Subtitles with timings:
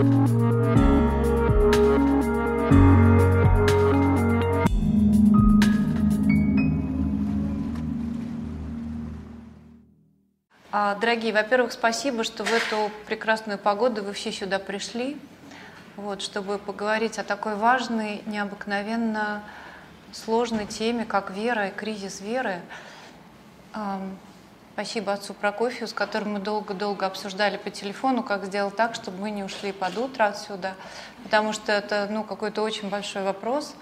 [0.00, 0.04] А,
[10.94, 15.18] дорогие, во-первых, спасибо, что в эту прекрасную погоду вы все сюда пришли,
[15.96, 19.42] вот, чтобы поговорить о такой важной, необыкновенно
[20.12, 22.62] сложной теме, как вера и кризис веры.
[24.74, 29.30] Спасибо отцу Прокофию, с которым мы долго-долго обсуждали по телефону, как сделать так, чтобы мы
[29.30, 30.74] не ушли под утро отсюда,
[31.24, 33.74] потому что это ну, какой-то очень большой вопрос.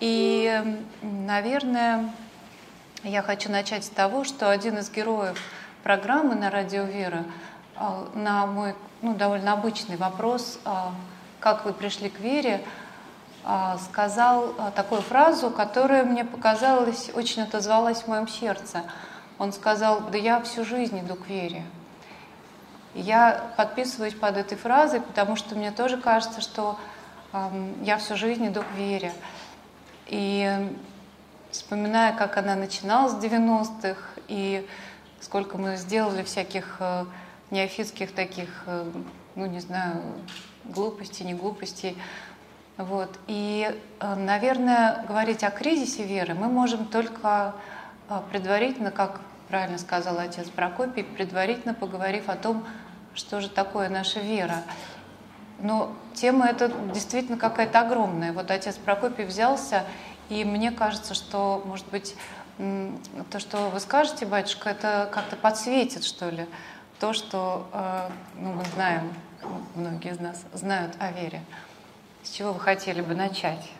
[0.00, 2.12] И, наверное,
[3.02, 5.40] я хочу начать с того, что один из героев
[5.82, 7.24] программы на радио Вера
[7.74, 10.92] а, на мой ну, довольно обычный вопрос, а,
[11.40, 12.62] как вы пришли к вере,
[13.44, 18.82] а, сказал такую фразу, которая мне показалась, очень отозвалась в моем сердце.
[19.42, 21.64] Он сказал, да я всю жизнь иду к вере.
[22.94, 26.78] я подписываюсь под этой фразой, потому что мне тоже кажется, что
[27.82, 29.12] я всю жизнь иду к вере.
[30.06, 30.48] И
[31.50, 34.64] вспоминая, как она начиналась в 90-х, и
[35.20, 37.04] сколько мы сделали всяких э,
[37.50, 38.92] неофитских таких, э,
[39.34, 40.02] ну не знаю,
[40.66, 41.98] глупостей, не глупостей.
[42.76, 43.10] Вот.
[43.26, 47.56] И, э, наверное, говорить о кризисе веры мы можем только
[48.30, 49.20] предварительно, как
[49.52, 52.66] правильно сказал отец Прокопий, предварительно поговорив о том,
[53.12, 54.62] что же такое наша вера.
[55.58, 58.32] Но тема эта действительно какая-то огромная.
[58.32, 59.84] Вот отец Прокопий взялся,
[60.30, 62.16] и мне кажется, что, может быть,
[62.56, 66.46] то, что вы скажете, батюшка, это как-то подсветит, что ли,
[66.98, 69.12] то, что э, ну, мы знаем,
[69.74, 71.42] многие из нас знают о вере.
[72.22, 73.70] С чего вы хотели бы начать?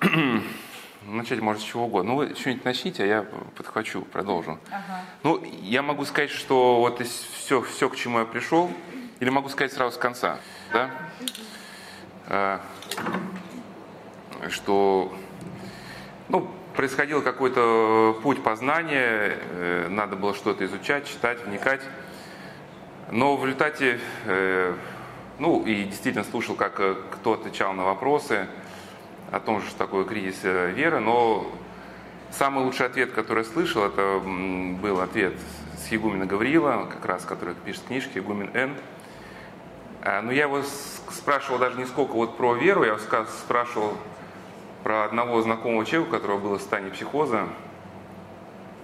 [1.06, 2.12] Начать можно с чего угодно.
[2.12, 3.22] Ну, вы что-нибудь начните, а я
[3.56, 4.58] подхвачу, продолжу.
[4.70, 5.02] Ага.
[5.22, 8.70] Ну, я могу сказать, что вот все, все, к чему я пришел,
[9.20, 10.38] или могу сказать сразу с конца,
[10.72, 10.90] да?
[12.26, 12.60] А,
[14.48, 15.14] что
[16.28, 21.82] ну, происходил какой-то путь познания, э, надо было что-то изучать, читать, вникать.
[23.10, 24.74] Но в результате, э,
[25.38, 28.46] ну и действительно слушал, как э, кто отвечал на вопросы
[29.34, 31.50] о том, что такое кризис веры, но
[32.30, 35.34] самый лучший ответ, который я слышал, это был ответ
[35.76, 38.76] с Егумена Гавриила, как раз, который пишет книжки, Егумен Н.
[40.22, 40.62] Но я его
[41.10, 43.96] спрашивал даже не сколько вот про веру, я спрашивал
[44.84, 47.48] про одного знакомого человека, у которого было состояние психоза.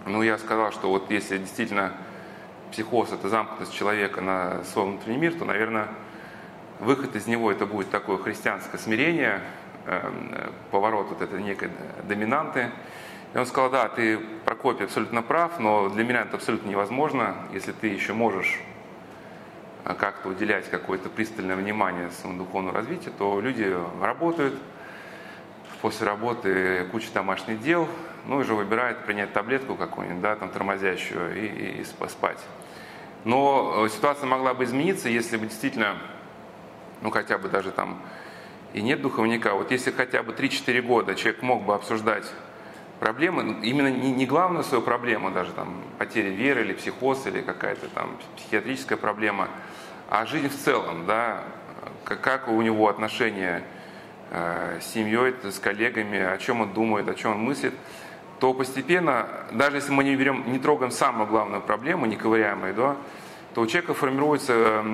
[0.07, 1.93] Ну, я сказал, что вот если действительно
[2.73, 5.89] психоз– это замкнутость человека на свой внутренний мир, то, наверное,
[6.81, 9.43] выход из него– это будет такое христианское смирение,
[10.71, 11.71] поворот вот этой некой
[12.05, 12.71] доминанты.
[13.35, 17.71] И он сказал, да, ты, Прокопий, абсолютно прав, но для меня это абсолютно невозможно, если
[17.71, 18.61] ты еще можешь
[19.85, 24.55] э, как-то уделять какое-то пристальное внимание своему духовному развитию, то люди работают–
[25.81, 27.89] после работы куча домашних дел,
[28.27, 32.39] ну и уже выбирает принять таблетку какую-нибудь, да, там тормозящую и, и, и спать.
[33.25, 35.97] Но э, ситуация могла бы измениться, если бы действительно,
[37.03, 38.01] ну хотя бы даже там
[38.73, 42.25] и нет духовника, вот если хотя бы 3-4 года человек мог бы обсуждать
[42.99, 47.41] проблемы, ну, именно не, не главную свою проблему, даже там потеря веры или психоз или
[47.41, 49.49] какая-то там психиатрическая проблема,
[50.09, 51.43] а жизнь в целом, да,
[52.05, 53.65] как, как у него отношения
[54.33, 57.75] Э, с семьей, с коллегами, о чем он думает, о чем он мыслит,
[58.39, 62.73] то постепенно, даже если мы не, берем, не трогаем самую главную проблему, не ковыряем ее,
[62.75, 62.97] да,
[63.55, 64.85] то у человека формируется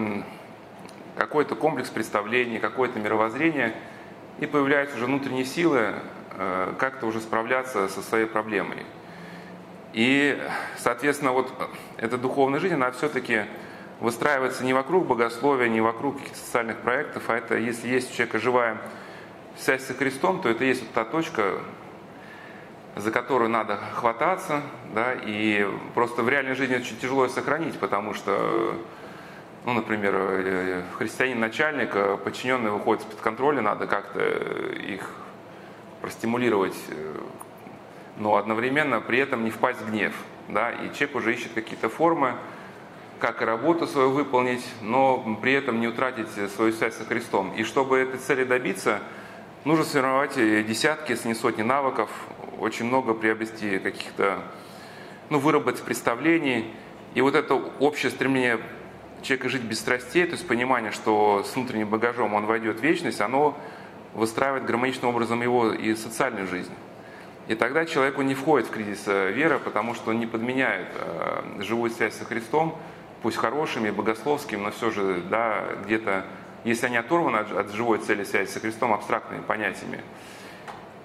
[1.16, 3.74] какой-то комплекс представлений, какое-то мировоззрение,
[4.38, 5.94] и появляются уже внутренние силы
[6.32, 8.84] э, как-то уже справляться со своей проблемой.
[9.92, 10.38] И,
[10.76, 11.50] соответственно, вот
[11.96, 13.44] эта духовная жизнь, она все-таки
[14.00, 18.38] выстраивается не вокруг богословия, не вокруг каких-то социальных проектов, а это если есть у человека
[18.38, 18.78] живая
[19.58, 21.60] связь со Христом, то это есть вот та точка,
[22.94, 24.62] за которую надо хвататься,
[24.94, 28.74] да, и просто в реальной жизни очень тяжело ее сохранить, потому что,
[29.66, 35.10] ну, например, э, христианин-начальник, э, подчиненные выходят из-под контроля, надо как-то их
[36.00, 37.14] простимулировать, э,
[38.16, 40.14] но одновременно при этом не впасть в гнев,
[40.48, 42.36] да, и человек уже ищет какие-то формы,
[43.18, 47.52] как и работу свою выполнить, но при этом не утратить свою связь со Христом.
[47.56, 49.00] И чтобы этой цели добиться,
[49.66, 52.08] Нужно сформировать десятки, если не сотни навыков,
[52.60, 54.38] очень много приобрести каких-то,
[55.28, 56.72] ну, выработать представлений.
[57.14, 58.60] И вот это общее стремление
[59.22, 63.20] человека жить без страстей, то есть понимание, что с внутренним багажом он войдет в вечность,
[63.20, 63.56] оно
[64.14, 66.72] выстраивает гармоничным образом его и социальную жизнь.
[67.48, 71.90] И тогда человеку не входит в кризис веры, потому что он не подменяет э, живую
[71.90, 72.76] связь со Христом
[73.22, 76.24] пусть хорошими, богословскими, но все же, да, где-то,
[76.64, 80.00] если они оторваны от, от живой цели связи со Христом, абстрактными понятиями.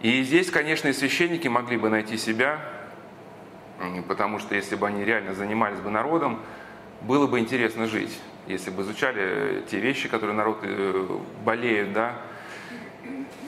[0.01, 2.59] И здесь, конечно, и священники могли бы найти себя,
[4.07, 6.39] потому что если бы они реально занимались бы народом,
[7.01, 12.15] было бы интересно жить, если бы изучали те вещи, которые народ э, болеют, да,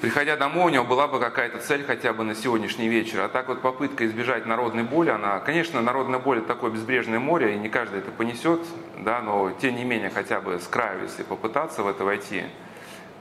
[0.02, 3.22] приходя домой, у него была бы какая-то цель хотя бы на сегодняшний вечер.
[3.22, 7.56] А так вот попытка избежать народной боли, она, конечно, народная боль это такое безбрежное море,
[7.56, 8.62] и не каждый это понесет,
[9.00, 12.44] да, но тем не менее хотя бы с краю, если попытаться в это войти,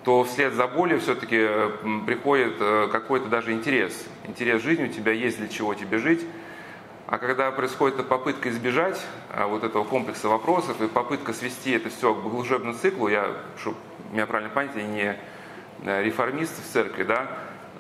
[0.05, 1.49] то вслед за болью все-таки
[2.05, 4.05] приходит э, какой-то даже интерес.
[4.26, 6.23] Интерес жизни у тебя есть, для чего тебе жить.
[7.12, 8.99] А когда происходит попытка избежать
[9.29, 13.29] а, вот этого комплекса вопросов и попытка свести это все к богослужебному циклу, я,
[13.61, 13.76] чтобы
[14.12, 15.19] меня правильно понять, я не
[15.85, 17.26] Э, реформисты в церкви, да,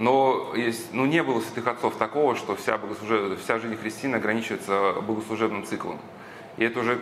[0.00, 3.38] но есть, ну, не было святых отцов такого, что вся, богослужеб...
[3.38, 6.00] вся жизнь христиан ограничивается богослужебным циклом.
[6.56, 6.98] И это уже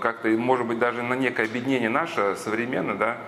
[0.00, 3.18] как-то, может быть, даже на некое объединение наше современное, да,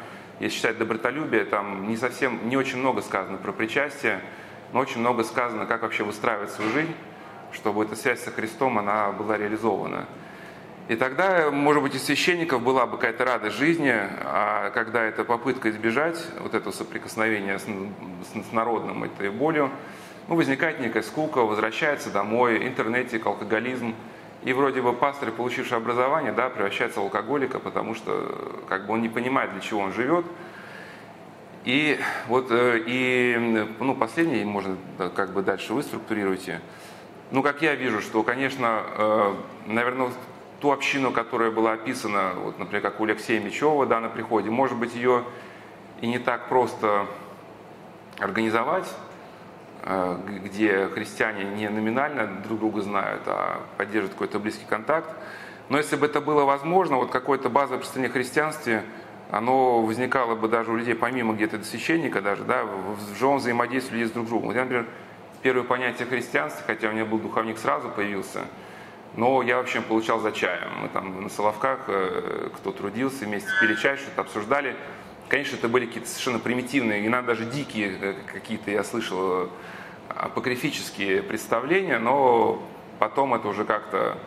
[0.40, 4.20] если считать добротолюбие, там не совсем, не очень много сказано про причастие,
[4.72, 6.94] но очень много сказано, как вообще выстраивать свою жизнь,
[7.54, 10.06] чтобы эта связь со Христом, она была реализована.
[10.86, 15.70] И тогда, может быть, и священников была бы какая-то радость жизни, а когда эта попытка
[15.70, 19.70] избежать вот этого соприкосновения с, с, с народным этой болью,
[20.28, 23.94] ну, возникает некая скука, возвращается домой, интернетик, алкоголизм.
[24.42, 29.00] И вроде бы пастор, получивший образование, да, превращается в алкоголика, потому что как бы он
[29.00, 30.26] не понимает, для чего он живет.
[31.64, 31.98] И
[32.28, 34.76] вот э, и ну, последнее, можно
[35.14, 36.60] как бы дальше вы структурируете.
[37.34, 39.34] Ну, как я вижу, что, конечно, э,
[39.66, 40.12] наверное,
[40.60, 44.78] ту общину, которая была описана, вот, например, как у Алексея Мечева да, на приходе, может
[44.78, 45.24] быть, ее
[46.00, 47.06] и не так просто
[48.20, 48.88] организовать,
[49.82, 55.10] э, где христиане не номинально друг друга знают, а поддерживают какой-то близкий контакт.
[55.70, 58.84] Но если бы это было возможно, вот какое-то базовое представление о христианстве,
[59.32, 64.08] оно возникало бы даже у людей, помимо где-то священника даже, да, в живом взаимодействии людей
[64.08, 64.50] с друг другом.
[64.50, 64.86] Вот я, например,
[65.44, 68.40] первое понятие христианства, хотя у меня был духовник сразу появился–
[69.16, 70.68] но я, в общем, получал за чаем.
[70.82, 74.74] Мы там на Соловках, э, кто трудился, вместе пили чай, что-то обсуждали.
[75.28, 79.50] Конечно, это были какие-то совершенно примитивные, иногда даже дикие э, какие-то, я слышал,
[80.08, 82.62] апокрифические представления, но
[82.98, 84.18] потом это уже как-то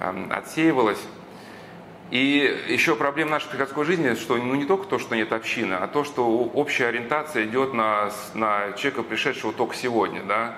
[0.00, 1.02] эм, отсеивалось.
[2.10, 5.88] И еще проблема нашей приходской жизни, что ну, не только то, что нет общины, а
[5.88, 10.22] то, что общая ориентация идет на, на человека, пришедшего только сегодня.
[10.22, 10.54] Да?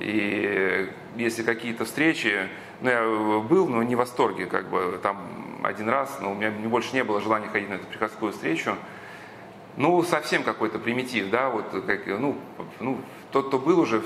[0.00, 2.48] И если какие-то встречи,
[2.80, 3.02] ну, я
[3.40, 7.04] был, но не в восторге, как бы, там один раз, но у меня больше не
[7.04, 8.74] было желания ходить на эту приходскую встречу.
[9.76, 12.36] Ну, совсем какой-то примитив, да, вот, как, ну,
[12.80, 12.98] ну,
[13.30, 14.02] тот, кто был уже,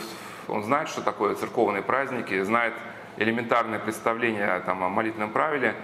[0.48, 2.74] он знает, что такое церковные праздники, знает
[3.16, 5.74] элементарное представление там, о молитвенном правиле,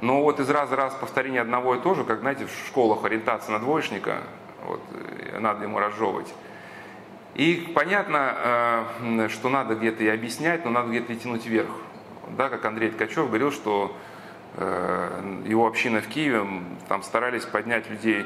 [0.00, 3.04] но вот из раза в раз повторение одного и того же, как, знаете, в школах
[3.04, 4.18] ориентация на двоечника,
[4.64, 4.80] вот,
[5.38, 6.32] надо ему разжевывать.
[7.34, 11.70] И понятно, э, что надо где-то и объяснять, но надо где-то и тянуть вверх
[12.36, 13.94] да, как Андрей Ткачев говорил, что
[14.56, 16.46] э, его община в Киеве,
[16.88, 18.24] там старались поднять людей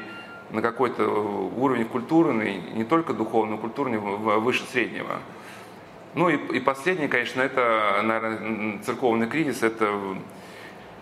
[0.51, 5.19] на какой-то уровень культурный, не только духовный, но культурный, выше среднего.
[6.15, 9.95] Ну и, и последнее, конечно, это, наверное, церковный кризис, это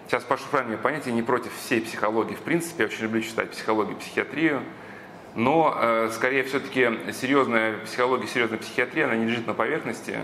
[0.07, 3.97] Сейчас прошу правильное понятие, не против всей психологии в принципе, я очень люблю читать психологию,
[3.97, 4.61] психиатрию,
[5.35, 10.15] но э, скорее все-таки серьезная психология, серьезная психиатрия, она не лежит на поверхности,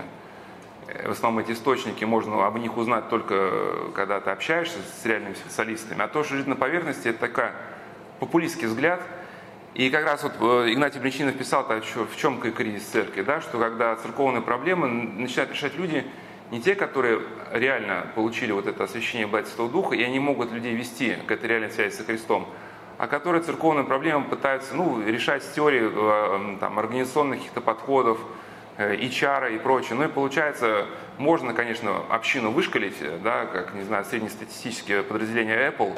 [1.04, 6.00] в основном эти источники можно об них узнать только когда ты общаешься с реальными специалистами.
[6.00, 7.50] А то, что лежит на поверхности, это такой
[8.20, 9.02] популистский взгляд.
[9.74, 13.94] И как раз вот э, Игнатий Бринчинов писал, в чем кризис церкви, да, что когда
[13.96, 16.06] церковные проблемы начинают решать люди,
[16.50, 17.20] не те, которые
[17.52, 21.70] реально получили вот это освящение Святого Духа, и они могут людей вести к этой реальной
[21.70, 22.48] связи со Христом,
[22.98, 28.18] а которые церковные проблемы пытаются ну, решать с теорией э, там, организационных каких-то подходов,
[28.76, 29.94] э, и прочее.
[29.94, 30.86] Ну и получается,
[31.18, 35.96] можно, конечно, общину вышкалить, да, как, не знаю, среднестатистические подразделения Apple,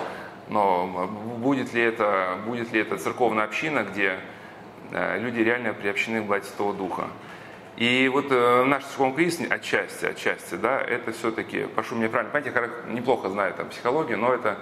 [0.48, 4.18] но будет ли это, будет ли это церковная община, где
[4.92, 7.08] э, люди реально приобщены к Святого Духа.
[7.76, 12.52] И вот э, наш церковный кризис отчасти, отчасти, да, это все-таки, прошу меня правильно понять,
[12.54, 14.58] я неплохо знаю там психологию, но это,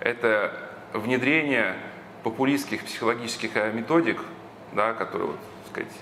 [0.00, 0.52] это
[0.92, 1.76] внедрение
[2.24, 4.20] популистских психологических методик,
[4.72, 5.92] да, которые, вот, так сказать,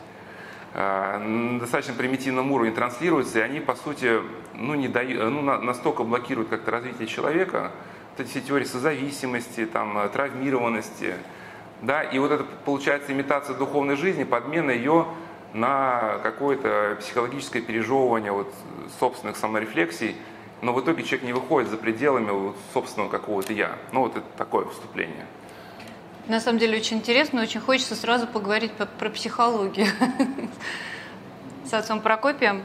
[0.76, 4.20] Э, на достаточно примитивном уровне транслируются, и они, по сути,
[4.54, 7.70] ну, не дают, ну, настолько блокируют как-то развитие человека,
[8.10, 11.14] вот эти все теории созависимости, там, э, травмированности,
[11.80, 15.06] да, и вот это получается имитация духовной жизни, подмена ее
[15.54, 18.52] на какое-то психологическое пережевывание вот
[18.98, 20.16] собственных саморефлексий,
[20.60, 23.76] но в итоге человек не выходит за пределами вот собственного какого-то я.
[23.92, 25.26] Ну вот это такое вступление.
[26.26, 29.86] На самом деле очень интересно, очень хочется сразу поговорить про, про психологию
[31.64, 32.62] с отцом Прокопием.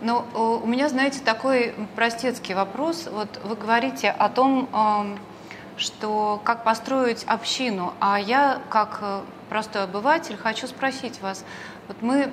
[0.00, 0.26] Но
[0.62, 3.08] у меня, знаете, такой простецкий вопрос.
[3.12, 5.18] Вот вы говорите о том,
[5.76, 9.20] что как построить общину, а я, как э,
[9.50, 11.44] простой обыватель, хочу спросить вас,
[11.88, 12.32] вот мы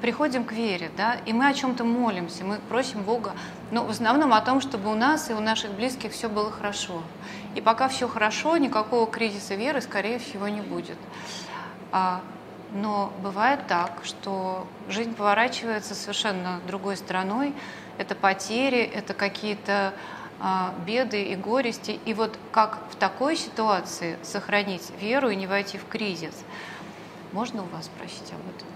[0.00, 3.32] приходим к вере, да, и мы о чем-то молимся, мы просим Бога,
[3.72, 7.02] но в основном о том, чтобы у нас и у наших близких все было хорошо.
[7.56, 10.96] И пока все хорошо, никакого кризиса веры, скорее всего, не будет.
[11.90, 12.22] А,
[12.72, 17.54] но бывает так, что жизнь поворачивается совершенно другой стороной.
[17.98, 19.92] Это потери, это какие-то
[20.40, 22.00] а, беды и горести.
[22.04, 26.34] И вот как в такой ситуации сохранить веру и не войти в кризис?
[27.32, 28.68] Можно у вас спросить об этом?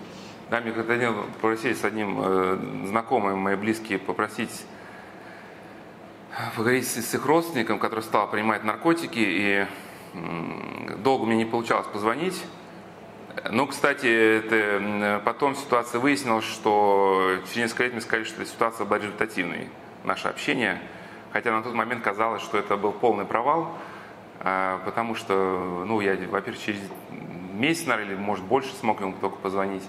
[0.50, 4.64] Да, мне когда попросили с одним э, знакомым, мои близкие, попросить
[6.56, 9.66] поговорить с, с их родственником, который стал принимать наркотики, и
[10.14, 12.42] э, долго мне не получалось позвонить.
[13.50, 14.06] Ну, кстати,
[14.38, 19.68] это, потом ситуация выяснилась, что через несколько лет мне сказали, что ситуация была результативной,
[20.04, 20.80] наше общение.
[21.32, 23.76] Хотя на тот момент казалось, что это был полный провал,
[24.40, 26.80] э, потому что, ну, я, во-первых, через
[27.58, 29.84] месяц, или, может, больше смог ему только позвонить.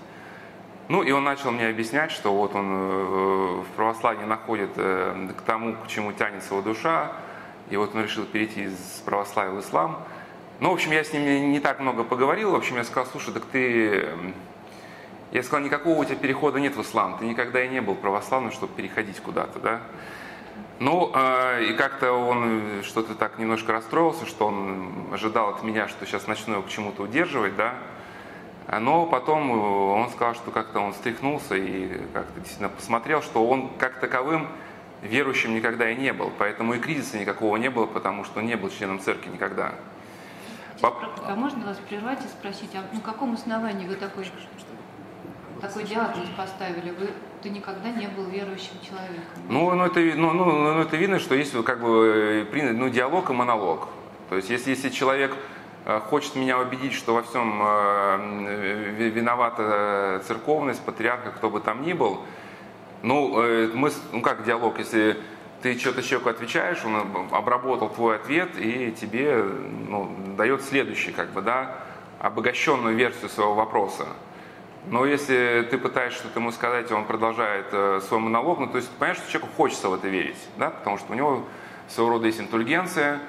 [0.90, 5.42] Ну, и он начал мне объяснять, что вот он э, в православии находит э, к
[5.42, 7.12] тому, к чему тянется его душа,
[7.70, 10.00] и вот он решил перейти из православия в ислам.
[10.60, 12.52] Ну, в общем, я с ним не так много поговорил.
[12.52, 14.08] В общем, я сказал, слушай, так ты...
[15.32, 17.18] Я сказал, никакого у тебя перехода нет в ислам.
[17.20, 19.82] Ты никогда и не был православным, чтобы переходить куда-то, да?
[20.80, 26.06] Ну, э, и как-то он что-то так немножко расстроился, что он ожидал от меня, что
[26.06, 27.74] сейчас начну его к чему-то удерживать, да?
[28.80, 34.00] Но потом он сказал, что как-то он встряхнулся и как-то действительно посмотрел, что он как
[34.00, 34.50] таковым
[35.02, 36.32] верующим никогда и не был.
[36.38, 39.74] Поэтому и кризиса никакого не было, потому что не был членом церкви никогда.
[40.82, 40.96] Поп...
[41.26, 44.30] А можно вас прервать и спросить, а на каком основании вы такой,
[45.62, 46.92] такой диагноз поставили?
[46.92, 47.10] Вы
[47.48, 49.24] ты никогда не был верующим человеком.
[49.50, 53.30] Ну, ну, это, ну, ну, ну это видно, что есть как бы э, ну, диалог
[53.30, 53.88] и монолог.
[54.30, 55.34] То есть, если, если человек
[55.90, 61.94] Э, хочет меня убедить, что во всем э, виновата церковность, патриарха, кто бы там ни
[61.94, 62.20] был.
[63.04, 63.42] Ну,
[63.74, 65.18] мы, ну как диалог, если
[65.62, 69.46] ты что-то человеку отвечаешь, он обработал твой ответ и тебе
[69.88, 71.76] ну, дает следующий, как бы, да,
[72.20, 74.08] обогащенную версию своего вопроса.
[74.90, 77.68] Но если ты пытаешься что-то ему сказать, и он продолжает
[78.04, 81.12] свой монолог, ну, то есть, понимаешь, что человеку хочется в это верить, да, потому что
[81.12, 81.44] у него
[81.90, 83.20] своего рода есть интеллигенция,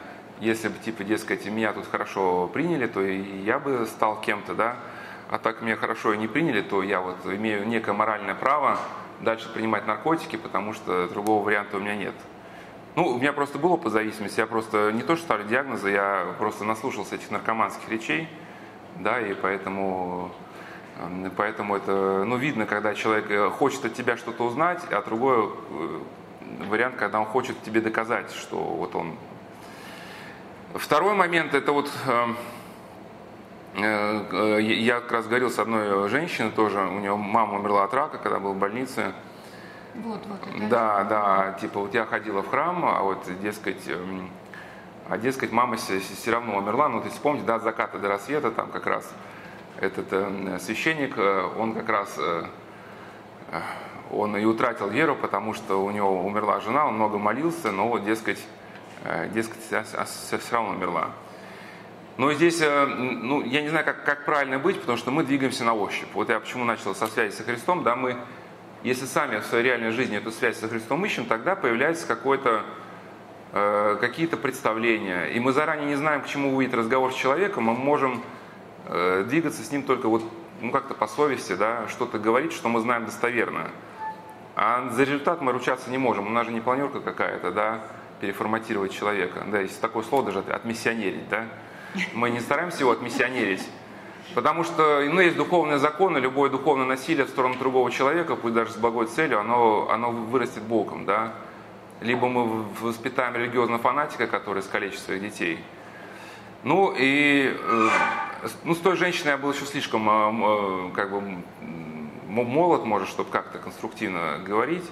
[0.40, 4.76] если бы, типа, дескать, меня тут хорошо приняли, то и я бы стал кем-то, да,
[5.30, 8.78] а так меня хорошо и не приняли, то я вот имею некое моральное право
[9.20, 12.14] дальше принимать наркотики, потому что другого варианта у меня нет.
[12.94, 16.34] Ну, у меня просто было по зависимости, я просто не то что ставлю диагнозы, я
[16.38, 18.28] просто наслушался этих наркоманских речей,
[18.96, 20.30] да, и поэтому,
[21.36, 26.00] поэтому это, ну, видно, когда человек э, хочет от тебя что-то узнать, а другой э,
[26.68, 29.14] вариант, когда он хочет тебе доказать, что вот он
[30.74, 32.36] Второй момент, это вот эм,
[33.74, 38.18] э, я как раз говорил с одной женщиной тоже, у нее мама умерла от рака,
[38.18, 39.12] когда был в больнице.
[39.94, 40.40] Вот, вот.
[40.54, 44.28] Это да, да, типа вот я ходила в храм, а вот, дескать, эм,
[45.08, 46.90] а дескать, мама все равно умерла.
[46.90, 49.10] Ну, то есть помните, да, от заката до рассвета, там как раз
[49.80, 52.18] этот э, священник, э, он как раз,
[54.10, 58.04] он и утратил веру, потому что у него умерла жена, он много молился, но вот,
[58.04, 58.38] дескать,
[59.04, 61.10] Э, дескать, все равно умерла.
[62.16, 65.62] Но здесь, э, ну, я не знаю, как, как правильно быть, потому что мы двигаемся
[65.64, 66.08] на ощупь.
[66.14, 68.16] Вот я почему начал со связи со Христом, да, мы,
[68.82, 72.64] если сами в своей реальной жизни эту связь со Христом ищем, тогда появляется какое-то,
[73.52, 75.26] э, какие-то представления.
[75.26, 78.20] И мы заранее не знаем, к чему будет разговор с человеком, мы можем
[78.86, 80.22] э, двигаться с ним только вот,
[80.60, 83.70] ну, как-то по совести, да, что-то говорить, что мы знаем достоверно.
[84.56, 87.80] А за результат мы ручаться не можем, у нас же не планерка какая-то, да,
[88.20, 89.44] переформатировать человека.
[89.46, 91.46] Да, есть такое слово даже отмиссионерить, да.
[92.12, 93.66] Мы не стараемся его отмиссионерить,
[94.34, 98.72] потому что ну, есть духовные законы, любое духовное насилие в сторону другого человека, пусть даже
[98.72, 101.32] с благой целью, оно, оно вырастет боком, да.
[102.00, 105.58] Либо мы воспитаем религиозного фанатика, который искалечит своих детей.
[106.62, 107.88] Ну и э,
[108.64, 111.22] ну, с той женщиной я был еще слишком э, как бы
[112.28, 114.84] молод, может, чтобы как-то конструктивно говорить.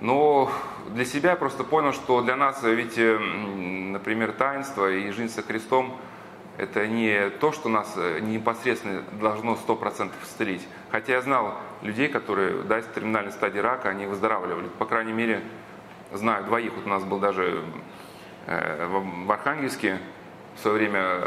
[0.00, 0.50] Но
[0.90, 5.42] для себя я просто понял, что для нас ведь, э, например, таинство и жизнь со
[5.42, 5.96] Христом
[6.56, 10.66] это не то, что нас э, непосредственно должно 100% исцелить.
[10.90, 14.68] Хотя я знал людей, которые да, с терминальной стадии рака, они выздоравливали.
[14.78, 15.42] По крайней мере,
[16.12, 17.62] знаю двоих, вот у нас был даже
[18.46, 19.98] э, в Архангельске
[20.56, 21.20] в свое время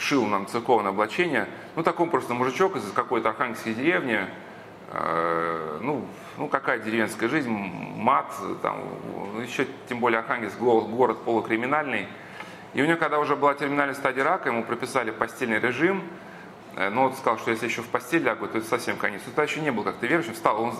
[0.00, 1.46] шил нам церковное облачение.
[1.76, 4.26] Ну, такой просто мужичок из какой-то архангельской деревни,
[4.92, 6.04] э, ну,
[6.36, 8.80] ну, какая деревенская жизнь, мат, там,
[9.42, 12.08] еще тем более Архангельск, город полукриминальный.
[12.72, 16.02] И у него, когда уже была терминальная стадия рака, ему прописали постельный режим,
[16.76, 19.20] но ну, он сказал, что если еще в постель лягу, то это совсем конец.
[19.26, 20.72] Он тогда еще не был как-то верующим, встал, он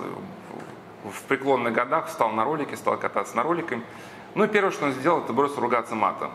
[1.05, 3.81] в преклонных годах встал на ролике, стал кататься на ролике.
[4.35, 6.31] Ну и первое, что он сделал, это бросил ругаться матом.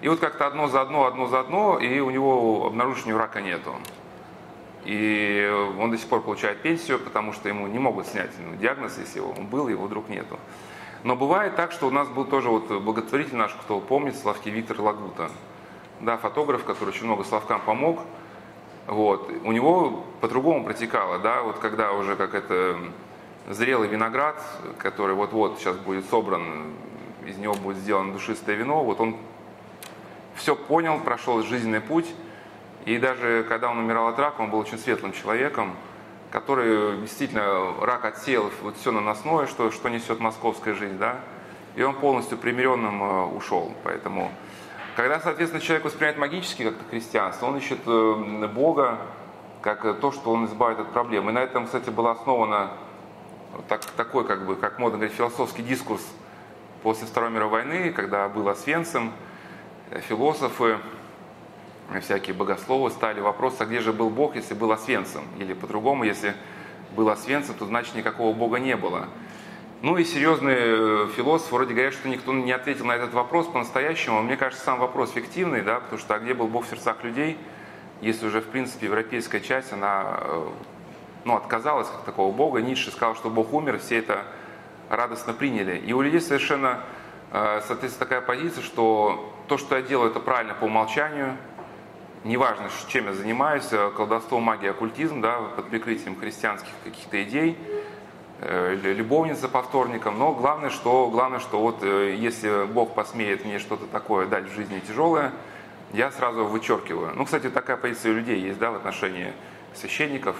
[0.00, 3.74] И вот как-то одно за одно, одно за одно, и у него обнаружения рака нету.
[4.84, 8.98] И он до сих пор получает пенсию, потому что ему не могут снять ну, диагноз,
[8.98, 10.38] если он был, его вдруг нету.
[11.02, 14.80] Но бывает так, что у нас был тоже вот благотворитель наш, кто помнит, Славки Виктор
[14.80, 15.30] Лагута.
[16.00, 18.00] Да, фотограф, который очень много Славкам помог.
[18.86, 19.30] Вот.
[19.44, 22.76] У него по-другому протекало, да, вот когда уже как это
[23.48, 24.40] зрелый виноград,
[24.78, 26.74] который вот-вот сейчас будет собран,
[27.26, 29.16] из него будет сделано душистое вино, вот он
[30.36, 32.06] все понял, прошел жизненный путь,
[32.84, 35.74] и даже когда он умирал от рака, он был очень светлым человеком,
[36.30, 41.16] который действительно рак отсеял вот все наносное, что, что несет московская жизнь, да,
[41.74, 43.72] и он полностью примиренным э, ушел.
[43.84, 44.30] Поэтому,
[44.96, 48.98] когда, соответственно, человек воспринимает магически как-то христианство, он ищет э, Бога
[49.62, 51.28] как то, что он избавит от проблем.
[51.28, 52.70] И на этом, кстати, была основана
[53.68, 56.02] так, такой, как бы, как модно говорить, философский дискурс
[56.82, 59.35] после Второй мировой войны, когда был Освенцим, э,
[60.08, 60.78] философы,
[62.00, 65.22] всякие богословы стали вопрос, а где же был Бог, если был Освенцим?
[65.38, 66.34] Или по-другому, если
[66.94, 69.08] был Освенцим, то значит никакого Бога не было.
[69.82, 74.22] Ну и серьезные э, философы вроде говорят, что никто не ответил на этот вопрос по-настоящему.
[74.22, 77.36] Мне кажется, сам вопрос фиктивный, да, потому что а где был Бог в сердцах людей,
[78.00, 80.48] если уже, в принципе, европейская часть, она э,
[81.24, 82.62] ну, отказалась от такого Бога.
[82.62, 84.24] Ницше сказал, что Бог умер, все это
[84.88, 85.76] радостно приняли.
[85.76, 86.80] И у людей совершенно,
[87.32, 91.36] э, соответственно, такая позиция, что то, что я делаю, это правильно по умолчанию,
[92.24, 97.56] неважно, чем я занимаюсь, э, колдовство, магия, оккультизм, да, под прикрытием христианских каких-то идей,
[98.40, 103.58] э, любовница по вторникам, но главное, что, главное, что вот э, если Бог посмеет мне
[103.58, 105.32] что-то такое дать в жизни тяжелое,
[105.92, 107.12] я сразу вычеркиваю.
[107.14, 109.32] Ну, кстати, такая позиция у людей есть, да, в отношении
[109.74, 110.36] священников.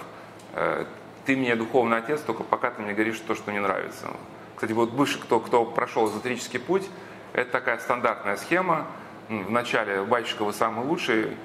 [1.25, 4.07] Ты мне духовный отец, только пока ты мне говоришь то, что не нравится.
[4.55, 6.89] Кстати, вот бывший, кто, кто прошел эзотерический путь,
[7.33, 8.87] это такая стандартная схема.
[9.29, 11.35] Вначале батюшка вы самый лучший,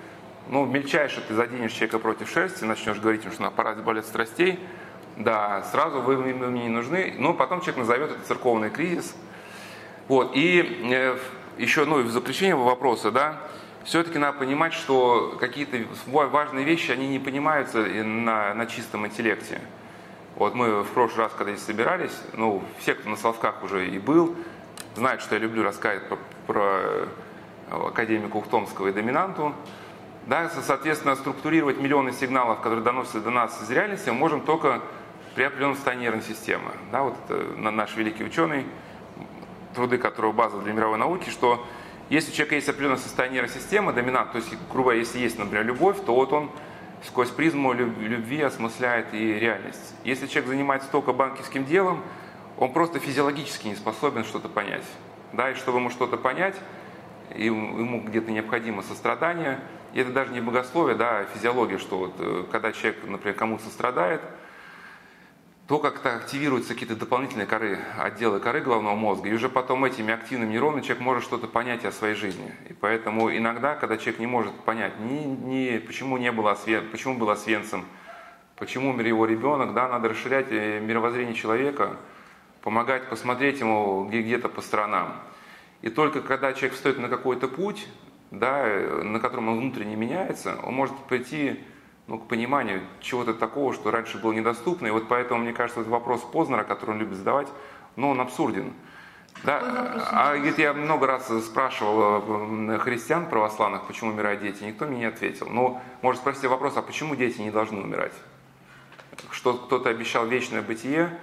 [0.49, 4.61] ну, мельчайше ты заденешь человека против шерсти, начнешь говорить ему, что на аппарате болит страстей,
[5.17, 9.15] да, сразу вы мне не нужны, но потом человек назовет это церковный кризис.
[10.09, 11.17] Вот, и э,
[11.59, 13.41] еще, ну, в запрещение вопроса, да,
[13.85, 19.61] все-таки надо понимать, что какие-то важные вещи, они не понимаются на, на чистом интеллекте.
[20.37, 23.99] Вот мы в прошлый раз, когда здесь собирались, ну, все, кто на Соловках уже и
[23.99, 24.37] был,
[24.95, 27.07] знают, что я люблю рассказывать про, про э,
[27.73, 29.55] академика Ухтомского и доминанту.
[30.27, 34.81] Да, соответственно, структурировать миллионы сигналов, которые доносятся до нас из реальности, мы можем только
[35.35, 36.71] при определенном состоянии нервной системы.
[36.93, 38.67] Да, вот это наш великий ученый,
[39.75, 41.67] труды которого база для мировой науки, что
[42.09, 45.65] если у человека есть определенное состояние нервной системы, доминант, то есть, грубо если есть, например,
[45.65, 46.51] любовь, то вот он
[47.05, 49.95] сквозь призму любви осмысляет и реальность.
[50.05, 52.01] Если человек занимается только банковским делом,
[52.59, 54.85] он просто физиологически не способен что-то понять.
[55.33, 56.55] Да, и чтобы ему что-то понять,
[57.37, 59.61] ему где-то необходимо сострадание–
[59.93, 63.69] и это даже не богословие, да, а физиология, что вот э, когда человек, например, кому-то
[63.69, 64.23] страдает,
[65.69, 70.53] то как-то активируются какие-то дополнительные коры, отделы коры головного мозга, и уже потом этими активными
[70.53, 72.53] нейронами человек может что-то понять о своей жизни.
[72.69, 77.17] И поэтому иногда, когда человек не может понять, ни, ни, почему, не было освен, почему
[77.17, 77.85] был освенцем,
[78.57, 81.99] почему умер его ребенок, да, надо расширять э, мировоззрение человека,
[82.63, 85.21] помогать посмотреть ему где-то по сторонам.
[85.83, 87.87] И только когда человек встает на какой-то путь,
[88.31, 88.65] да,
[89.03, 91.61] на котором он внутренне меняется, он может прийти
[92.07, 94.87] ну, к пониманию чего-то такого, что раньше было недоступно.
[94.87, 97.49] И вот поэтому, мне кажется, этот вопрос Познера, который он любит задавать,
[97.97, 98.73] ну, он абсурден.
[99.45, 99.61] Да,
[100.13, 105.49] а говорит, я много раз спрашивал христиан православных, почему умирают дети, никто мне не ответил.
[105.49, 108.13] Но может спросить вопрос, а почему дети не должны умирать?
[109.31, 111.19] Что кто-то обещал вечное бытие,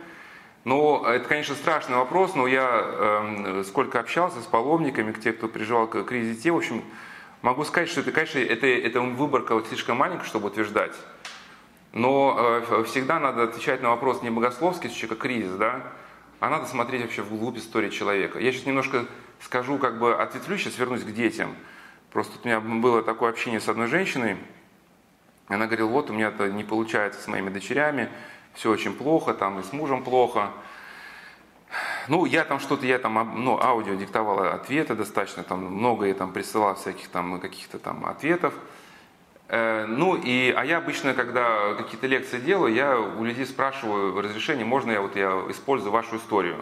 [0.70, 5.88] ну, это, конечно, страшный вопрос, но я э, сколько общался с паломниками, те, кто переживал
[5.88, 6.84] кризис в общем,
[7.42, 10.94] могу сказать, что это, конечно, это, это выборка вот слишком маленькая, чтобы утверждать.
[11.92, 15.82] Но э, всегда надо отвечать на вопрос не богословский, как кризис, да,
[16.40, 18.38] а надо смотреть вообще вглубь истории человека.
[18.38, 19.08] Я сейчас немножко
[19.42, 21.56] скажу, как бы ответвлю, сейчас вернусь к детям.
[22.12, 24.38] Просто у меня было такое общение с одной женщиной,
[25.48, 28.10] она говорила, вот у меня это не получается с моими дочерями,
[28.60, 30.50] все очень плохо, там и с мужем плохо.
[32.10, 36.34] ну, я там что-то, я там, ну, аудио диктовал ответы достаточно, там, много я там
[36.34, 38.54] присылал всяких там каких-то там ответов.
[39.48, 44.66] Э, ну, и, а я обычно, когда какие-то лекции делаю, я у людей спрашиваю разрешение,
[44.66, 46.58] можно я вот я использую вашу историю.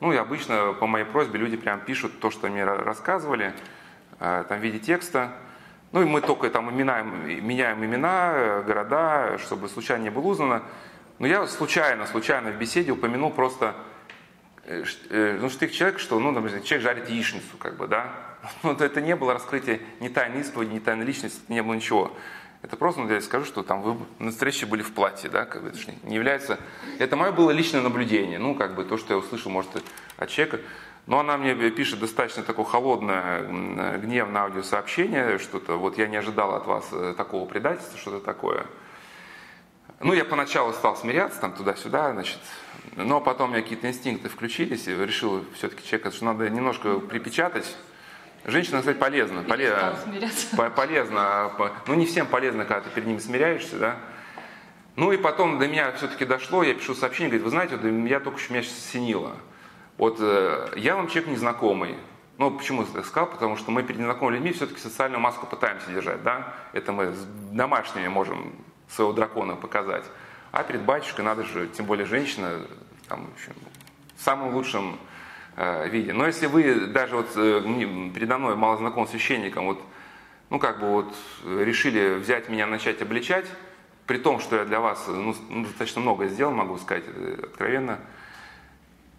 [0.00, 3.52] Ну, и обычно по моей просьбе люди прям пишут то, что мне рассказывали,
[4.18, 5.32] э, там в виде текста.
[5.92, 10.62] Ну, и мы только там именаем, меняем имена, э, города, чтобы случайно не было узнано.
[11.18, 13.74] Но я случайно, случайно в беседе упомянул просто
[15.10, 18.12] ну, штык человек, что, ну, например, человек жарит яичницу, как бы, да,
[18.62, 22.12] ну, это не было раскрытие ни тайны исповеди, ни тайной личности, не было ничего.
[22.60, 25.62] Это просто, ну, я скажу, что там вы на встрече были в платье, да, как
[25.62, 26.58] бы это не является...
[26.98, 29.70] Это мое было личное наблюдение, ну, как бы то, что я услышал, может,
[30.16, 30.60] от человека.
[31.06, 36.66] Но она мне пишет достаточно такое холодное, гневное аудиосообщение, что-то, вот я не ожидал от
[36.66, 38.66] вас э, такого предательства, что-то такое.
[40.00, 42.38] Ну, я поначалу стал смиряться, там, туда-сюда, значит,
[42.96, 47.76] но потом у меня какие-то инстинкты включились, и решил все-таки человека, что надо немножко припечатать,
[48.44, 49.42] Женщина, кстати, полезна.
[49.42, 49.98] Полезно,
[50.74, 51.52] полезно.
[51.86, 53.96] Ну, не всем полезно, когда ты перед ними смиряешься, да.
[54.96, 58.20] Ну и потом до меня все-таки дошло, я пишу сообщение, говорит, вы знаете, вот я
[58.20, 59.36] только что меня сейчас осенило.
[59.96, 61.96] Вот э, я вам человек незнакомый.
[62.38, 63.28] Ну, почему я сказал?
[63.28, 66.54] Потому что мы перед незнакомыми людьми все-таки социальную маску пытаемся держать, да?
[66.72, 68.54] Это мы с домашними можем
[68.90, 70.04] своего дракона показать.
[70.52, 72.60] А перед батюшкой надо же, тем более женщина,
[73.08, 73.52] там, в общем,
[74.16, 74.98] самым лучшим
[75.60, 76.12] Э, виде.
[76.12, 77.60] Но если вы даже вот э,
[78.14, 79.82] передо мной мало знаком священником, вот,
[80.50, 81.12] ну как бы вот
[81.44, 83.44] решили взять меня, начать обличать,
[84.06, 87.98] при том, что я для вас ну, ну достаточно много сделал, могу сказать э, откровенно,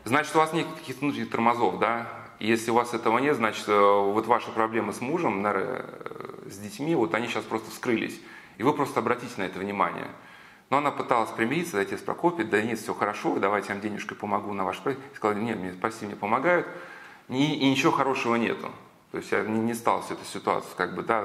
[0.05, 2.07] значит, у вас нет каких-то внутренних тормозов, да?
[2.39, 5.83] Если у вас этого нет, значит, вот ваши проблемы с мужем, наверное,
[6.49, 8.17] с детьми, вот они сейчас просто вскрылись.
[8.59, 10.09] И вы просто обратите на это внимание.
[10.69, 14.17] Но она пыталась примириться, зайти с Прокопием, да нет, все хорошо, давайте я вам денежкой
[14.17, 14.99] помогу на ваш проект.
[15.15, 16.67] Сказала, нет, мне спасибо, мне помогают,
[17.29, 18.69] и, и ничего хорошего нету.
[19.11, 21.23] То есть я не, не стал всю эту ситуацию как бы, да,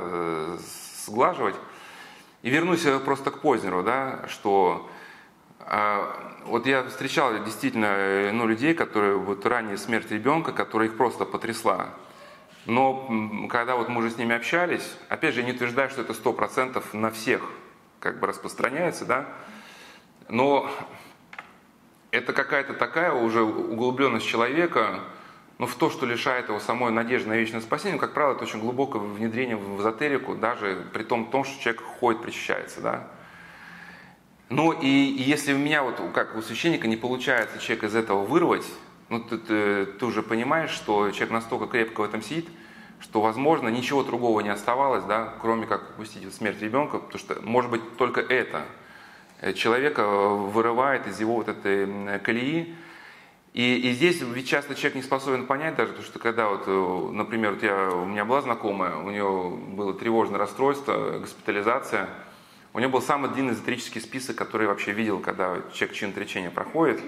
[1.05, 1.57] сглаживать.
[2.43, 4.89] И вернусь просто к Познеру, да, что
[5.59, 6.07] э,
[6.45, 11.91] вот я встречал действительно ну, людей, которые вот ранее смерть ребенка, которая их просто потрясла.
[12.67, 16.33] Но когда вот мы уже с ними общались, опять же, не утверждаю, что это сто
[16.33, 17.51] процентов на всех
[18.01, 19.27] как бы распространяется, да,
[20.29, 20.71] но
[22.11, 25.01] это какая-то такая уже углубленность человека,
[25.59, 28.61] ну, в то, что лишает его самой надежды на вечное спасение, как правило, это очень
[28.61, 33.09] глубокое внедрение в эзотерику, даже при том, том что человек ходит, причащается, да.
[34.49, 38.25] Ну, и, и если у меня, вот как у священника, не получается человека из этого
[38.25, 38.67] вырвать,
[39.09, 42.49] ну, ты, ты, ты уже понимаешь, что человек настолько крепко в этом сидит,
[43.01, 47.71] что, возможно, ничего другого не оставалось, да, кроме как упустить смерть ребенка, потому что, может
[47.71, 48.63] быть, только это
[49.41, 52.75] э, человека э, вырывает из его вот этой колеи.
[53.53, 57.11] И, и здесь ведь часто человек не способен понять даже, потому что когда вот, э,
[57.13, 62.09] например, вот я, у меня была знакомая, у нее было тревожное расстройство, госпитализация,
[62.73, 66.51] у нее был самый длинный эзотерический список, который я вообще видел, когда человек чин отречения
[66.51, 67.01] проходит.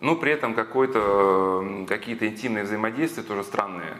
[0.00, 3.96] Но при этом какие-то интимные взаимодействия тоже странные.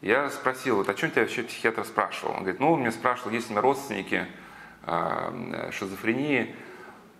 [0.00, 2.32] Я спросил, вот о чем тебя вообще психиатр спрашивал?
[2.32, 4.26] Он говорит, ну, он меня спрашивал, есть ли у меня родственники
[4.84, 6.54] э, шизофрении.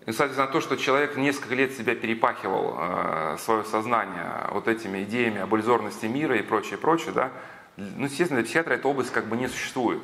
[0.06, 5.40] И, соответственно, то, что человек несколько лет себя перепахивал, э, свое сознание вот этими идеями
[5.40, 7.30] об иллюзорности мира и прочее, прочее, да,
[7.76, 10.02] ну, естественно, для психиатра эта область как бы не существует.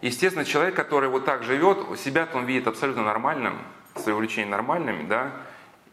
[0.00, 3.58] Естественно, человек, который вот так живет, себя-то он видит абсолютно нормальным,
[3.96, 5.32] свои увлечения нормальными, да,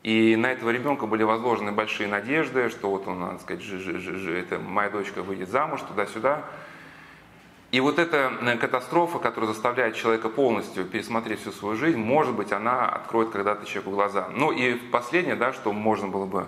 [0.03, 3.99] и на этого ребенка были возложены большие надежды, что вот он, надо сказать, ж, ж,
[3.99, 6.45] ж, это моя дочка выйдет замуж, туда-сюда.
[7.71, 12.51] И вот эта э, катастрофа, которая заставляет человека полностью пересмотреть всю свою жизнь, может быть,
[12.51, 14.29] она откроет когда-то человеку глаза.
[14.33, 16.47] Ну и последнее, да, что можно было бы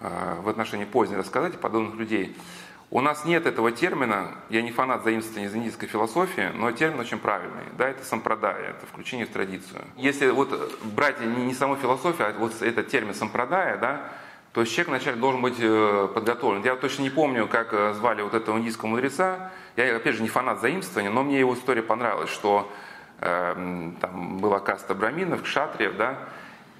[0.00, 2.36] э, в отношении поздней рассказать подобных людей–
[2.90, 7.18] у нас нет этого термина, я не фанат заимствования из индийской философии, но термин очень
[7.18, 7.64] правильный.
[7.76, 9.82] Да, это сампрадая, это включение в традицию.
[9.96, 14.12] Если вот брать не, не саму философию, а вот этот термин сампрадая, да,
[14.52, 16.62] то есть человек вначале должен быть э, подготовлен.
[16.62, 19.50] Я точно не помню, как э, звали вот этого индийского мудреца.
[19.76, 22.70] Я, опять же, не фанат заимствования, но мне его история понравилась, что
[23.18, 26.20] э, там была каста браминов, кшатриев, да,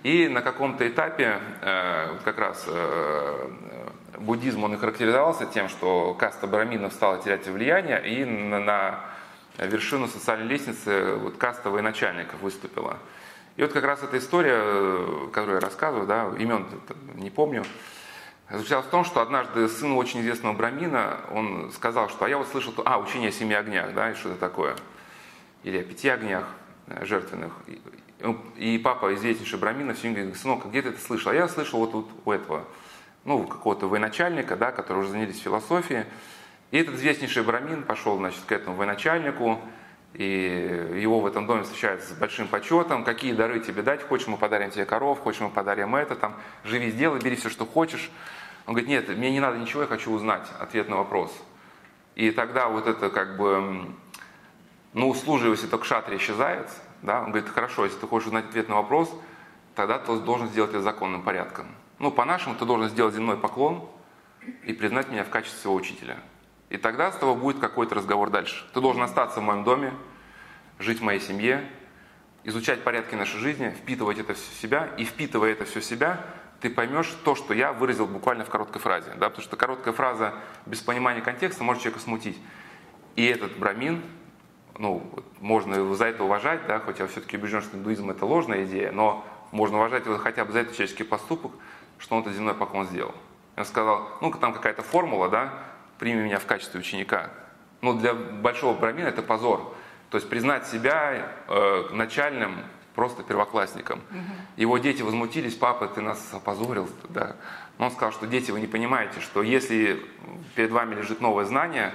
[0.04, 3.48] и на каком-то этапе э, как раз э,
[4.24, 9.00] буддизм он и характеризовался тем, что каста браминов стала терять влияние, и на, на
[9.58, 12.98] вершину социальной лестницы вот, каста военачальников выступила.
[13.56, 16.66] И вот как раз эта история, которую я рассказываю, да, имен
[17.14, 17.64] не помню,
[18.50, 22.48] заключалась в том, что однажды сын очень известного брамина, он сказал, что а я вот
[22.48, 24.74] слышал, а, учение о семи огнях, да, и что-то такое,
[25.62, 26.44] или о пяти огнях
[26.88, 27.52] э, жертвенных.
[28.56, 31.30] И папа, известнейший брамина, все говорит, сынок, а где ты это слышал?
[31.30, 32.64] А я слышал вот, вот у этого
[33.24, 36.04] ну, какого-то военачальника, да, который уже занялись философией.
[36.70, 39.60] И этот известнейший Брамин пошел, значит, к этому военачальнику,
[40.14, 43.04] и его в этом доме встречают с большим почетом.
[43.04, 44.02] Какие дары тебе дать?
[44.06, 47.66] Хочешь, мы подарим тебе коров, хочешь, мы подарим это, там, живи, сделай, бери все, что
[47.66, 48.10] хочешь.
[48.66, 51.36] Он говорит, нет, мне не надо ничего, я хочу узнать ответ на вопрос.
[52.14, 53.86] И тогда вот это как бы,
[54.92, 56.68] ну, услужливость этого кшатри исчезает.
[57.02, 57.20] Да?
[57.20, 59.12] Он говорит, хорошо, если ты хочешь узнать ответ на вопрос,
[59.74, 61.66] тогда ты должен сделать это законным порядком.
[61.98, 63.88] Ну, по-нашему, ты должен сделать земной поклон
[64.64, 66.18] и признать меня в качестве своего учителя.
[66.70, 68.64] И тогда с тобой будет какой-то разговор дальше.
[68.74, 69.92] Ты должен остаться в моем доме,
[70.78, 71.68] жить в моей семье,
[72.42, 76.24] изучать порядки нашей жизни, впитывать это все в себя, и впитывая это все в себя,
[76.60, 79.10] ты поймешь то, что я выразил буквально в короткой фразе.
[79.16, 79.28] Да?
[79.28, 80.34] Потому что короткая фраза
[80.66, 82.38] без понимания контекста может человека смутить.
[83.16, 84.02] И этот брамин,
[84.78, 85.08] ну,
[85.40, 88.92] можно его за это уважать, да, хоть я все-таки убежден, что индуизм это ложная идея,
[88.92, 91.52] но можно уважать его хотя бы за этот человеческий поступок,
[91.98, 93.14] что он этот земной поклон сделал.
[93.56, 95.54] Он сказал, ну, там какая-то формула, да,
[95.98, 97.30] прими меня в качестве ученика.
[97.80, 99.74] Но для большого брамина это позор.
[100.10, 102.58] То есть признать себя э, начальным
[102.94, 103.98] просто первоклассником.
[104.10, 104.18] Угу.
[104.56, 106.88] Его дети возмутились, папа, ты нас опозорил.
[107.08, 107.36] Да.
[107.78, 110.00] Но он сказал, что дети, вы не понимаете, что если
[110.54, 111.92] перед вами лежит новое знание,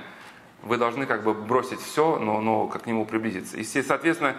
[0.61, 3.57] вы должны как бы бросить все, но, но как к нему приблизиться.
[3.57, 4.35] И, соответственно,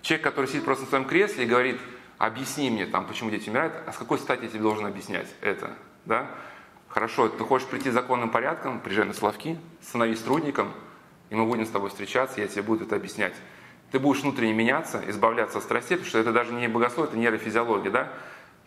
[0.00, 1.78] человек, который сидит просто в своем кресле и говорит,
[2.18, 5.70] объясни мне, там, почему дети умирают, а с какой стати я тебе должен объяснять это?
[6.04, 6.26] Да?
[6.88, 10.72] Хорошо, ты хочешь прийти законным порядком, приезжай на Славки, становись трудником,
[11.30, 13.34] и мы будем с тобой встречаться, я тебе буду это объяснять
[13.90, 17.90] ты будешь внутренне меняться, избавляться от страстей, потому что это даже не богословие, это нейрофизиология,
[17.90, 18.08] да?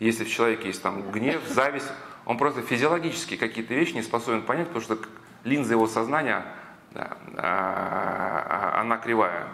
[0.00, 1.90] Если в человеке есть там гнев, зависть,
[2.24, 4.98] он просто физиологически какие-то вещи не способен понять, потому что
[5.44, 6.44] линза его сознания,
[6.90, 9.46] да, а, а, она кривая.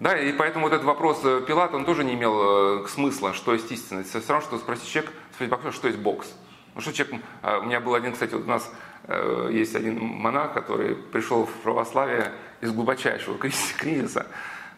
[0.00, 3.52] Да, и поэтому вот этот вопрос э, Пилата, он тоже не имел э, смысла, что
[3.52, 4.08] есть истинность.
[4.08, 6.34] Все равно, что спросить человек, спросить что есть бокс.
[6.74, 8.72] Ну что человек, а, у меня был один, кстати, вот у нас
[9.04, 12.32] э, есть один монах, который пришел в православие
[12.62, 13.36] из глубочайшего
[13.78, 14.26] кризиса.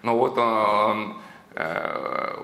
[0.03, 1.19] Но вот он,
[1.55, 2.35] э,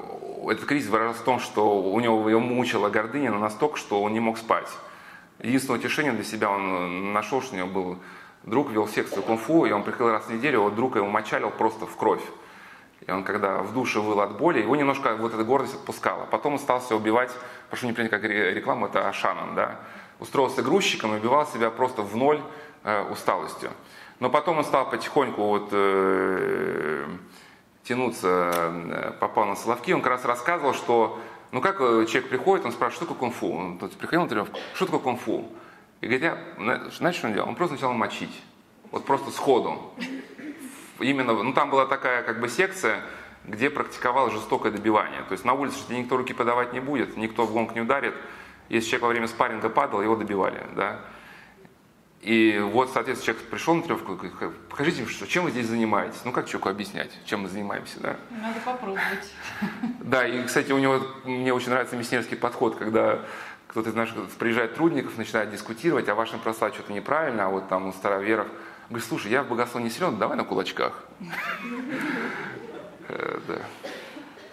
[0.49, 4.21] этот кризис выражался в том, что у него его мучила гордыня настолько, что он не
[4.21, 4.69] мог спать.
[5.41, 7.99] Единственное утешение для себя он нашел, что у него был
[8.45, 11.85] друг, вел секцию кунг-фу, и он приходил раз в неделю, вот друг его мочалил просто
[11.85, 12.23] в кровь.
[13.09, 16.27] И он, когда в душе выл от боли, его немножко вот эта гордость отпускала.
[16.27, 17.33] Потом он стал себя убивать,
[17.71, 19.77] прошу не принять как рекламу, это Ашанан, да.
[20.21, 22.43] Устроился грузчиком и убивал себя просто в ноль
[22.85, 23.71] э, усталостью.
[24.21, 27.07] Но потом он стал потихоньку вот э,
[27.85, 31.19] тянуться, э, попал на Соловки, он как раз рассказывал, что,
[31.51, 33.57] ну как э, человек приходит, он спрашивает, что такое кунг-фу?
[33.57, 35.49] Он тут приходил на тренировку, что такое кунг-фу?
[36.03, 36.39] И говорит, я,
[36.91, 37.49] знаешь, что он делал?
[37.49, 38.43] Он просто начал мочить.
[38.91, 39.95] Вот просто сходу.
[40.99, 43.03] Именно, ну там была такая как бы секция,
[43.45, 45.23] где практиковалось жестокое добивание.
[45.29, 48.15] То есть на улице что никто руки подавать не будет, никто в гонг не ударит.
[48.69, 50.63] Если человек во время спарринга падал, его добивали.
[50.77, 51.01] Да?
[52.21, 54.35] И вот, соответственно, человек пришел на тренировку, говорит,
[54.69, 56.21] покажите, что, чем вы здесь занимаетесь.
[56.25, 58.17] Ну, как человеку объяснять, чем мы занимаемся, да?
[58.31, 59.33] Надо попробовать.
[60.01, 63.21] Да, и, кстати, у него, мне очень нравится миссионерский подход, когда
[63.69, 67.87] кто-то из наших приезжает трудников, начинает дискутировать, а вашим прослать что-то неправильно, а вот там
[67.87, 68.49] у староверов.
[68.89, 71.05] Говорит, слушай, я в богословии не силен, давай на кулачках.
[73.09, 73.39] Э.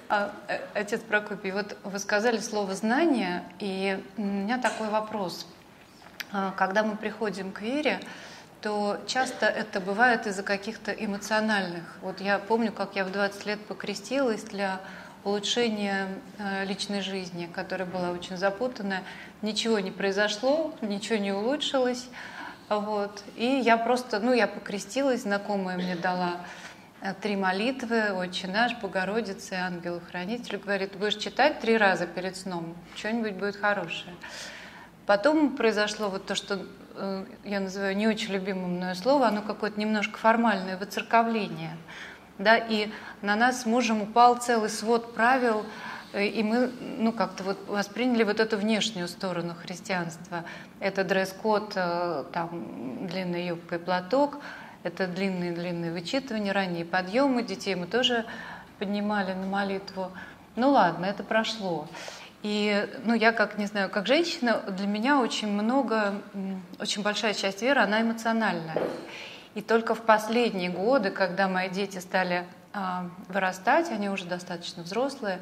[0.09, 5.47] А, э, отец Прокопий, вот вы сказали слово «знание», и у меня такой вопрос.
[6.33, 8.01] А, когда мы приходим к вере,
[8.61, 11.83] то часто это бывает из-за каких-то эмоциональных.
[12.01, 14.81] Вот я помню, как я в 20 лет покрестилась для
[15.23, 19.03] улучшения э, личной жизни, которая была очень запутанная.
[19.41, 22.09] Ничего не произошло, ничего не улучшилось.
[22.69, 23.23] Вот.
[23.35, 26.37] И я просто, ну, я покрестилась, знакомая мне дала
[27.01, 30.57] э, три молитвы, «Отче наш», «Богородица» и «Ангел-хранитель».
[30.57, 34.15] Говорит, будешь читать три раза перед сном, что-нибудь будет хорошее.
[35.05, 39.79] Потом произошло вот то, что э, я называю не очень любимым мною слово, оно какое-то
[39.79, 41.77] немножко формальное, выцерковление.
[42.39, 42.89] Да, и
[43.21, 45.65] на нас с мужем упал целый свод правил,
[46.19, 50.45] и мы ну, как-то вот восприняли вот эту внешнюю сторону христианства.
[50.79, 54.39] Это дресс-код, э, там, длинная юбка и платок,
[54.83, 58.25] это длинные-длинные вычитывания, ранние подъемы, детей мы тоже
[58.79, 60.11] поднимали на молитву.
[60.55, 61.87] Ну ладно, это прошло.
[62.43, 66.21] И, ну, я как, не знаю, как женщина, для меня очень много,
[66.79, 68.77] очень большая часть веры, она эмоциональная.
[69.55, 75.39] И только в последние годы, когда мои дети стали а, вырастать, они уже достаточно взрослые,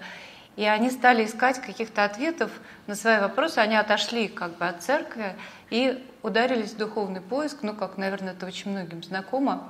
[0.56, 2.52] и они стали искать каких-то ответов
[2.88, 5.36] на свои вопросы, они отошли как бы от церкви
[5.70, 9.70] и ударились в духовный поиск, ну, как, наверное, это очень многим знакомо.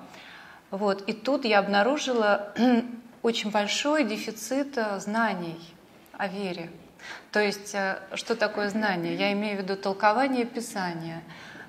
[0.72, 1.08] Вот.
[1.08, 2.54] И тут я обнаружила
[3.22, 5.60] очень большой дефицит знаний
[6.17, 6.69] о вере.
[7.32, 9.15] То есть, э, что такое знание?
[9.15, 11.24] Я имею в виду толкование Писания,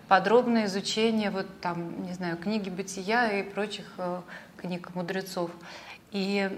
[0.08, 4.20] подробное изучение вот там, не знаю, книги бытия и прочих э,
[4.56, 5.50] книг мудрецов.
[6.12, 6.50] И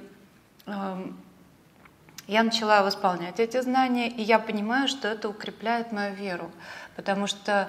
[0.67, 1.07] э,
[2.27, 6.51] я начала восполнять эти знания, и я понимаю, что это укрепляет мою веру,
[6.97, 7.69] потому что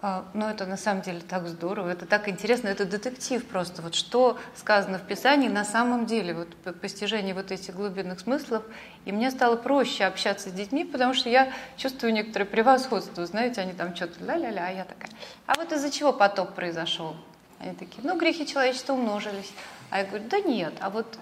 [0.00, 3.82] а, ну, это на самом деле так здорово, это так интересно, это детектив просто.
[3.82, 8.62] Вот что сказано в Писании на самом деле, вот постижение вот этих глубинных смыслов.
[9.06, 13.26] И мне стало проще общаться с детьми, потому что я чувствую некоторое превосходство.
[13.26, 15.10] Знаете, они там что-то ля-ля-ля, а я такая.
[15.46, 17.16] А вот из-за чего потоп произошел?
[17.58, 19.52] Они такие, ну, грехи человечества умножились.
[19.90, 21.18] А я говорю, да нет, а вот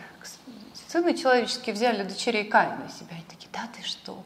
[0.88, 3.10] сыны человеческие взяли дочерей Каина себя.
[3.12, 4.22] Они такие, да ты что?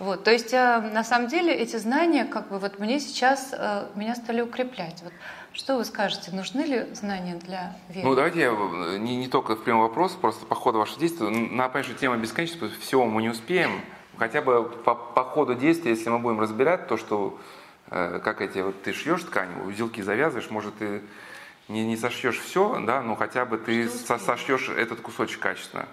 [0.00, 3.86] Вот, то есть э, на самом деле эти знания, как бы вот мне сейчас э,
[3.94, 5.00] меня стали укреплять.
[5.04, 5.12] Вот,
[5.52, 8.08] что вы скажете, нужны ли знания для веры?
[8.08, 11.28] Ну давайте я э, не, не только в прямой вопрос, просто по ходу вашего действия.
[11.28, 13.80] На, конечно, тема бесконечна, всего мы не успеем.
[14.18, 17.38] Хотя бы по, по ходу действия, если мы будем разбирать то, что
[17.88, 21.02] как эти вот ты шьешь ткань, узелки завязываешь, может ты
[21.68, 25.88] не, не сошьешь все, да, но хотя бы ты со, сошьешь этот кусочек качественно.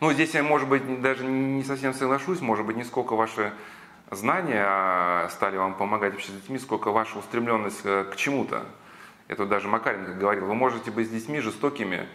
[0.00, 3.52] Ну, здесь я, может быть, даже не совсем соглашусь, может быть, не сколько ваши
[4.10, 8.64] знания а, стали вам помогать общаться с детьми, сколько ваша устремленность э, к чему-то.
[9.26, 12.08] Это даже Макаренко говорил, вы можете быть с детьми жестокими,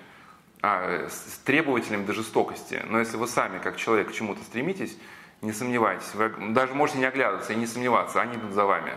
[0.61, 1.07] а,
[1.43, 4.97] требовательными до жестокости, но если вы сами, как человек, к чему-то стремитесь,
[5.41, 8.93] не сомневайтесь, вы даже можете не оглядываться и не сомневаться, они идут за вами.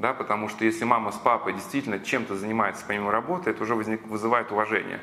[0.00, 4.02] Да, потому что если мама с папой действительно чем-то занимается помимо работы, это уже возник,
[4.06, 4.98] вызывает уважение.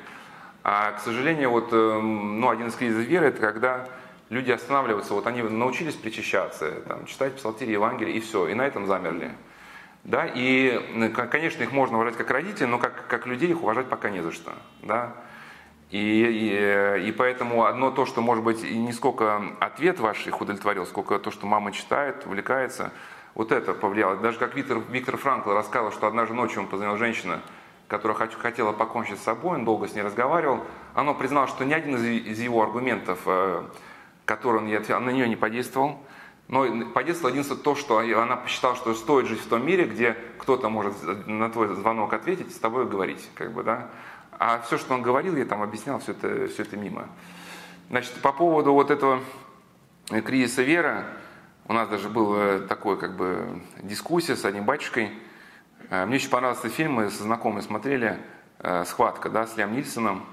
[0.63, 3.87] А, к сожалению, вот, эм, ну, один из кризисов веры– это когда
[4.29, 8.87] люди останавливаются, вот они научились причащаться, там, читать псалтири, Евангелие, и все, и на этом
[8.87, 9.29] замерли.
[10.03, 10.81] Да, и,
[11.29, 14.31] конечно, их можно уважать как родителей, но как, как людей их уважать пока не за
[14.31, 14.53] что.
[14.81, 15.13] Да?
[15.91, 20.87] И, и, и поэтому одно то, что, может быть, не сколько ответ ваш их удовлетворил,
[20.87, 22.91] сколько то, что мама читает, увлекается,
[23.37, 24.17] вот это повлияло.
[24.17, 27.39] Даже как Виктор, Виктор Франкл рассказывал, что однажды ночью он позвонил женщина,
[27.87, 30.63] которая хотела покончить с собой, он долго с ней разговаривал,
[30.95, 33.61] она признала, что ни один из его аргументов, э,
[34.25, 35.99] который он ей ответил, на нее не подействовал.
[36.47, 40.69] Но подействовало единственное то, что она посчитала, что стоит жить в том мире, где кто-то
[40.69, 40.95] может
[41.27, 43.29] на твой звонок ответить и с тобой говорить.
[43.35, 43.89] Как бы, да?
[44.31, 47.07] А все, что он говорил, я там объяснял, все это, все это мимо.
[47.89, 49.19] Значит, по поводу вот этого
[50.25, 51.03] кризиса веры,
[51.67, 55.11] у нас даже была такой как бы дискуссия с одним батюшкой,
[55.89, 58.17] Э, мне очень понравился фильм, мы со знакомыми смотрели
[58.59, 60.25] э, «Схватка» да, с Лям Нильсоном.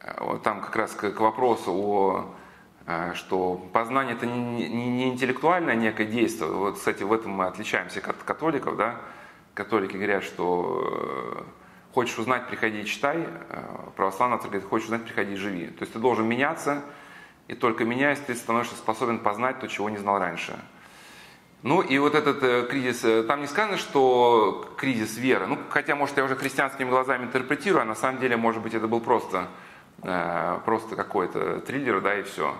[0.00, 2.34] Э, там как раз к, вопросу о
[3.12, 6.50] что познание это не интеллектуальное некое действие.
[6.50, 8.94] Вот, кстати, в этом мы отличаемся от католиков, да.
[9.52, 11.44] Католики говорят, что
[11.92, 13.28] хочешь узнать, приходи и читай.
[13.94, 15.66] Православные говорят, хочешь узнать, приходи и живи.
[15.66, 16.82] То есть ты должен меняться,
[17.48, 20.54] и только меняясь, ты становишься способен познать то, чего не знал раньше.
[21.62, 25.96] Ну и вот этот э, кризис, э, там не сказано, что кризис веры, ну хотя,
[25.96, 29.48] может, я уже христианскими глазами интерпретирую, а на самом деле, может быть, это был просто,
[30.02, 32.54] э, просто какой-то триллер, да, и все.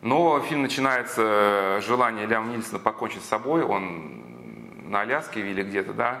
[0.00, 5.92] Но фильм начинается с желания Ляма Нильсона покончить с собой, он на Аляске или где-то,
[5.92, 6.20] да,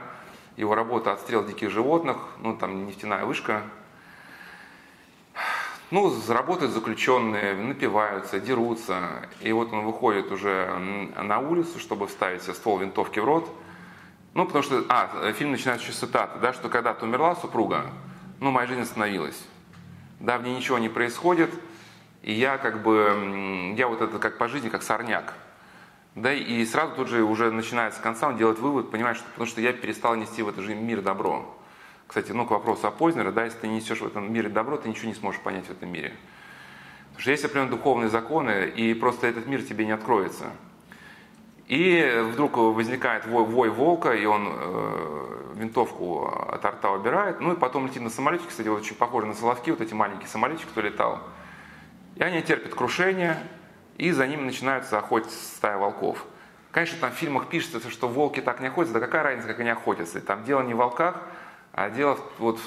[0.58, 3.62] его работа «Отстрел диких животных», ну там нефтяная вышка,
[5.90, 9.28] ну, работают заключенные, напиваются, дерутся.
[9.40, 10.68] И вот он выходит уже
[11.16, 13.48] на улицу, чтобы вставить себе ствол винтовки в рот.
[14.34, 17.86] Ну, потому что, а, фильм начинается с цитаты, да, что когда-то умерла супруга,
[18.40, 19.40] ну, моя жизнь остановилась.
[20.20, 21.50] Да, в ней ничего не происходит,
[22.22, 25.34] и я как бы, я вот это как по жизни, как сорняк.
[26.14, 29.46] Да, и сразу тут же уже начинается с конца, он делает вывод, понимает, что потому
[29.46, 31.55] что я перестал нести в этот же мир добро.
[32.06, 34.76] Кстати, ну, к вопросу о Познера, да, если ты не несешь в этом мире добро,
[34.76, 36.14] ты ничего не сможешь понять в этом мире.
[37.08, 40.46] Потому что есть определенные духовные законы, и просто этот мир тебе не откроется.
[41.66, 47.56] И вдруг возникает вой, вой волка, и он э, винтовку от рта убирает, ну и
[47.56, 50.80] потом летит на самолете, кстати, вот очень похоже на Соловки, вот эти маленькие самолетики, кто
[50.80, 51.20] летал.
[52.14, 53.36] И они терпят крушение,
[53.98, 56.24] и за ними начинаются охотиться стая волков.
[56.70, 59.70] Конечно, там в фильмах пишется, что волки так не охотятся, да какая разница, как они
[59.70, 60.20] охотятся.
[60.20, 61.22] Там дело не в волках,
[61.76, 62.58] а дело вот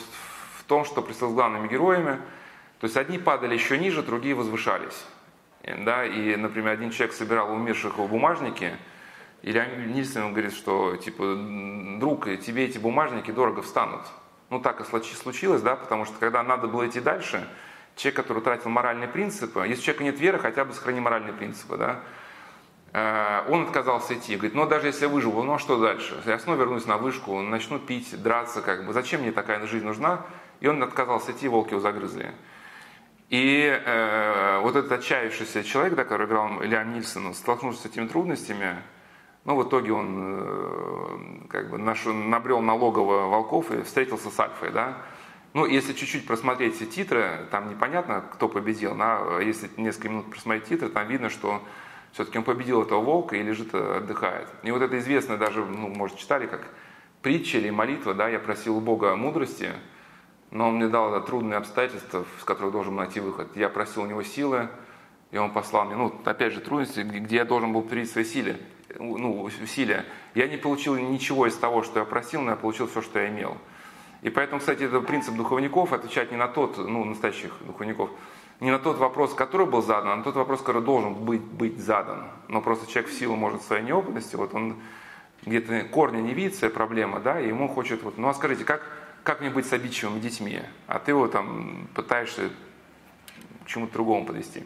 [0.60, 2.20] в том, что с главными героями,
[2.80, 5.04] то есть одни падали еще ниже, другие возвышались.
[5.64, 8.78] Да, и, например, один человек собирал умерших в бумажнике,
[9.42, 11.36] и Леонид Нильсон говорит, что, типа,
[12.00, 14.02] друг, тебе эти бумажники дорого встанут.
[14.52, 17.48] Ну, так и случилось, да, потому что когда надо было идти дальше,
[17.96, 21.78] человек, который тратил моральные принципы, если у человека нет веры, хотя бы сохрани моральные принципы,
[21.78, 22.02] да,
[22.92, 24.36] он отказался идти.
[24.36, 26.22] Говорит, ну даже если я выживу, ну а что дальше?
[26.26, 30.26] Я снова вернусь на вышку, начну пить, драться, как бы, зачем мне такая жизнь нужна?
[30.60, 32.34] И он отказался идти, волки его загрызли.
[33.30, 38.78] И э, вот этот отчаявшийся человек, да, который играл Лиам Нильсон, столкнувшись с этими трудностями,
[39.46, 44.40] ну, в итоге он э, как бы наш, набрел на логово волков и встретился с
[44.40, 44.98] Альфой, да.
[45.54, 50.66] Ну, если чуть-чуть просмотреть все титры, там непонятно, кто победил, но если несколько минут просмотреть
[50.66, 51.62] титры, там видно, что
[52.12, 54.48] все-таки он победил этого волка и лежит, э, отдыхает.
[54.64, 56.68] И вот это известно даже, ну, может, читали, как
[57.22, 59.70] притча или молитва, да, я просил у Бога мудрости,
[60.52, 63.56] но он мне дал это трудные обстоятельства, с которых должен найти выход.
[63.56, 64.70] Я просил у него силы,
[65.32, 68.58] и он послал мне, ну, опять же, трудности, где я должен был привить свои силы,
[68.98, 70.06] ну, усилия.
[70.34, 73.30] Я не получил ничего из того, что я просил, но я получил все, что я
[73.30, 73.58] имел.
[74.22, 78.10] И поэтому, кстати, это принцип духовников, отвечать не на тот, ну, настоящих духовников,
[78.60, 81.80] не на тот вопрос, который был задан, а на тот вопрос, который должен быть, быть
[81.80, 82.26] задан.
[82.48, 84.76] Но просто человек в силу, может, своей неопытности, вот он
[85.46, 88.82] где-то корня не видит своя проблема, да, и ему хочет, вот, ну а скажите, как,
[89.24, 90.60] как мне быть с обидчивыми детьми?
[90.88, 92.50] А ты его там пытаешься
[93.64, 94.66] к чему-то другому подвести.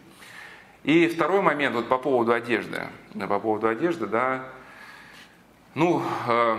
[0.84, 2.88] И второй момент вот по поводу одежды.
[3.14, 4.46] По поводу одежды, да,
[5.76, 6.58] ну, э,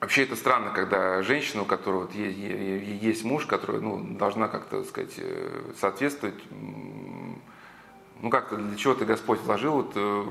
[0.00, 5.14] вообще это странно, когда женщина, у которой вот есть, муж, который ну, должна как-то, сказать,
[5.18, 6.42] э, соответствовать,
[8.20, 10.24] ну как-то для чего-то Господь вложил вот, э,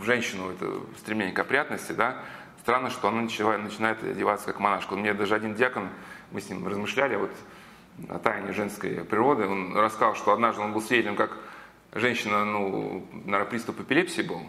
[0.00, 2.22] в женщину это стремление к опрятности, да,
[2.62, 4.94] странно, что она начинает, начинает одеваться как монашка.
[4.94, 5.88] Мне даже один диакон,
[6.30, 7.30] мы с ним размышляли вот
[8.08, 11.36] о тайне женской природы, он рассказал, что однажды он был свидетелем, как
[11.92, 14.40] женщина, ну, наверное, приступ эпилепсии был,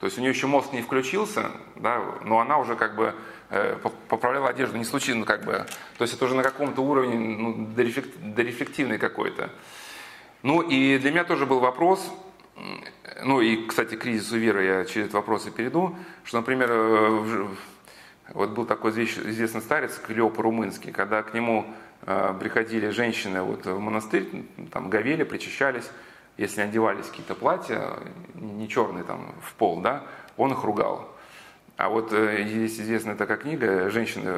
[0.00, 3.14] то есть у нее еще мозг не включился, да, но она уже как бы
[3.50, 3.76] э,
[4.08, 5.66] поправляла одежду, не случайно как бы.
[5.98, 9.50] То есть это уже на каком-то уровне ну, дорефлективный какой-то.
[10.42, 12.12] Ну и для меня тоже был вопрос,
[13.22, 17.48] ну и, кстати, кризису веры я через этот вопрос и перейду, что, например, э,
[18.34, 21.66] вот был такой известный старец Клеоп Румынский, когда к нему
[22.02, 24.28] э, приходили женщины вот в монастырь,
[24.72, 25.88] там говели, причащались,
[26.36, 27.98] если одевались какие-то платья,
[28.34, 30.04] не черные там в пол, да,
[30.36, 31.15] он их ругал.
[31.76, 34.32] А вот э, есть известная такая книга женщины,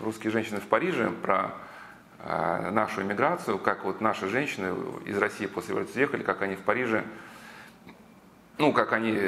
[0.00, 1.52] русские женщины в Париже про
[2.72, 4.74] нашу иммиграцию, как вот наши женщины
[5.04, 7.04] из России после революции ехали, как они в Париже
[8.58, 9.18] ну, как они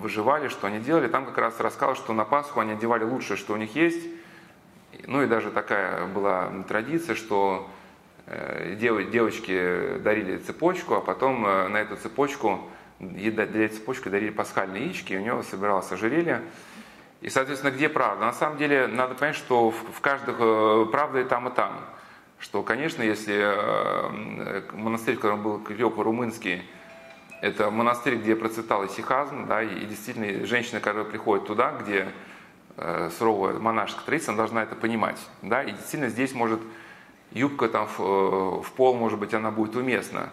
[0.00, 1.08] выживали, что они делали.
[1.08, 4.06] Там как раз рассказал, что на Пасху они одевали лучшее, что у них есть.
[5.06, 7.68] Ну и даже такая была традиция, что
[8.26, 12.60] э, девочки дарили цепочку, а потом э, на эту цепочку,
[13.02, 16.42] для цепочки дарили пасхальные яички, и у него собиралось ожерелье.
[17.20, 18.24] И, соответственно, где правда?
[18.24, 21.78] На самом деле, надо понять, что в каждых э, правда и там, и там.
[22.38, 23.54] Что, конечно, если
[24.72, 26.62] монастырь, в котором был Клёпа Румынский,
[27.42, 32.08] это монастырь, где процветал исихазм, да, и действительно женщина, которая приходит туда, где
[32.76, 35.18] э, суровая монашеская традиция, она должна это понимать.
[35.42, 36.60] Да, и действительно здесь может
[37.32, 40.30] юбка там в, э, в пол, может быть, она будет уместна.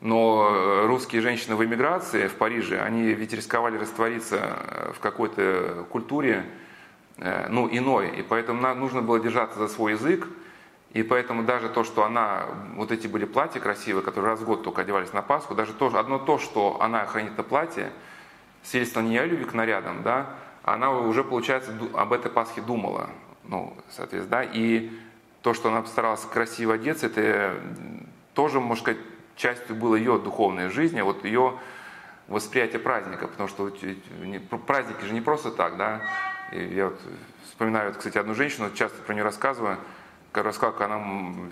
[0.00, 5.86] Но э, русские женщины в эмиграции в Париже, они ведь рисковали раствориться э, в какой-то
[5.90, 6.44] культуре,
[7.48, 8.10] ну, иной.
[8.10, 10.28] И поэтому нужно было держаться за свой язык,
[10.92, 12.46] и поэтому даже то, что она,
[12.76, 15.86] вот эти были платья красивые, которые раз в год только одевались на Пасху, даже то,
[15.98, 17.90] одно то, что она хранит это платье,
[18.62, 20.30] свидетельство не о любви к нарядам, да,
[20.62, 23.10] она уже, получается, об этой Пасхе думала.
[23.44, 24.90] Ну, соответственно, да, и
[25.42, 27.56] то, что она постаралась красиво одеться, это
[28.34, 29.00] тоже, можно сказать,
[29.38, 31.58] частью было ее духовной жизни, вот ее
[32.26, 33.72] восприятие праздника, потому что
[34.66, 36.02] праздники же не просто так, да.
[36.52, 37.00] И я вот
[37.46, 39.78] вспоминаю, вот, кстати, одну женщину, часто про нее рассказываю,
[40.32, 41.02] рассказала, как она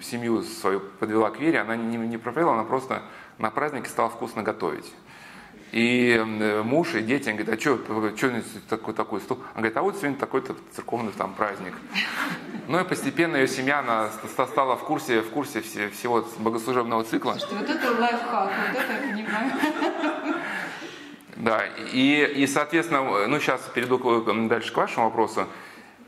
[0.02, 3.02] семью свою подвела к вере, она не, не провела, она просто
[3.38, 4.92] на празднике стала вкусно готовить.
[5.72, 7.78] И э, муж и дети, они говорят, а что,
[8.16, 9.38] что такой, такой стол?
[9.54, 11.74] Он говорит, а вот сегодня такой-то церковный там праздник.
[12.68, 14.10] Ну и постепенно ее семья она
[14.46, 17.38] стала в курсе, в курсе всего богослужебного цикла.
[17.38, 19.52] Что вот это лайфхак, вот это я понимаю.
[21.36, 23.98] Да, и, и соответственно, ну сейчас перейду
[24.48, 25.46] дальше к вашему вопросу.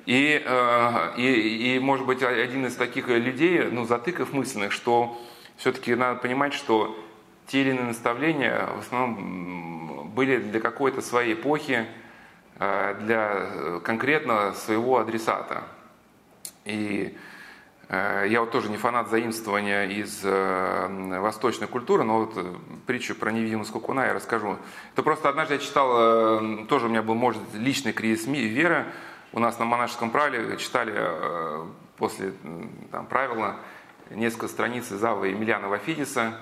[0.07, 5.21] И, э, и, и, может быть, один из таких людей, ну, затыков мысленных, что
[5.59, 6.97] все-таки надо понимать, что
[7.49, 11.87] те или иные наставления в основном были для какой-то своей эпохи,
[12.59, 15.65] э, для конкретно своего адресата.
[16.65, 17.17] И
[17.89, 22.35] э, я вот тоже не фанат заимствования из восточной культуры, но вот
[22.87, 24.59] притчу про невидимого скакуна я расскажу.
[24.93, 28.87] Это просто однажды я читал, тоже у меня был, может, личный кризис веры,
[29.33, 31.67] у нас на монашеском правиле читали э,
[31.99, 32.33] после
[32.91, 33.57] там, правила
[34.11, 36.35] несколько страниц из Авы Емельяна Вафидиса.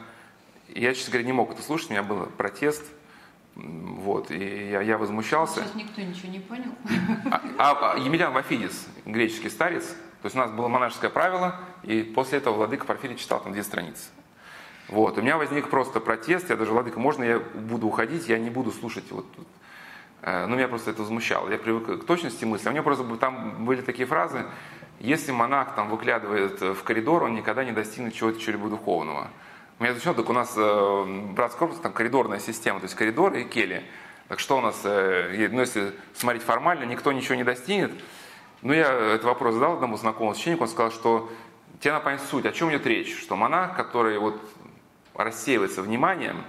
[0.68, 2.84] Я, честно говоря, не мог это слушать, у меня был протест.
[3.54, 5.62] Вот, и я, я возмущался.
[5.62, 6.72] Сейчас никто ничего не понял.
[7.30, 12.02] А, а, а Емельян Вафидис, греческий старец, то есть у нас было монашеское правило, и
[12.02, 14.08] после этого владыка Порфирий читал там две страницы.
[14.88, 15.18] Вот.
[15.18, 18.70] У меня возник просто протест, я даже, Владыка, можно я буду уходить, я не буду
[18.70, 19.26] слушать вот
[20.22, 21.50] э, ну, меня просто это возмущало.
[21.50, 22.68] Я привык к точности мысли.
[22.68, 24.44] А у меня просто там были такие фразы,
[25.00, 29.28] если монах там выглядывает в коридор, он никогда не достигнет чего-то чего-либо духовного.
[29.78, 31.04] У меня зачем так у нас э,
[31.34, 33.84] братский корпус, там коридорная система, то есть коридор и кели.
[34.28, 37.92] Так что у нас, э, ну если смотреть формально, никто ничего не достигнет.
[38.62, 41.30] Ну я этот вопрос задал одному знакомому священнику, он сказал, что
[41.80, 44.40] тебе надо понять суть, о чем идет речь, что монах, который вот
[45.14, 46.42] рассеивается вниманием,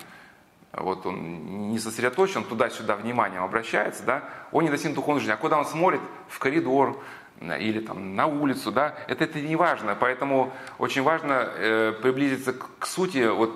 [0.71, 4.23] вот он не сосредоточен, туда-сюда вниманием обращается, да,
[4.53, 5.33] он не достигнет духовной жизни.
[5.33, 5.99] А куда он смотрит?
[6.29, 6.97] В коридор
[7.41, 9.95] или там на улицу, да, это, это не важно.
[9.99, 13.55] Поэтому очень важно э, приблизиться к, к сути вот,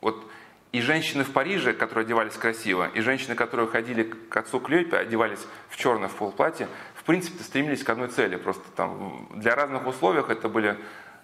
[0.00, 0.30] вот
[0.72, 5.40] и женщины в Париже, которые одевались красиво, и женщины, которые ходили к отцу Клёпе, одевались
[5.70, 8.36] в черное в полплатье, в принципе, стремились к одной цели.
[8.36, 10.76] Просто там для разных условиях это были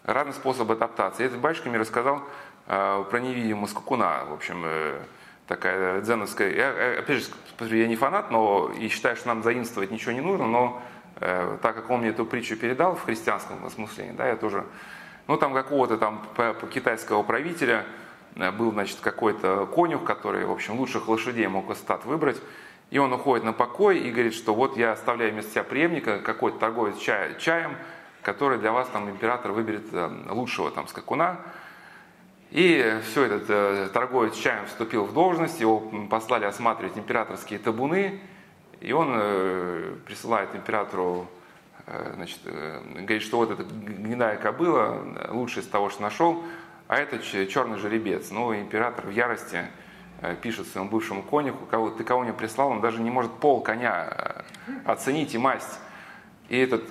[0.04, 1.26] разные способы адаптации.
[1.26, 2.22] Этот батюшка мне рассказал
[2.66, 5.00] э, про невидимого скакуна, в общем, э,
[5.46, 6.54] такая дзеновская.
[6.54, 7.28] Я, э, опять
[7.60, 10.82] же, я не фанат, но и считаю, что нам заимствовать ничего не нужно, но
[11.62, 14.64] так как он мне эту притчу передал в христианском осмыслении, да, я тоже,
[15.28, 16.22] ну там какого-то там
[16.72, 17.84] китайского правителя,
[18.36, 22.40] Э, был, значит, какой-то конюх, который, в общем, лучших лошадей мог из выбрать,
[22.90, 26.58] и он уходит на покой и говорит, что вот я оставляю вместо себя преемника, какой-то
[26.58, 27.76] торговец чай, чаем,
[28.22, 31.40] который для вас там император выберет э, лучшего там скакуна.
[32.50, 38.20] И все, этот э, торговец чаем вступил в должность, его послали осматривать императорские табуны,
[38.82, 41.28] и он э, присылает императору,
[41.86, 46.42] э, значит, э, говорит, что вот эта гнедая кобыла, лучшая из того, что нашел,
[46.88, 48.32] а это черный жеребец.
[48.32, 49.66] Ну, император в ярости
[50.42, 54.44] пишет своему бывшему конюху, кого, ты кого не прислал, он даже не может пол коня
[54.84, 55.78] оценить и масть.
[56.48, 56.88] И этот,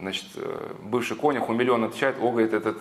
[0.00, 0.26] значит,
[0.82, 2.78] бывший конюх умилен отвечает, о, говорит, этот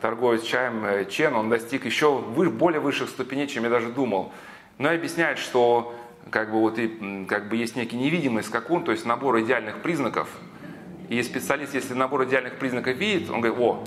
[0.00, 4.32] торговец чаем Чен, он достиг еще более высших ступеней, чем я даже думал.
[4.76, 5.94] Но и объясняет, что
[6.30, 10.28] как бы, вот, и, как бы есть некий невидимый скакун, то есть набор идеальных признаков.
[11.08, 13.84] И специалист, если набор идеальных признаков видит, он говорит, о,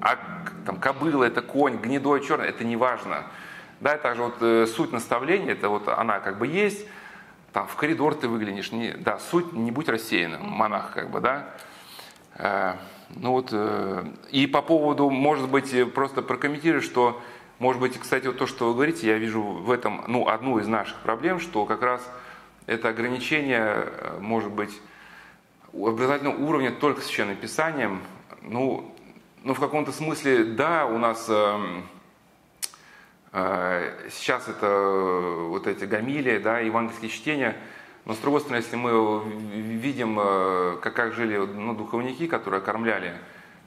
[0.00, 0.18] а
[0.64, 3.24] там кобыла, это конь, гнедой, черный, это не важно.
[3.80, 6.86] Да, это же вот э, суть наставления, это вот она как бы есть,
[7.52, 11.50] там в коридор ты выглянешь, не, да, суть не будь рассеянным, монах как бы, да.
[12.36, 12.74] Э,
[13.10, 17.20] ну вот, э, и по поводу, может быть, просто прокомментирую, что,
[17.64, 20.66] может быть, кстати, вот то, что вы говорите, я вижу в этом, ну, одну из
[20.66, 22.06] наших проблем, что как раз
[22.66, 24.78] это ограничение, э, может быть,
[25.72, 28.02] образовательного уровня только священным писанием,
[28.42, 28.94] ну,
[29.44, 31.80] ну, в каком-то смысле, да, у нас э,
[33.32, 37.56] э, сейчас это э, вот эти гамилии, да, евангельские чтения,
[38.04, 43.14] но с другой стороны, если мы видим, э, как, как жили ну, духовники, которые кормляли,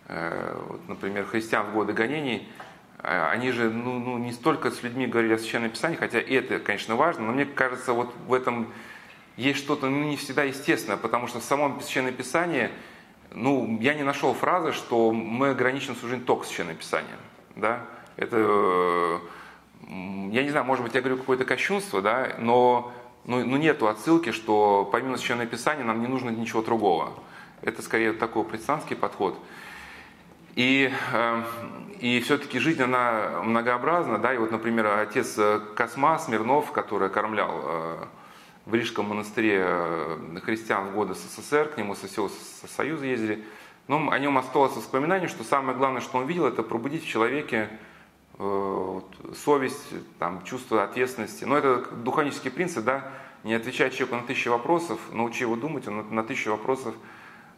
[0.07, 2.47] э, вот, например, христиан в годы гонений,
[3.03, 6.95] они же ну, ну, не столько с людьми говорили о Священном Писании, хотя это, конечно,
[6.95, 8.73] важно, но мне кажется, вот в этом
[9.35, 12.69] есть что-то ну, не всегда естественное, потому что в самом Священном Писании–
[13.33, 17.17] ну, я не нашел фразы, что мы ограничены служением только священным писанием.
[17.55, 17.81] Да?
[18.15, 19.19] Это,
[19.87, 22.91] я не знаю, может быть, я говорю какое-то кощунство, да, но
[23.25, 27.13] ну, ну, нету отсылки, что помимо священного писания нам не нужно ничего другого.
[27.61, 29.37] Это скорее такой протестантский подход.
[30.55, 31.43] И, э,
[31.99, 35.39] и все-таки жизнь, она многообразна, да, и вот, например, отец
[35.75, 38.05] Косма Смирнов, который кормлял э,
[38.65, 42.29] в Рижском монастыре э, христиан в годы СССР, к нему со всего
[42.67, 43.43] Союза ездили.
[43.87, 47.69] Но о нем осталось воспоминание, что самое главное, что он видел, это пробудить в человеке
[48.37, 49.01] э,
[49.35, 51.45] совесть, там, чувство ответственности.
[51.45, 53.11] Но это духовнический принцип, да,
[53.43, 56.93] не отвечать человеку на тысячи вопросов, научи его думать, он на тысячу вопросов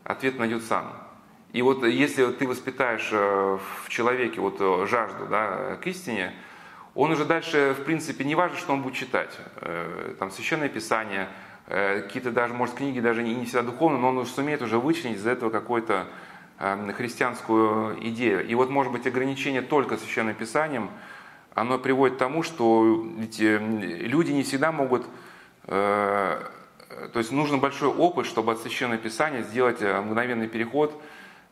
[0.04, 1.09] ответ найдет сам.
[1.52, 6.32] И вот если ты воспитаешь э, в человеке вот жажду да, к истине,
[6.94, 9.36] он уже дальше, в принципе, не важно, что он будет читать.
[9.62, 11.28] Э, там Священное Писание,
[11.66, 15.18] э, какие-то даже, может, книги даже не всегда духовные, но он уже сумеет уже вычленить
[15.18, 16.06] из этого какую-то
[16.60, 18.46] эм, христианскую идею.
[18.48, 20.92] И вот, может быть, ограничение только Священным Писанием,
[21.56, 23.04] оно приводит к тому, что
[23.40, 25.06] э, люди не всегда могут
[25.68, 31.00] то есть нужен большой опыт, чтобы от Священного Писания сделать мгновенный переход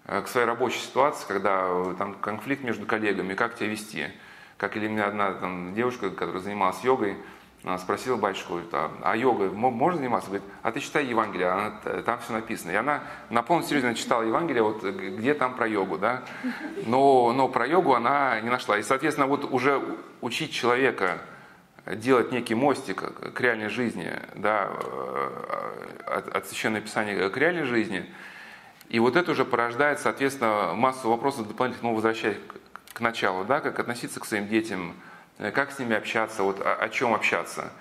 [0.08, 4.08] к своей рабочей ситуации, когда там конфликт между коллегами, как тебя вести.
[4.58, 7.18] Как или меня одна там, девушка, которая занималась йогой,
[7.78, 10.30] спросила батюшку, а, а йогой можно заниматься?
[10.30, 11.72] Говорит, а ты читай Евангелие, она,
[12.06, 12.72] там все написано.
[12.72, 16.24] И она на полном серьезе читала Евангелие, вот где там про йогу, да?
[16.86, 18.78] Но, но про йогу она не нашла.
[18.78, 19.82] И, соответственно, вот уже
[20.22, 21.20] учить человека
[21.86, 23.02] делать некий мостик
[23.34, 24.70] к реальной жизни, да,
[26.06, 28.06] от, от Священного Писания к реальной жизни,
[28.90, 32.38] и вот это уже порождает, соответственно, массу вопросов дополнительно, ну, возвращаясь
[32.94, 34.96] к началу, да, как относиться к своим детям,
[35.38, 37.72] э, как с ними общаться, вот о, о чем общаться.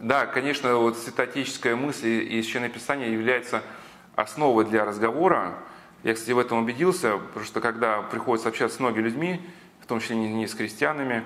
[0.00, 3.62] Да, конечно, вот святоотеческая мысль и Священное Писание является
[4.16, 5.54] основой для разговора.
[6.02, 9.40] Я, кстати, в этом убедился, потому что когда приходится общаться с многими людьми,
[9.80, 11.24] в том числе не с крестьянами,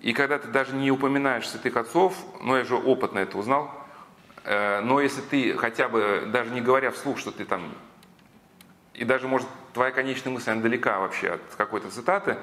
[0.00, 3.70] и когда ты даже не упоминаешь святых отцов, ну я же опытно это узнал,
[4.44, 7.62] э, но если ты хотя бы, даже не говоря вслух, что ты там,
[8.94, 12.36] и даже, может, твоя конечная мысль, она далека вообще от какой-то цитаты,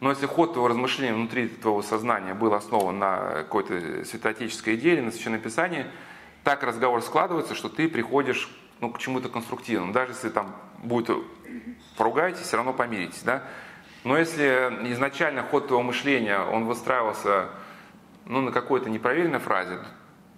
[0.00, 5.10] но если ход твоего размышления внутри твоего сознания был основан на какой-то святоотеческой идее на
[5.10, 5.86] Священном Писании,
[6.42, 9.92] так разговор складывается, что ты приходишь ну, к чему-то конструктивному.
[9.92, 11.10] Даже если там будет
[11.96, 13.22] поругаетесь, все равно помиритесь.
[13.22, 13.44] Да?
[14.02, 14.44] Но если
[14.92, 17.48] изначально ход твоего мышления, он выстраивался
[18.26, 19.78] ну, на какой-то непроверенной фразе,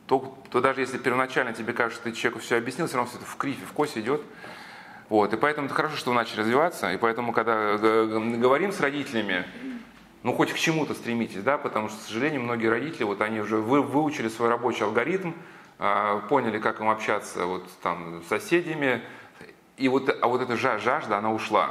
[0.07, 3.19] то, то даже если первоначально тебе кажется, что ты человеку все объяснил, все равно все
[3.19, 4.23] это в крифе, в косе идет.
[5.09, 9.45] Вот, и поэтому это хорошо, что вы начали развиваться, и поэтому, когда говорим с родителями,
[10.25, 13.59] ну, хоть к чему-то стремитесь, да, потому что, к сожалению, многие родители, вот они уже
[13.59, 15.33] вы, выучили свой рабочий алгоритм,
[15.79, 19.03] а, поняли, как им общаться вот там с соседями,
[19.77, 21.71] и вот, а вот эта жажда, она ушла.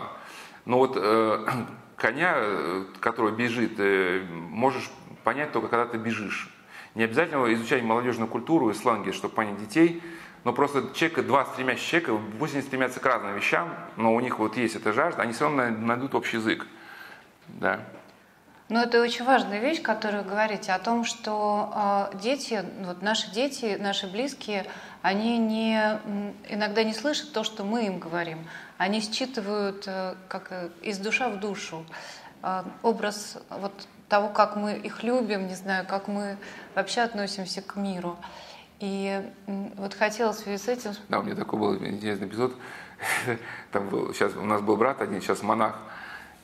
[0.66, 1.46] Но вот э,
[1.98, 4.90] коня, э, который бежит, э, можешь
[5.24, 6.50] понять только когда ты бежишь.
[6.94, 10.02] Не обязательно изучать молодежную культуру и сленги, чтобы понять детей,
[10.46, 14.38] но просто человек, два стремящих человека, пусть они стремятся к разным вещам, но у них
[14.38, 16.68] вот есть эта жажда, они все равно найдут общий язык.
[17.48, 17.80] Да.
[18.70, 23.32] Но это очень важная вещь, которую вы говорите, о том, что э, дети, вот наши
[23.32, 24.68] дети, наши близкие,
[25.02, 26.00] они не,
[26.48, 28.48] иногда не слышат то, что мы им говорим.
[28.78, 31.86] Они считывают э, как э, из душа в душу
[32.44, 36.38] э, образ вот того, как мы их любим, не знаю, как мы
[36.76, 38.18] вообще относимся к миру.
[38.80, 39.22] И
[39.78, 40.92] вот хотела в связи с этим...
[41.10, 42.56] Да, у меня такой был интересный эпизод.
[43.72, 45.80] Там был, сейчас у нас был брат один, сейчас монах,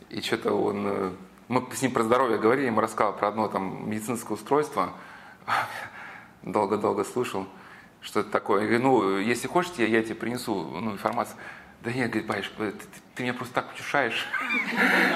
[0.09, 1.15] и что-то он
[1.51, 4.93] мы с ним про здоровье говорили, ему рассказал про одно там медицинское устройство.
[6.43, 7.45] Долго-долго слушал,
[7.99, 8.61] что это такое.
[8.61, 11.35] Я говорю, ну, если хочешь, я, я тебе принесу ну, информацию.
[11.81, 12.73] Да нет, говорит, Баиш, ты,
[13.15, 14.25] ты меня просто так утешаешь.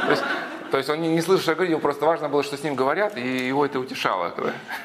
[0.72, 3.18] то, есть, он не, не слышал, что ему просто важно было, что с ним говорят,
[3.18, 4.34] и его это утешало.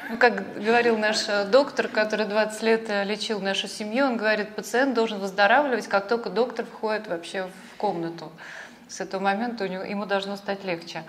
[0.09, 4.55] Ну, как говорил наш э, доктор, который 20 лет э, лечил нашу семью, он говорит,
[4.55, 8.31] пациент должен выздоравливать, как только доктор входит вообще в комнату.
[8.87, 11.03] С этого момента у него, ему должно стать легче.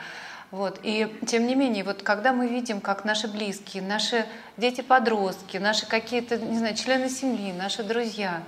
[0.53, 0.79] Вот.
[0.83, 4.27] И тем не менее, вот когда мы видим, как наши близкие, наши
[4.59, 8.43] дети-подростки, наши какие-то, не знаю, члены семьи, наши друзья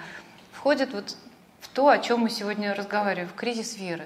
[0.52, 1.16] входят вот
[1.60, 4.04] в то, о чем мы сегодня разговариваем, в кризис веры,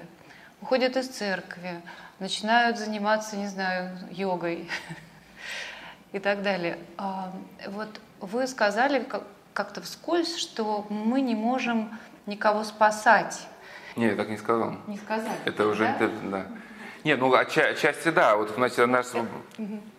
[0.61, 1.81] уходят из церкви,
[2.19, 4.69] начинают заниматься, не знаю, йогой
[6.11, 6.77] и так далее.
[6.97, 7.31] А,
[7.67, 9.05] вот вы сказали
[9.53, 13.47] как-то вскользь, что мы не можем никого спасать.
[13.95, 14.75] Нет, я так не сказал.
[14.87, 15.31] Не сказал.
[15.45, 16.05] Это уже, да.
[16.05, 16.45] Это, да.
[17.03, 18.35] Нет, ну отчасти да.
[18.35, 19.07] Вот, значит, наш...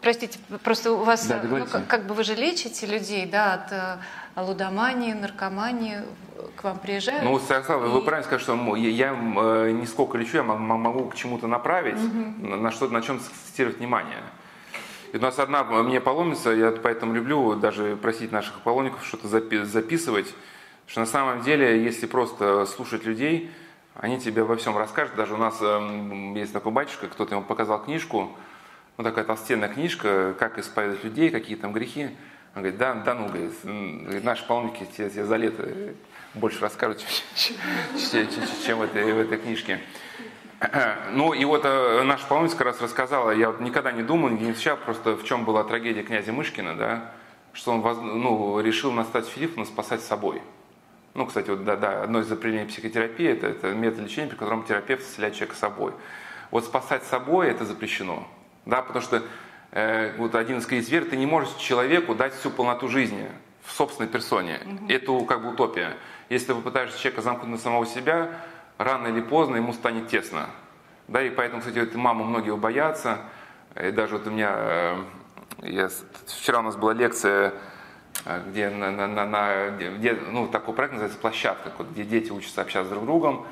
[0.00, 3.72] Простите, просто у вас, да, ну, как, как бы вы же лечите людей, да, от
[3.72, 3.96] э,
[4.36, 5.98] лудомании, наркомании,
[6.56, 7.22] к вам приезжают.
[7.22, 7.86] Ну, Станислав, и...
[7.86, 12.56] вы правильно сказали, что я, э, не сколько лечу, я могу к чему-то направить, угу.
[12.56, 14.18] на, что, на чем сакцентировать внимание.
[15.12, 20.32] И у нас одна мне паломница, я поэтому люблю даже просить наших паломников что-то записывать,
[20.86, 23.50] что на самом деле, если просто слушать людей,
[23.94, 25.16] они тебе во всем расскажут.
[25.16, 28.30] Даже у нас э, есть такой батюшка, кто-то ему показал книжку,
[28.96, 32.10] ну такая толстенная книжка, как исповедовать людей, какие там грехи.
[32.54, 35.68] Он говорит, да, да ну, говорит, наши паломники тебе, тебе за лето
[36.34, 39.80] больше расскажут, чем в этой, в этой книжке.
[41.12, 44.76] Ну и вот э, наша паломница как раз рассказала, я никогда не думал, не встречал,
[44.76, 47.12] просто в чем была трагедия князя Мышкина, да,
[47.52, 47.80] что он
[48.20, 50.42] ну, решил настать Филиппа спасать собой.
[51.14, 54.64] Ну, кстати, вот, да, да, одно из определений психотерапии это, это метод лечения, при котором
[54.64, 55.92] терапевт исцеляет человека собой.
[56.50, 58.28] Вот спасать собой это запрещено.
[58.66, 59.22] Да, потому что э,
[59.72, 63.28] вот один из кризис веры, ты не можешь человеку дать всю полноту жизни
[63.62, 64.58] в собственной персоне.
[64.64, 64.90] Угу.
[64.90, 65.96] Это как бы утопия.
[66.28, 68.30] Если ты попытаешься человека замкнуть на самого себя,
[68.78, 70.46] рано или поздно ему станет тесно.
[71.08, 73.18] Да, и поэтому, кстати, вот маму многие боятся.
[73.80, 75.04] И даже вот у меня, э,
[75.62, 75.90] я,
[76.26, 77.52] вчера у нас была лекция
[78.24, 82.90] Э, где, на, на, на, где ну, такой проект называется «Площадка», где дети учатся общаться
[82.90, 83.46] друг с другом.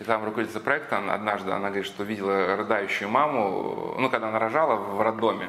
[0.00, 4.76] И там руководитель проекта однажды, она говорит, что видела рыдающую маму, ну, когда она рожала
[4.76, 5.48] в роддоме,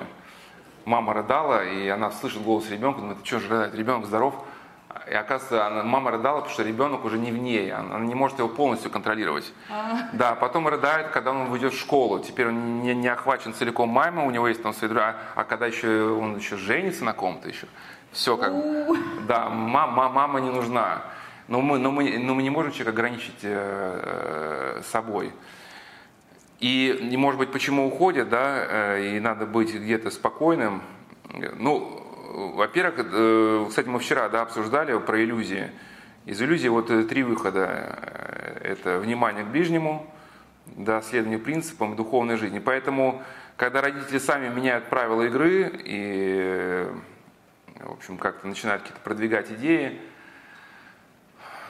[0.84, 4.36] мама рыдала, и она слышит голос ребенка, думает, что же рыдает, ребенок здоров.
[5.10, 8.40] И оказывается, она, мама рыдала, потому что ребенок уже не в ней, она не может
[8.40, 9.54] его полностью контролировать.
[9.70, 10.10] А.
[10.12, 12.20] Да, потом рыдает, когда он уйдет в школу.
[12.20, 15.44] Теперь он не, не бы целиком мамой, у него есть там свои друзья, а, а
[15.46, 17.68] когда еще он еще женится на ком-то еще,
[18.12, 18.52] все как
[19.30, 21.04] Да, мама, мама не нужна.
[21.52, 25.34] Но мы, но, мы, но мы не можем человека ограничить э, собой.
[26.62, 30.82] И, и, может быть, почему уходят, да, и надо быть где-то спокойным.
[31.58, 35.72] Ну, во-первых, кстати, мы вчера, да, обсуждали про иллюзии.
[36.26, 38.00] Из иллюзии вот три выхода.
[38.64, 40.10] Это внимание к ближнему,
[40.68, 42.60] да, следование принципам духовной жизни.
[42.60, 43.22] Поэтому,
[43.58, 46.88] когда родители сами меняют правила игры и,
[47.82, 50.00] в общем, как-то начинают какие-то продвигать идеи,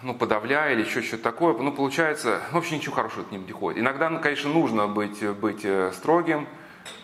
[0.03, 3.45] ну, подавляя или еще что-то такое, ну, получается, ну, вообще ничего хорошего от них не
[3.45, 3.79] приходит.
[3.79, 6.47] Иногда, ну, конечно, нужно быть, быть э, строгим,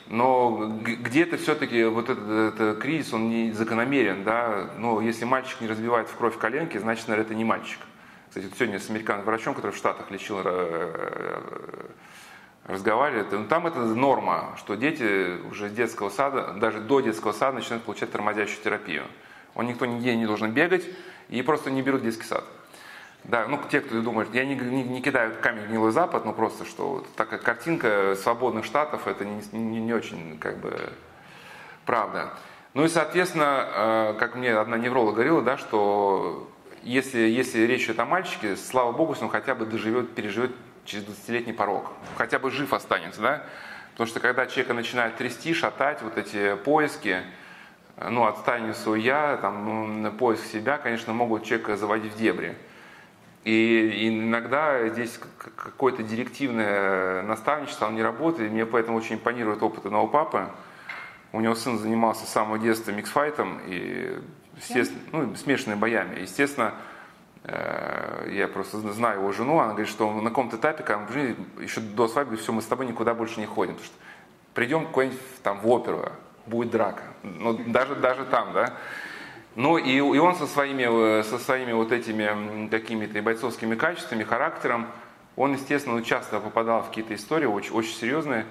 [0.08, 5.68] но где-то все-таки вот этот, этот кризис, он не закономерен, да, но если мальчик не
[5.68, 7.80] разбивает в кровь коленки, значит, наверное, это не мальчик.
[8.30, 11.32] Кстати, сегодня с американским врачом, который в Штатах лечил, э,
[12.66, 17.58] разговаривали, ну, там это норма, что дети уже с детского сада, даже до детского сада
[17.58, 19.04] начинают получать тормозящую терапию.
[19.56, 20.86] Он никто нигде не должен бегать,
[21.30, 22.43] и просто не берут детский сад.
[23.24, 26.32] Да, ну те, кто думает, я не, не, не кидаю камень в гнилой запад, но
[26.32, 30.93] просто что вот такая картинка свободных штатов, это не, не, не очень как бы
[31.86, 32.34] правда.
[32.74, 36.49] Ну и, соответственно, э, как мне одна невролог говорила, да, что
[36.84, 40.51] если, если речь идет о мальчике, слава богу, если он хотя бы доживет, переживет
[40.86, 43.43] через 20-летний порог, хотя бы жив останется, да,
[43.91, 47.24] потому что когда человека начинает трясти, шатать, вот эти поиски,
[47.97, 52.55] ну, отстань свой я, там, ну, поиск себя, конечно, могут человека заводить в дебри.
[53.48, 55.18] И иногда здесь
[55.56, 58.52] какое-то директивное наставничество, оно не работает.
[58.52, 60.50] Мне поэтому очень импонирует опыт одного папы.
[61.32, 64.20] У него сын занимался с самого детства миксфайтом и
[64.58, 66.20] естественно, ну, смешанными боями.
[66.20, 66.74] Естественно,
[67.45, 71.80] э, я просто знаю его жену, она говорит, что на каком-то этапе, когда мы еще
[71.80, 73.76] до свадьбы, все, мы с тобой никуда больше не ходим.
[73.76, 73.98] Потому что
[74.56, 76.12] придем куда-нибудь там в оперу,
[76.48, 77.04] будет драка.
[77.24, 78.74] Ну, даже, даже там, да.
[79.58, 84.86] Ну и, и он со своими, э, со своими вот этими какими-то бойцовскими качествами, характером,
[85.36, 88.45] он, естественно, часто попадал в какие-то истории очень, очень серьезные.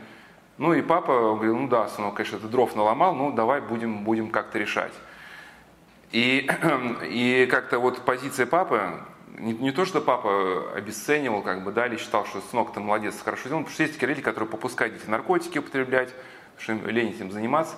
[0.59, 4.31] Ну и папа говорил, ну да, сынок, конечно, ты дров наломал, ну давай будем, будем
[4.31, 4.93] как-то решать.
[6.11, 6.51] И,
[7.05, 8.91] и как-то вот позиция папы,
[9.39, 13.15] не, не то, что папа обесценивал, как бы, да, или считал, что сынок, ты молодец,
[13.25, 16.13] хорошо сделал, потому что есть такие родители, которые попускают детей наркотики употреблять,
[16.59, 17.77] что им лень этим заниматься.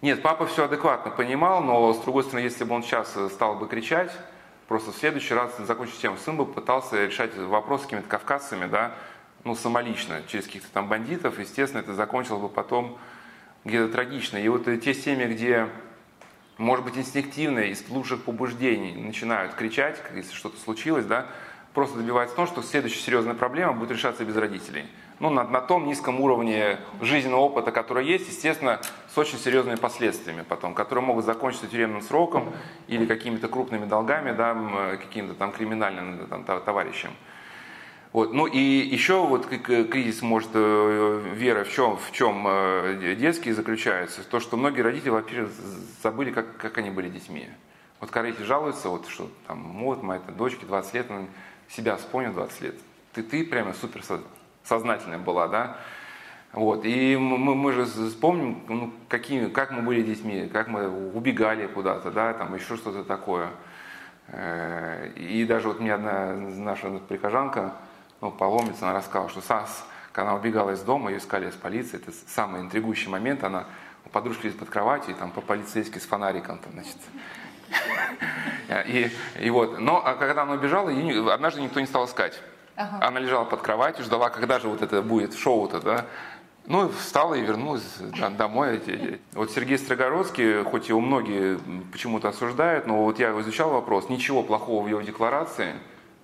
[0.00, 3.66] Нет, папа все адекватно понимал, но с другой стороны, если бы он сейчас стал бы
[3.66, 4.12] кричать,
[4.68, 8.94] просто в следующий раз закончить тему, сын бы пытался решать вопрос с какими-то кавказцами, да,
[9.42, 12.96] ну, самолично, через каких-то там бандитов, естественно, это закончилось бы потом
[13.64, 14.36] где-то трагично.
[14.36, 15.66] И вот те семьи, где,
[16.58, 21.26] может быть, инстинктивно, из лучших побуждений начинают кричать, если что-то случилось, да,
[21.74, 24.86] просто добивается того, что следующая серьезная проблема будет решаться без родителей
[25.20, 28.80] ну, на, на том низком уровне жизненного опыта, который есть, естественно,
[29.18, 32.52] с очень серьезными последствиями потом, которые могут закончиться тюремным сроком
[32.86, 37.10] или какими-то крупными долгами, да, каким-то там криминальным там, товарищем.
[38.12, 38.32] Вот.
[38.32, 44.22] Ну и еще вот кризис может э, веры в чем, в чем э, детский заключается,
[44.22, 45.50] то, что многие родители, во-первых,
[46.02, 47.48] забыли, как, как они были детьми.
[48.00, 51.26] Вот родители жалуются, вот, что там, вот моя дочке 20 лет, она
[51.68, 52.74] себя вспомнил 20 лет.
[53.12, 54.02] Ты, ты прямо супер
[54.62, 55.76] сознательная была, да.
[56.58, 56.84] Вот.
[56.84, 62.10] И мы, мы же вспомним, ну, какими, как мы были детьми, как мы убегали куда-то,
[62.10, 63.50] да, там еще что-то такое.
[64.26, 67.74] Э, и даже вот мне одна наша прихожанка,
[68.20, 71.96] ну, паломница, она рассказала, что САС, когда она убегала из дома, ее искали из полиции,
[71.96, 73.66] это самый интригующий момент, она
[74.04, 76.96] у подружки лежит под кроватью, и там по полицейски с фонариком, там, значит,
[78.88, 80.90] и, и вот, но а когда она убежала,
[81.32, 82.36] однажды никто не стал искать.
[82.74, 83.08] Ага.
[83.08, 86.06] Она лежала под кроватью, ждала, когда же вот это будет шоу-то, да.
[86.68, 87.96] Ну, встала и вернулась
[88.36, 88.80] домой.
[89.32, 91.58] Вот Сергей Строгородский, хоть его многие
[91.90, 95.72] почему-то осуждают, но вот я изучал вопрос, ничего плохого в его декларации,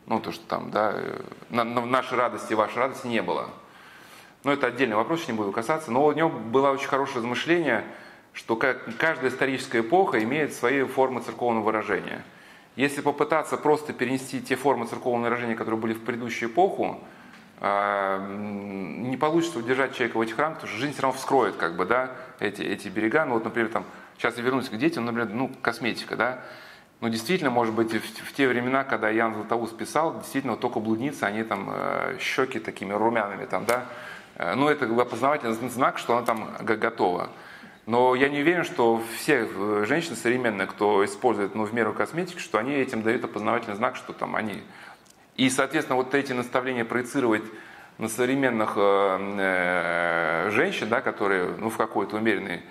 [0.07, 1.01] ну, то, что там, да,
[1.49, 3.49] на, на нашей радости, вашей радости не было.
[4.45, 5.91] Но это отдельный вопрос, не буду касаться.
[5.91, 7.83] Но у него было очень хорошее размышление,
[8.35, 12.23] что каждая историческая эпоха имеет свои формы церковного выражения–
[12.77, 17.01] если попытаться просто перенести те формы церковного выражения, которые были в предыдущую эпоху,
[17.61, 21.87] не получится удержать человека в этих рамках, потому что жизнь все равно вскроет как бы,
[21.87, 23.25] да, эти, эти берега.
[23.25, 23.85] Ну вот, например, там,
[24.19, 26.41] сейчас я вернусь к детям, например, ну, косметика, да.
[27.01, 30.81] Ну, действительно, может быть, в, в те времена, когда Ян Златоуст писал, действительно, вот только
[30.81, 33.85] блудницы, они там э, щеки такими румяными, там, да.
[34.37, 37.31] Э, ну, это опознавательный знак, что она там готова.
[37.87, 42.39] Но я не уверен, что все э, женщины современные, кто использует ну, в меру косметики,
[42.39, 44.63] что они этим дают опознавательный знак, что там они...
[45.37, 47.45] И, соответственно, вот эти наставления проецировать
[47.99, 52.63] на современных э, э, женщин, да, которые ну, в какой-то умеренной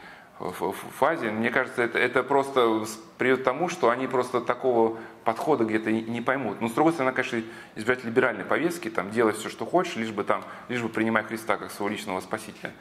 [1.00, 1.32] фазе.
[1.32, 2.86] Мне кажется, это, это просто
[3.18, 6.60] приведет к тому, что они просто такого подхода где-то не поймут.
[6.60, 7.42] Но с другой стороны, конечно,
[7.76, 11.58] избирать либеральной повестки, там, делать все, что хочешь, лишь бы, там, лишь бы принимать Христа
[11.58, 12.72] как своего личного спасителя.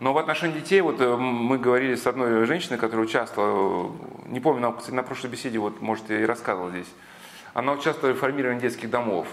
[0.00, 3.92] Но в отношении детей, вот э, мы говорили с одной женщиной, которая участвовала,
[4.26, 6.88] не помню, на, на прошлой беседе, вот, может, я и рассказывал здесь,
[7.54, 9.28] она участвовала в формировании детских домов.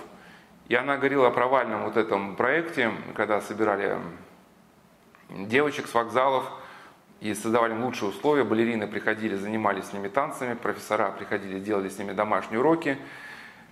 [0.69, 3.97] И она говорила о провальном вот этом проекте, когда собирали
[5.29, 6.49] девочек с вокзалов
[7.19, 8.43] и создавали лучшие условия.
[8.43, 12.97] Балерины приходили, занимались с ними танцами, профессора приходили, делали с ними домашние уроки.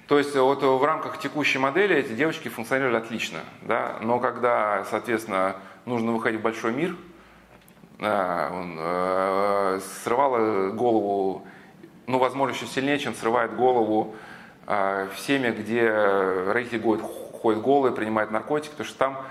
[0.07, 3.39] То есть вот в рамках текущей модели эти девочки функционировали отлично.
[3.61, 3.97] Да?
[4.01, 6.95] Но когда, соответственно, нужно выходить в большой мир,
[7.99, 11.45] он э, срывало голову,
[12.07, 14.28] ну, возможно, еще сильнее, чем срывает голову э,
[14.69, 17.05] в семьях, где родители ходят,
[17.41, 19.25] ходят голые, принимают наркотики, потому что там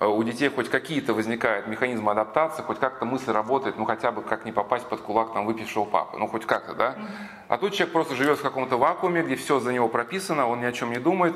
[0.00, 4.22] Э, у детей хоть какие-то возникают механизмы адаптации, хоть как-то мысль работает, ну хотя бы
[4.22, 6.96] как не попасть под кулак там выпившего папы, ну хоть как-то, да?
[7.48, 10.64] А тут человек просто живет в каком-то вакууме, где все за него прописано, он ни
[10.64, 11.34] о чем не думает,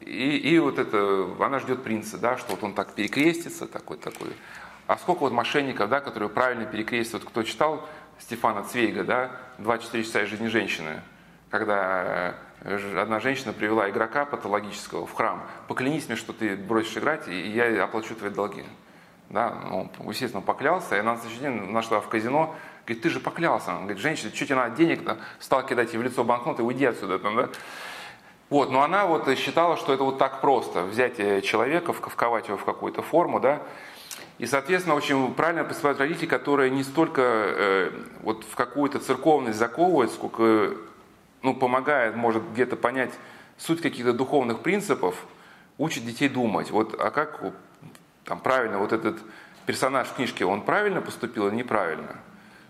[0.00, 4.36] и, и вот это, она ждет принца, да, что вот он так перекрестится, такой, такой.
[4.86, 7.86] А сколько вот мошенников, да, которые правильно перекрестят, вот кто читал
[8.18, 11.02] Стефана Цвейга, да, «24 часа из жизни женщины»,
[11.50, 12.34] когда
[12.64, 15.46] Одна женщина привела игрока патологического в храм.
[15.68, 18.64] Поклянись мне, что ты бросишь играть, и я оплачу твои долги.
[19.30, 23.20] Да, он, естественно, поклялся, и она на следующий день нашла в казино, говорит, ты же
[23.20, 23.70] поклялся.
[23.70, 25.18] Он говорит, женщина, что тебе надо денег, -то?
[25.38, 27.18] стал кидать ей в лицо банкноты, уйди отсюда.
[27.20, 27.48] Там, да?
[28.50, 32.56] Вот, но она вот считала, что это вот так просто, взять э, человека, вковать его
[32.56, 33.60] в какую-то форму, да,
[34.38, 37.90] и, соответственно, очень правильно поступают родители, которые не столько э,
[38.22, 40.72] вот в какую-то церковность заковывают, сколько
[41.42, 43.12] ну, помогает, может где-то понять
[43.56, 45.26] суть каких-то духовных принципов,
[45.76, 46.70] учит детей думать.
[46.70, 47.40] Вот, а как
[48.24, 49.18] там правильно вот этот
[49.66, 52.16] персонаж в книжке, он правильно поступил или неправильно?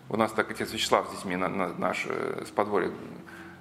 [0.09, 2.91] У нас так отец Вячеслав с детьми на, на, наш э, с подворья.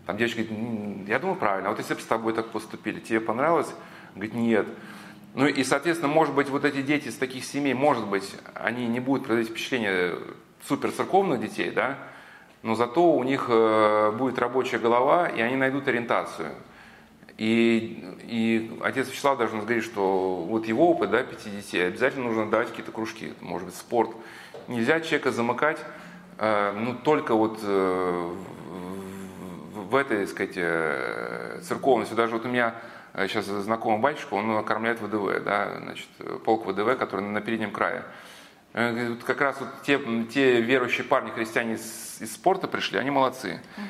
[0.05, 1.68] Там девочка говорит, я думаю, правильно.
[1.68, 3.68] А вот если бы с тобой так поступили, тебе понравилось?
[4.16, 4.66] Говорит, нет.
[5.34, 9.01] Ну и, соответственно, может быть, вот эти дети из таких семей, может быть, они не
[9.01, 10.16] будут производить впечатление
[10.66, 11.97] супер церковных детей, да,
[12.64, 16.51] но зато у них э, будет рабочая голова, и они найдут ориентацию.
[17.38, 22.49] И, и отец Вячеслав даже нас что вот его опыт, да, пяти детей, обязательно нужно
[22.49, 24.10] давать какие-то кружки, может быть, спорт.
[24.68, 25.80] Нельзя человека замыкать,
[26.39, 28.32] э, ну, только вот э,
[29.74, 32.16] в, этой, так сказать, церковности.
[32.16, 32.74] Даже вот у меня
[33.14, 36.08] сейчас знакомый батюшка, он окормляет ВДВ, да, значит,
[36.43, 38.03] полк ВДВ, который на переднем крае.
[39.25, 39.99] Как раз вот те,
[40.32, 43.59] те верующие парни, христиане из, из спорта пришли, они молодцы.
[43.75, 43.86] Угу.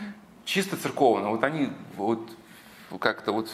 [0.46, 1.30] Чисто церковно.
[1.30, 2.32] Вот они вот
[3.02, 3.52] как-то вот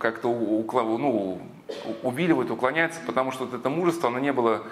[0.00, 1.40] как-то ну,
[2.02, 4.64] увиливают, уклоняются, потому что вот это мужество, оно не было,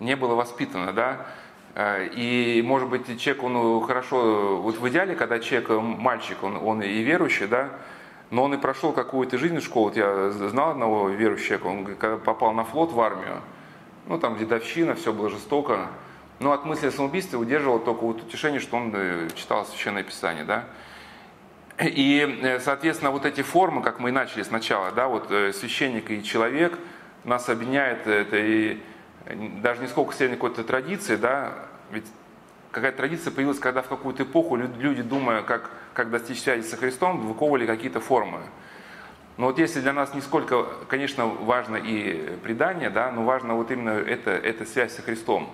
[0.00, 1.26] не было воспитано, да.
[1.74, 6.82] Э, и, может быть, человек, он хорошо, вот в идеале, когда человек, мальчик, он, он
[6.82, 7.70] и верующий, да,
[8.30, 9.86] но он и прошел какую-то жизненную школу.
[9.86, 13.42] Вот я знал одного верующего он когда попал на флот в армию,
[14.06, 15.88] ну, там дедовщина, все было жестоко.
[16.40, 20.44] Но от мысли о самоубийстве удерживало только вот утешение, что он э, читал Священное Писание,
[20.44, 20.64] да.
[21.78, 26.10] И, э, соответственно, вот эти формы, как мы и начали сначала, да, вот э, священник
[26.10, 26.78] и человек,
[27.24, 28.80] нас объединяет это и
[29.60, 31.52] даже не сколько сильной какой-то традиции, да,
[31.90, 32.06] ведь
[32.72, 37.26] какая-то традиция появилась, когда в какую-то эпоху люди, думая, как, как достичь связи со Христом,
[37.26, 38.40] выковывали какие-то формы.
[39.38, 43.70] Но вот если для нас не сколько, конечно, важно и предание, да, но важно вот
[43.70, 45.50] именно это, эта связь со Христом.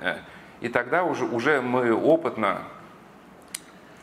[0.00, 0.16] Э,
[0.60, 2.62] и тогда уже, уже мы опытно,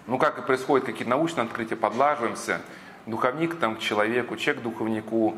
[0.08, 2.62] ну как и происходит какие-то научные открытия, подлаживаемся,
[3.06, 5.38] духовник там, к человеку, человек к духовнику,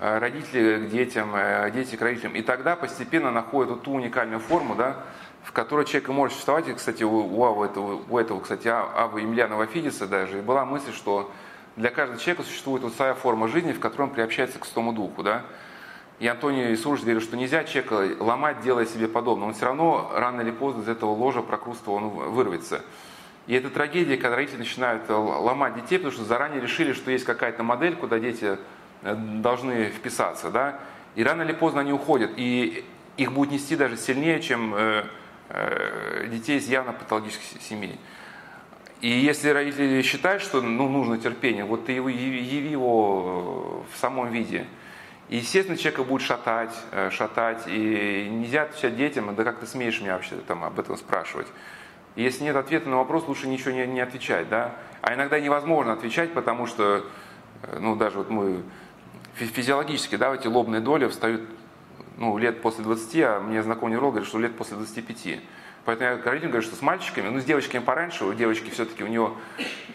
[0.00, 2.34] э, родители к детям, э, дети к родителям.
[2.34, 5.04] И тогда постепенно находят вот ту уникальную форму, да,
[5.44, 6.68] в которой человек может существовать.
[6.68, 10.92] И, кстати, у, у, этого, у этого, кстати, а, Авы Емельянова Фидиса даже была мысль,
[10.92, 11.30] что
[11.76, 15.22] для каждого человека существует вот своя форма жизни, в которой он приобщается к Святому Духу.
[15.22, 15.44] Да?
[16.20, 19.48] И Антоний Иисус говорит, что нельзя человека ломать, делая себе подобное.
[19.48, 22.82] Он все равно рано или поздно из этого ложа прокруста он вырвется.
[23.46, 27.62] И это трагедия, когда родители начинают ломать детей, потому что заранее решили, что есть какая-то
[27.62, 28.56] модель, куда дети
[29.02, 30.50] э, должны вписаться.
[30.50, 30.78] Да?
[31.14, 32.30] И рано или поздно они уходят.
[32.36, 32.84] И
[33.16, 35.04] их будет нести даже сильнее, чем э,
[35.48, 37.98] э, детей из явно патологических семей.
[39.04, 44.32] И если родители считают, что ну, нужно терпение, вот ты его, яви его в самом
[44.32, 44.64] виде.
[45.28, 50.00] И, естественно, человека будет шатать, э, шатать, и нельзя отвечать детям, да как ты смеешь
[50.00, 51.46] меня вообще там об этом спрашивать.
[52.16, 54.74] Если нет ответа на вопрос, лучше ничего не, не отвечать, да.
[55.02, 57.04] А иногда невозможно отвечать, потому что,
[57.60, 58.62] э, ну, даже вот мы
[59.34, 61.42] физиологически, да, эти лобные доли встают
[62.16, 65.40] ну, лет после 20, а мне знакомый невролог говорит, что лет после 25.
[65.84, 69.06] Поэтому я родителям говорю, что с мальчиками, ну, с девочками пораньше, у девочки все-таки у
[69.06, 69.32] нее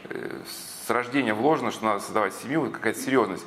[0.10, 3.46] э, с рождения вложено, что надо создавать семью, какая-то серьезность.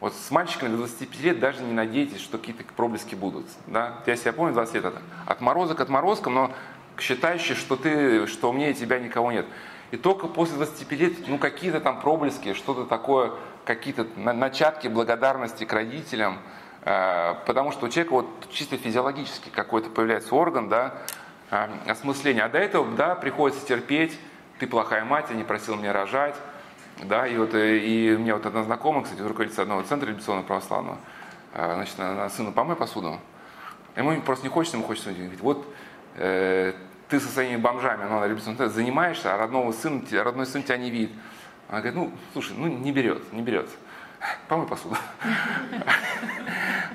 [0.00, 3.46] Вот с мальчиками до 25 лет даже не надейтесь, что какие-то проблески будут.
[3.66, 4.00] Да?
[4.06, 5.02] Я себя помню, 20 лет это.
[5.26, 6.52] Отморозок к отморозкам, но
[6.98, 9.46] считающий, что ты, что умнее тебя никого нет.
[9.90, 13.32] И только после 25 лет, ну, какие-то там проблески, что-то такое,
[13.64, 16.38] какие-то начатки благодарности к родителям,
[16.82, 20.94] э, потому что у человека вот чисто физиологически какой-то появляется орган, да,
[21.50, 22.44] осмысления.
[22.44, 24.18] А до этого, да, приходится терпеть,
[24.58, 26.34] ты плохая мать, я не просил меня рожать,
[27.02, 30.46] да, и вот э, и у меня вот одна знакомая, кстати, руководитель одного центра революционного
[30.46, 30.98] православного,
[31.54, 33.18] значит, она сына помой посуду.
[33.96, 35.74] Ему просто не хочется, ему хочется, говорит, вот
[36.16, 36.72] э,
[37.08, 41.10] ты со своими бомжами, ну, она занимаешься, а родного сына, родной сын тебя не видит.
[41.68, 43.68] Она говорит, ну, слушай, ну, не берет, не берет.
[44.48, 44.96] Помой посуду.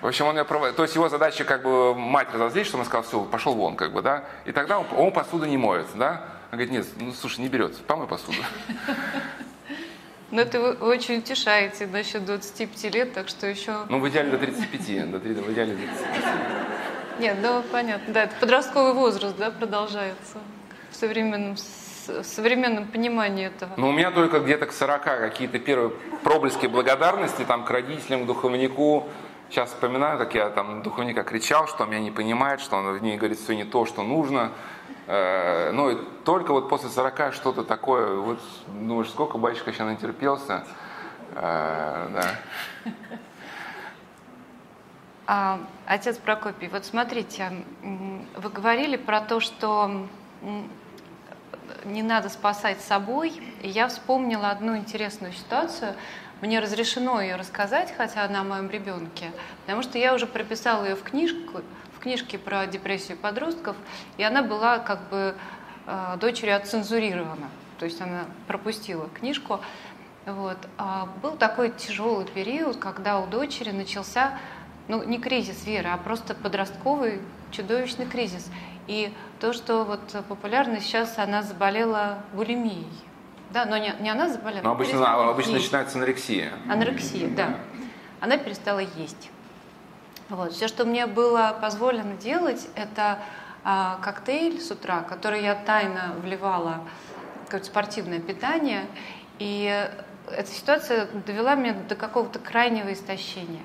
[0.02, 0.76] В общем, он меня проводит.
[0.76, 3.94] То есть его задача как бы мать разозлить, что он сказал, все, пошел вон, как
[3.94, 4.26] бы, да.
[4.46, 6.26] И тогда он, он посуду не моет, да.
[6.52, 8.38] Он говорит, нет, ну, слушай, не берет, помой посуду.
[10.32, 13.86] Но это вы очень утешаете насчет 25 лет, так что еще...
[13.88, 16.24] Ну, в идеале до 35, до, в идеале до 35.
[17.20, 18.14] Нет, да, понятно.
[18.14, 20.40] Да, это подростковый возраст, да, продолжается
[20.90, 21.56] в современном,
[22.08, 23.72] в современном понимании этого.
[23.78, 25.92] Ну, у меня только где-то к 40 какие-то первые
[26.24, 29.08] проблески благодарности там к родителям, к духовнику.
[29.50, 33.04] Сейчас вспоминаю, как я там духовника кричал, что он меня не понимает, что он в
[33.04, 34.52] ней говорит все не то, что нужно.
[35.06, 40.66] Э, ну, и только вот после 40 что-то такое, вот, думаешь, сколько батюшка сейчас натерпелся.
[41.36, 42.92] Э, да.
[45.26, 50.08] А, отец Прокопий, вот смотрите, вы говорили про то, что
[51.86, 53.34] не надо спасать собой.
[53.62, 55.96] И я вспомнила одну интересную ситуацию.
[56.42, 59.32] Мне разрешено ее рассказать, хотя она о моем ребенке,
[59.62, 61.62] потому что я уже прописала ее в книжку,
[61.96, 63.78] в книжке про депрессию подростков,
[64.18, 65.36] и она была как бы
[65.86, 67.50] э, дочерью отцензурирована.
[67.80, 69.62] То есть она пропустила книжку.
[70.26, 70.58] Вот.
[70.78, 74.38] А был такой тяжелый период, когда у дочери начался
[74.88, 77.22] ну, не кризис веры, а просто подростковый
[77.52, 78.50] чудовищный кризис.
[78.88, 82.88] И то, что вот популярно сейчас, она заболела булимией.
[83.52, 84.64] Да, но не, не она заболела.
[84.64, 86.54] Но обычно, обычно начинается анорексия.
[86.68, 87.58] Анорексия, да.
[88.20, 89.30] Она перестала есть.
[90.30, 90.54] Вот.
[90.54, 93.20] Все, что мне было позволено делать, это
[93.64, 96.82] а, коктейль с утра, который я тайно вливала
[97.50, 98.86] в спортивное питание.
[99.40, 99.88] И
[100.32, 103.62] эта ситуация довела меня до какого-то крайнего истощения.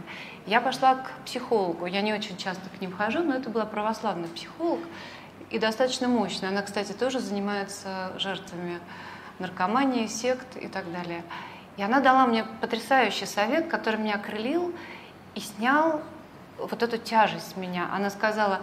[0.49, 1.84] Я пошла к психологу.
[1.84, 4.80] Я не очень часто к ним хожу, но это была православный психолог
[5.51, 6.49] и достаточно мощная.
[6.49, 8.80] Она, кстати, тоже занимается жертвами
[9.38, 11.22] наркомании, сект и так далее.
[11.76, 14.74] И она дала мне потрясающий совет, который меня окрылил
[15.34, 16.01] и снял
[16.57, 17.86] вот эту тяжесть с меня.
[17.92, 18.62] Она сказала,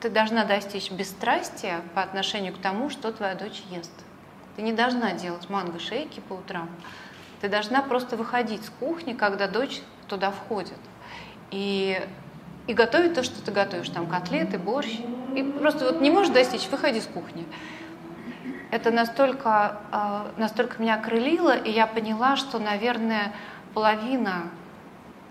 [0.00, 3.92] ты должна достичь бесстрастия по отношению к тому, что твоя дочь ест.
[4.56, 6.70] Ты не должна делать манго-шейки по утрам.
[7.42, 10.78] Ты должна просто выходить с кухни, когда дочь туда входит.
[11.50, 12.00] И,
[12.66, 14.98] и готовить то, что ты готовишь, там котлеты, борщ.
[15.34, 17.46] И просто вот не можешь достичь, выходи с кухни.
[18.70, 23.32] Это настолько, а, настолько меня окрылило, и я поняла, что, наверное,
[23.72, 24.50] половина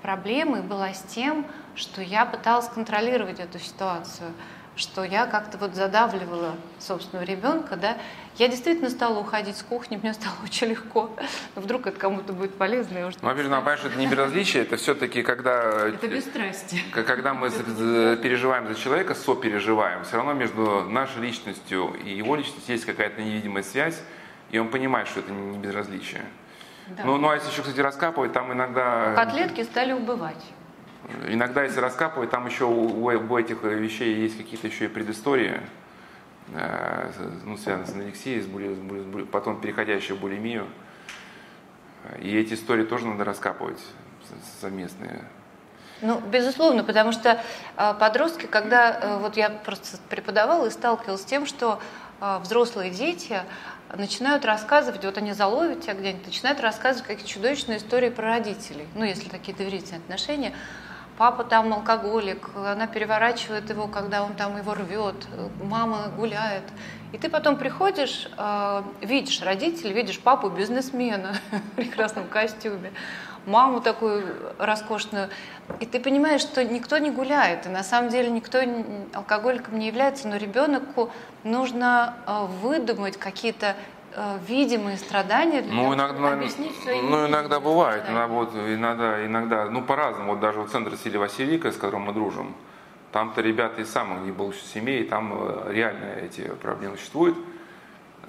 [0.01, 4.31] проблемы была с тем, что я пыталась контролировать эту ситуацию
[4.77, 7.97] что я как-то вот задавливала собственного ребенка, да,
[8.37, 11.09] я действительно стала уходить с кухни, мне стало очень легко.
[11.55, 12.97] Но вдруг это кому-то будет полезно.
[12.97, 15.87] Я уже ну, во-первых, понимаешь, это не безразличие, это все-таки когда...
[15.87, 16.81] Это бесстрастие.
[16.91, 22.85] Когда мы переживаем за человека, сопереживаем, все равно между нашей личностью и его личностью есть
[22.85, 24.01] какая-то невидимая связь,
[24.51, 26.23] и он понимает, что это не безразличие.
[26.87, 27.03] Да.
[27.03, 29.13] Ну, ну, а если еще, кстати, раскапывать, там иногда...
[29.13, 30.41] Котлетки стали убывать.
[31.27, 35.61] Иногда, если раскапывать, там еще у, у этих вещей есть какие-то еще и предыстории,
[36.53, 37.11] э,
[37.45, 40.67] ну, связанные с анорексией, с були, с потом переходящие в булимию.
[42.19, 43.81] И эти истории тоже надо раскапывать
[44.61, 45.23] совместные.
[46.01, 47.41] Ну, безусловно, потому что
[47.75, 51.79] э, подростки, когда э, вот я просто преподавала и сталкивалась с тем, что
[52.21, 53.41] э, взрослые дети
[53.95, 59.05] начинают рассказывать, вот они заловят тебя где-нибудь, начинают рассказывать какие-то чудовищные истории про родителей, ну,
[59.05, 60.53] если такие доверительные отношения,
[61.17, 65.15] папа там алкоголик, она переворачивает его, когда он там его рвет,
[65.61, 66.63] мама гуляет.
[67.11, 72.91] И ты потом приходишь, э, видишь родителей, видишь папу бизнесмена в прекрасном костюме,
[73.45, 74.25] маму такую
[74.59, 75.29] роскошную,
[75.79, 78.61] и ты понимаешь, что никто не гуляет, и на самом деле никто
[79.13, 81.09] алкоголиком не является, но ребенку
[81.43, 83.75] нужно э, выдумать какие-то
[84.47, 89.25] видимые страдания для ну, того, иногда, чтобы объяснить свои Ну, иногда бывает, иногда, вот, иногда,
[89.25, 90.31] иногда, ну, по-разному.
[90.31, 92.55] Вот даже вот центр Василия Васильевика, с которым мы дружим,
[93.11, 97.37] там-то ребята из самых неблагополучных семей, там э, реально эти проблемы существуют.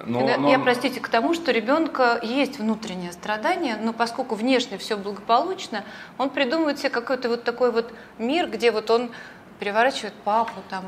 [0.05, 4.77] Но, Я- но- Я, простите, к тому, что ребенка есть внутреннее страдание, но поскольку внешне
[4.77, 5.83] все благополучно,
[6.17, 9.11] он придумывает себе какой-то вот такой вот мир, где вот он
[9.59, 10.85] переворачивает папу там.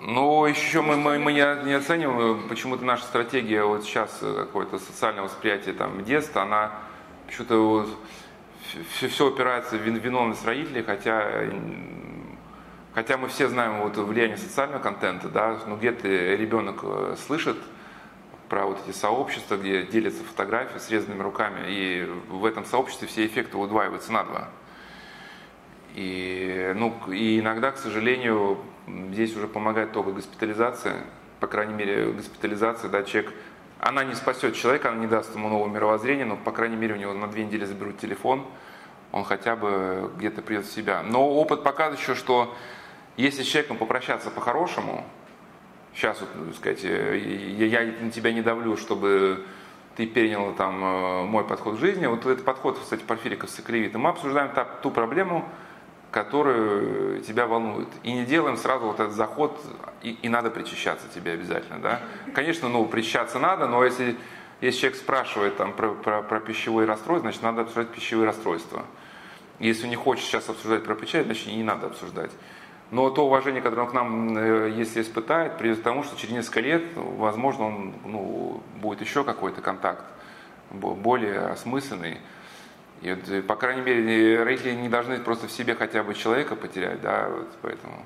[0.00, 4.32] Ну, еще мы, мы, мы не, не оцениваем, э, почему-то наша стратегия вот сейчас э,
[4.38, 6.72] какое-то социальное восприятие там детства, она
[7.26, 7.88] почему-то вот
[8.92, 12.38] все, все опирается в вин- виновность родителей, хотя, м,
[12.94, 17.56] хотя мы все знаем вот влияние социального контента, да, но где-то ребенок э, слышит
[18.48, 23.26] про вот эти сообщества, где делятся фотографии с резанными руками, и в этом сообществе все
[23.26, 24.48] эффекты удваиваются на два.
[25.96, 28.58] И, ну, и иногда, к сожалению,
[29.12, 31.04] здесь уже помогает только госпитализация.
[31.40, 33.32] По крайней мере, госпитализация, да, человек,
[33.80, 36.96] она не спасет человека, она не даст ему нового мировоззрения, но, по крайней мере, у
[36.96, 38.44] него на две недели заберут телефон,
[39.12, 41.02] он хотя бы где-то придет в себя.
[41.02, 42.54] Но опыт показывает еще, что
[43.16, 45.04] если с человеком попрощаться по-хорошему,
[45.94, 47.18] сейчас, вот, так сказать, э,
[47.58, 49.44] я, я на тебя не давлю, чтобы
[49.96, 52.06] ты перенял там э, мой подход к жизни.
[52.06, 53.60] Вот этот подход, кстати, Порфириков с.
[53.68, 55.48] Мы обсуждаем та- ту проблему,
[56.10, 57.88] которую тебя волнует.
[58.02, 59.60] И не делаем сразу вот этот заход,
[60.02, 62.00] и, и надо причащаться тебе обязательно, да.
[62.34, 64.16] Конечно, ну, причащаться надо, но если,
[64.60, 68.84] если человек спрашивает там про, про, про пищевые расстройства, значит, надо обсуждать пищевые расстройства.
[69.58, 72.30] Если не хочет сейчас обсуждать про печать, значит, не надо обсуждать.
[72.90, 76.32] Но то уважение, которое он к нам, э, если испытает, приведет к тому, что через
[76.32, 80.04] несколько лет, возможно, он, ну, будет еще какой-то контакт,
[80.70, 82.18] бо- более осмысленный.
[83.02, 86.56] И вот, э, по крайней мере, родители не должны просто в себе хотя бы человека
[86.56, 88.04] потерять, да, вот поэтому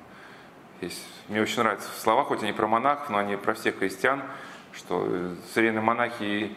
[0.81, 4.21] есть, мне очень нравится слова, хоть они про монахов, но они про всех христиан,
[4.71, 6.55] что э, современные монахи,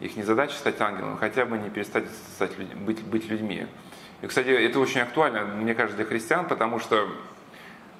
[0.00, 3.66] их не задача стать ангелом, хотя бы не перестать стать, быть, быть людьми.
[4.22, 7.08] И, кстати, это очень актуально, мне кажется, для христиан, потому что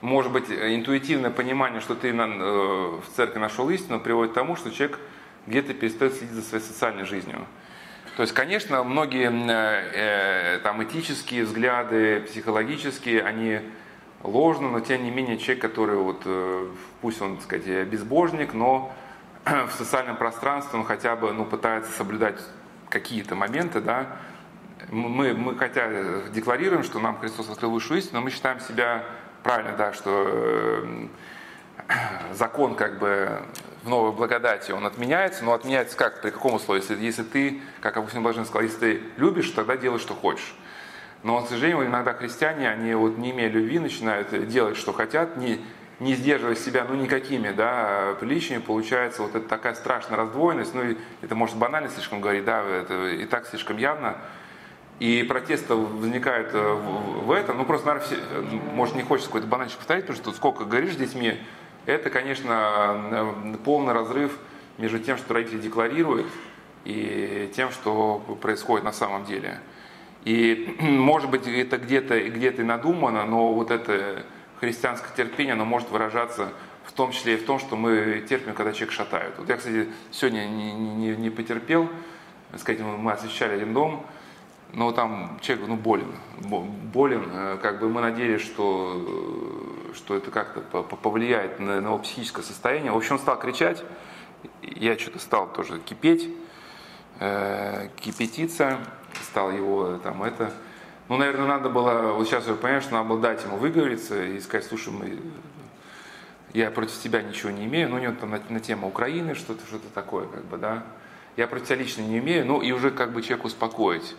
[0.03, 4.70] может быть, интуитивное понимание, что ты э, в церкви нашел истину, приводит к тому, что
[4.70, 4.99] человек
[5.47, 7.47] где-то перестает следить за своей социальной жизнью.
[8.17, 13.61] То есть, конечно, многие э, э, там этические взгляды, психологические, они
[14.23, 16.67] ложны, но тем не менее человек, который вот, э,
[17.03, 18.91] пусть он, так сказать, безбожник, но
[19.45, 22.41] в социальном пространстве он хотя бы ну, пытается соблюдать
[22.89, 24.07] какие-то моменты, да,
[24.89, 25.89] мы, мы хотя
[26.33, 29.05] декларируем, что нам Христос открыл высшую истину, но мы считаем себя
[29.43, 31.07] правильно, да, что э,
[32.33, 33.43] закон как бы
[33.87, 36.81] в новой благодати, он отменяется, но отменяется как, при каком условии?
[36.81, 40.57] Если, если ты, как Августин Блаженный сказал, если ты любишь, тогда делай, что хочешь.
[41.22, 45.61] Но, к сожалению, иногда христиане, они вот не имея любви, начинают делать, что хотят, не,
[46.01, 51.34] не сдерживая себя, ну, никакими, да, приличиями, получается вот это такая страшная раздвоенность, ну, это
[51.37, 54.16] может банально слишком говорить, да, это и так слишком явно,
[54.99, 58.16] и протесты возникают э, в этом, ну просто, наверное, все,
[58.72, 61.39] может не хочется какой-то банальчик повторить, потому что сколько говоришь с детьми,
[61.87, 64.37] это, конечно, э, полный разрыв
[64.76, 66.26] между тем, что родители декларируют,
[66.87, 69.59] и тем, что происходит на самом деле.
[70.24, 74.24] И, может быть, это где-то где и надумано, но вот это
[74.61, 76.53] христианское терпение, оно может выражаться
[76.84, 79.34] в том числе и в том, что мы терпим, когда человек шатает.
[79.37, 81.91] Вот я, кстати, сегодня не, не, не потерпел,
[82.57, 84.07] сказать, мы освещали один дом,
[84.72, 86.12] но там человек ну, болен,
[86.43, 91.80] бо- болен, э, как бы мы надеялись, что, что это как-то по- по- повлияет на,
[91.80, 92.93] на его психическое состояние.
[92.93, 93.82] В общем, он стал кричать,
[94.62, 96.28] я что-то стал тоже кипеть,
[97.21, 98.79] э, кипятиться,
[99.23, 100.53] стал его э, там это.
[101.09, 104.41] Ну, наверное, надо было, вот сейчас я понимаю, что надо было дать ему выговориться и
[104.41, 105.19] сказать, слушай, мы,
[106.53, 109.64] я против тебя ничего не имею, ну, у него там на, на тему Украины что-то,
[109.67, 110.83] что-то такое, как бы, да.
[111.37, 114.17] Я против тебя лично не имею, ну, и уже как бы человека успокоить.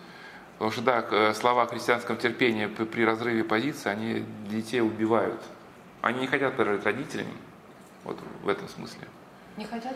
[0.53, 5.41] Потому что, да, к- слова о христианском терпении при, при разрыве позиции, они детей убивают.
[6.01, 7.27] Они не хотят подражать родителям,
[8.03, 9.07] вот в этом смысле.
[9.57, 9.95] Не хотят?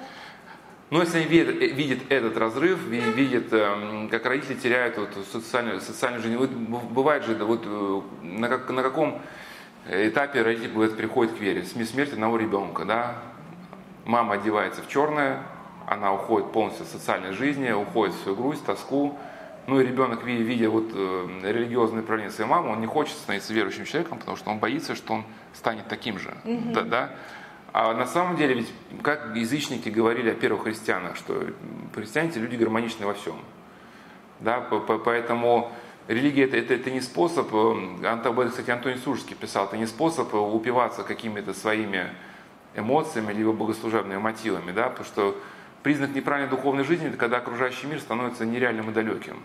[0.92, 5.10] Но если они видят, э, видят этот разрыв, ви- видят, эм, как родители теряют вот
[5.32, 6.36] социальную, социальную жизнь.
[6.36, 9.22] Вот бывает же, да, вот э, на, как, на каком
[9.90, 11.62] этапе родители бывает, приходят к вере.
[11.62, 13.16] Сме- Смерть одного ребенка, да.
[14.06, 15.44] Мама одевается в черное,
[15.88, 19.18] она уходит полностью из социальной жизни, уходит в свою грусть, тоску.
[19.68, 23.54] Ну и ребенок, ви- видя вот э, религиозное проявление своей мамы, он не хочет становиться
[23.54, 25.24] верующим человеком, потому что он боится, что он
[25.54, 26.34] станет таким же.
[26.74, 27.10] Да, да?
[27.74, 31.46] А на самом деле, ведь как язычники говорили о первых христианах, что
[31.96, 33.36] христиане люди гармоничны во всем.
[34.42, 35.72] Да, по- по- поэтому
[36.08, 40.38] религия это, это, это не способ, э, кстати, Антоний Суржский писал, это не способ э,
[40.38, 42.10] упиваться какими-то своими
[42.76, 45.38] эмоциями, либо богослужебными мотивами, да, потому что
[45.84, 49.38] признак неправильной духовной жизни, это когда окружающий мир становится нереальным и далеким.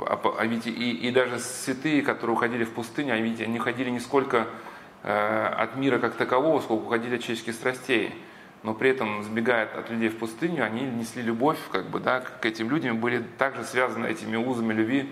[0.00, 3.90] А, а ведь и, и даже святые, которые уходили в пустыню, они, ведь они уходили
[3.90, 4.48] не сколько
[5.02, 8.14] от мира как такового, сколько уходили от человеческих страстей.
[8.62, 12.46] Но при этом, сбегая от людей в пустыню, они несли любовь как бы, да, к
[12.46, 15.08] этим людям, были также связаны этими узами любви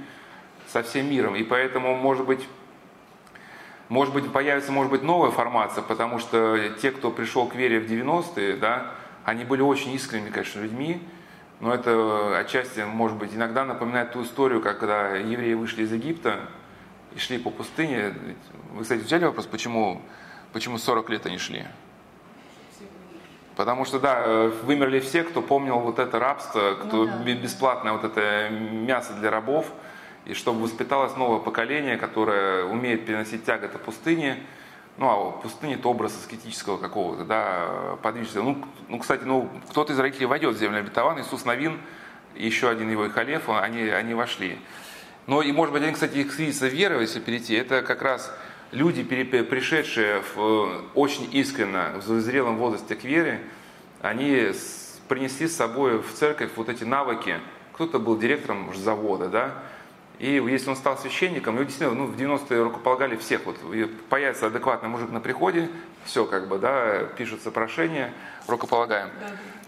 [0.68, 1.34] со всем миром.
[1.34, 2.46] И поэтому, может быть,
[3.88, 7.90] может быть, появится, может быть, новая формация, потому что те, кто пришел к вере в
[7.90, 8.92] 90-е, да,
[9.24, 11.02] они были очень искренними, конечно, людьми,
[11.58, 16.38] но это отчасти, может быть, иногда напоминает ту историю, когда евреи вышли из Египта
[17.14, 18.14] и шли по пустыне.
[18.72, 20.00] Вы, кстати, взяли вопрос, почему,
[20.52, 21.66] почему 40 лет они шли?
[23.56, 27.34] Потому что, да, вымерли все, кто помнил вот это рабство, кто ну, да.
[27.34, 29.66] бесплатное вот это мясо для рабов,
[30.24, 34.36] и чтобы воспиталось новое поколение, которое умеет переносить тяготы пустыни,
[34.96, 38.38] ну, а пустыня это образ аскетического какого-то, да, подвижности.
[38.38, 41.78] Ну, ну, кстати, ну, кто-то из родителей войдет в землю обетованную, Иисус Новин,
[42.34, 44.58] еще один его и Халеф, они, они вошли.
[45.30, 48.34] Но и, может быть, один, кстати, их кризиса веры, если перейти, это как раз
[48.72, 53.40] люди, пришедшие в, э, очень искренно в зрелом возрасте к вере,
[54.00, 54.50] они
[55.06, 57.38] принесли с собой в церковь вот эти навыки.
[57.74, 59.54] Кто-то был директором завода, да,
[60.18, 63.46] и если он стал священником, его действительно ну, в 90-е рукополагали всех.
[63.46, 63.56] Вот
[64.08, 65.70] появится адекватный мужик на приходе,
[66.04, 68.12] все как бы, да, пишутся прошения,
[68.48, 69.10] рукополагаем.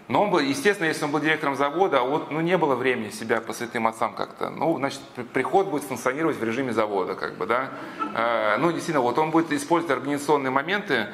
[0.09, 3.09] Но он был, естественно, если он был директором завода, а вот ну, не было времени
[3.09, 4.49] себя по святым отцам как-то.
[4.49, 4.99] Ну, значит,
[5.31, 7.69] приход будет функционировать в режиме завода, как бы, да.
[8.13, 11.07] Э, ну, действительно, вот он будет использовать организационные моменты,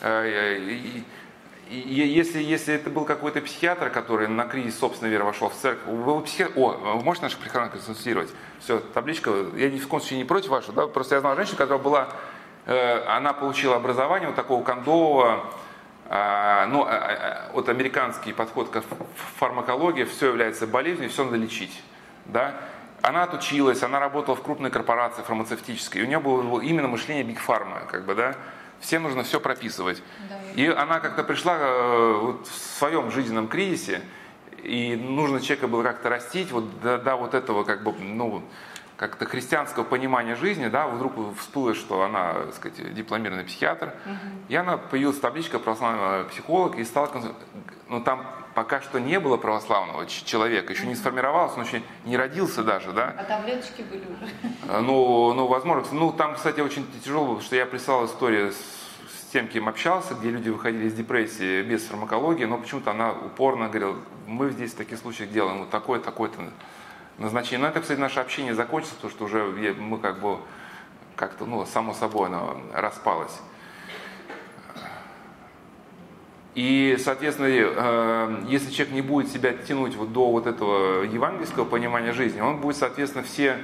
[0.00, 1.04] э, и,
[1.68, 6.20] если, если это был какой-то психиатр, который на кризис собственной веры вошел в церковь, был
[6.20, 8.30] психиатр, о, можете наших прихожан консультировать?
[8.60, 11.56] Все, табличка, я ни в коем случае не против вашего, да, просто я знал женщину,
[11.58, 12.08] которая была,
[12.66, 15.44] э, она получила образование вот такого кондового,
[16.08, 18.82] э, ну, э, вот американский подход к
[19.38, 21.82] фармакологии, все является болезнью, все надо лечить,
[22.24, 22.54] да.
[23.02, 27.38] Она отучилась, она работала в крупной корпорации фармацевтической, и у нее было именно мышление биг
[27.38, 28.34] фарма, как бы, да,
[28.80, 30.02] Всем нужно все прописывать.
[30.28, 34.02] Да, и она как-то пришла э, вот, в своем жизненном кризисе,
[34.62, 38.42] и нужно человека было как-то растить, вот до, до вот этого как бы, ну,
[38.96, 44.14] как-то христианского понимания жизни, да, вдруг всплыло, что она, так сказать, дипломированный психиатр, угу.
[44.48, 47.10] и она появилась табличка православного психолог, и стала,
[47.88, 52.62] ну, там пока что не было православного человека, еще не сформировался, он еще не родился
[52.62, 53.14] даже, да.
[53.18, 54.32] А таблеточки были уже?
[54.66, 55.86] Э, ну, ну, возможно.
[55.92, 60.14] Ну, там, кстати, очень тяжело, потому что я прислал историю с, с тем, кем общался,
[60.14, 63.96] где люди выходили из депрессии без фармакологии, но почему-то она упорно говорила,
[64.26, 66.40] мы здесь в таких случаях делаем вот такое, такое-то
[67.18, 67.58] назначение.
[67.58, 69.44] Но это, кстати, наше общение закончилось, потому что уже
[69.78, 70.38] мы как бы
[71.14, 73.40] как-то, ну, само собой оно распалось.
[76.54, 82.12] И, соответственно, э, если человек не будет себя тянуть вот до вот этого евангельского понимания
[82.12, 83.58] жизни, он будет, соответственно, все,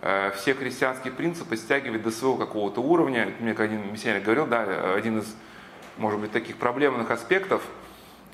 [0.00, 3.34] э, все христианские принципы стягивать до своего какого-то уровня.
[3.38, 5.36] Мне один миссионер говорил, да, один из,
[5.98, 7.62] может быть, таких проблемных аспектов,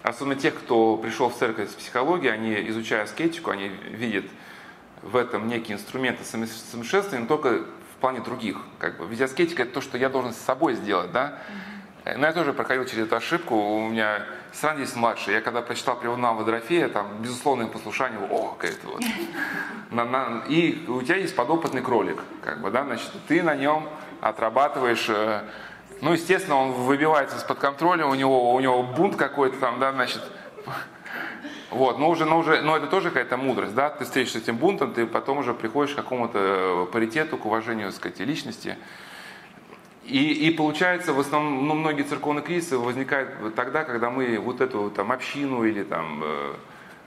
[0.04, 4.26] особенно тех, кто пришел в церковь с психологией, они, изучая аскетику, они видят
[5.10, 7.64] в этом некие инструменты совершенствования, но только
[7.94, 8.58] в плане других.
[8.78, 9.06] Как бы.
[9.06, 11.38] Ведь аскетика это то, что я должен с собой сделать, да?
[12.04, 13.54] Но я тоже проходил через эту ошибку.
[13.54, 15.34] У меня сын здесь младший.
[15.34, 19.02] Я когда прочитал Приводнам Водорофея, там безусловное послушание, о, какое-то вот.
[19.90, 23.88] На, на, и у тебя есть подопытный кролик, как бы, да, значит, ты на нем
[24.20, 25.44] отрабатываешь э,
[26.00, 30.22] ну, естественно, он выбивается из-под контроля, у него, у него бунт какой-то там, да, значит.
[31.70, 34.56] Вот, но уже, но уже, но это тоже какая-то мудрость, да, ты встретишься с этим
[34.56, 38.78] бунтом, ты потом уже приходишь к какому-то паритету, к уважению, так сказать, личности.
[40.04, 44.90] И, и получается, в основном, ну, многие церковные кризисы возникают тогда, когда мы вот эту
[44.90, 46.54] там общину или там э,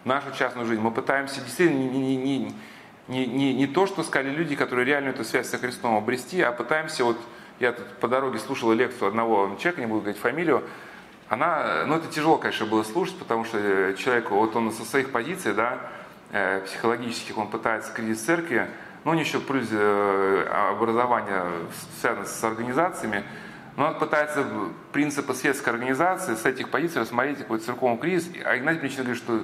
[0.06, 2.56] нашу частную жизнь, мы пытаемся действительно не, не, не,
[3.08, 6.52] не, не, не то, что сказали люди, которые реально эту связь со Христом обрести, а
[6.52, 7.18] пытаемся вот,
[7.60, 10.64] я тут по дороге слушал лекцию одного человека, не буду говорить фамилию,
[11.32, 15.54] она, ну это тяжело, конечно, было слушать, потому что человек, вот он со своих позиций,
[15.54, 15.78] да,
[16.34, 18.70] э, психологических, он пытается кризис церкви,
[19.06, 21.46] но они еще плюс э, образование
[22.02, 23.24] связано с организациями,
[23.78, 24.46] но он пытается
[24.92, 28.30] принципы светской организации с этих позиций рассмотреть какой церковный кризис.
[28.44, 29.42] А Игнатий Мичин говорит, что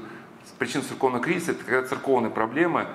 [0.59, 2.87] причина церковного кризиса– это когда церковные проблемы э,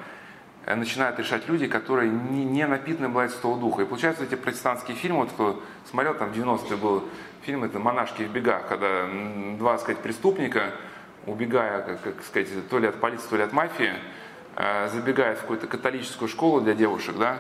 [0.67, 3.83] начинают решать люди, которые не, не напитаны благодатью Святого Духа.
[3.83, 7.05] И получается, эти протестантские фильмы, вот кто смотрел, там в 90-е был
[7.43, 9.09] фильм, это «Монашки в бегах», когда
[9.59, 10.73] два, сказать, преступника,
[11.27, 13.93] убегая, как, как сказать, то ли от полиции, то ли от мафии,
[14.55, 17.39] Э, забегает в какую-то католическую школу для девушек, да,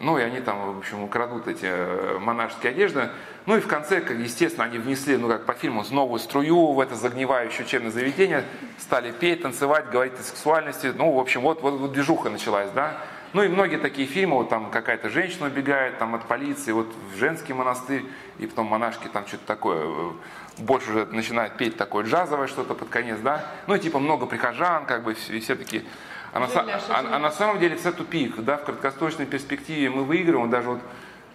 [0.00, 3.08] Ну, и они там, в общем, крадут эти э, монашеские одежды.
[3.46, 6.80] Ну и в конце, как естественно, они внесли, ну как по фильму, новую струю в
[6.80, 8.44] это загнивающее учебное заведение,
[8.78, 10.92] стали петь, танцевать, говорить о сексуальности.
[10.96, 12.98] Ну, в общем, вот, вот, вот движуха началась, да.
[13.32, 17.18] Ну и многие такие фильмы, вот там какая-то женщина убегает там, от полиции, вот в
[17.18, 18.04] женский монастырь,
[18.38, 20.10] и потом монашки там что-то такое, э,
[20.58, 23.44] больше уже начинают петь такое джазовое что-то под конец, да.
[23.66, 25.84] Ну и типа много прихожан, как бы, и все таки
[26.32, 30.50] а на, а, а на самом деле это тупик, да, в краткосрочной перспективе мы выигрываем,
[30.50, 30.80] даже вот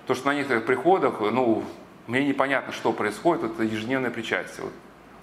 [0.05, 1.63] то, что на некоторых приходах, ну,
[2.07, 4.65] мне непонятно, что происходит, это ежедневное причастие.
[4.65, 4.73] Вот,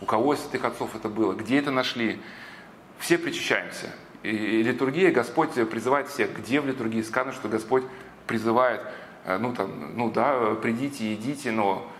[0.01, 2.20] у кого из святых отцов это было, где это нашли,
[2.98, 3.90] все причащаемся.
[4.22, 7.84] И литургия, Господь призывает всех, где в литургии сказано, что Господь
[8.26, 8.82] призывает,
[9.24, 11.90] э, ну, там, ну да, придите, идите, но,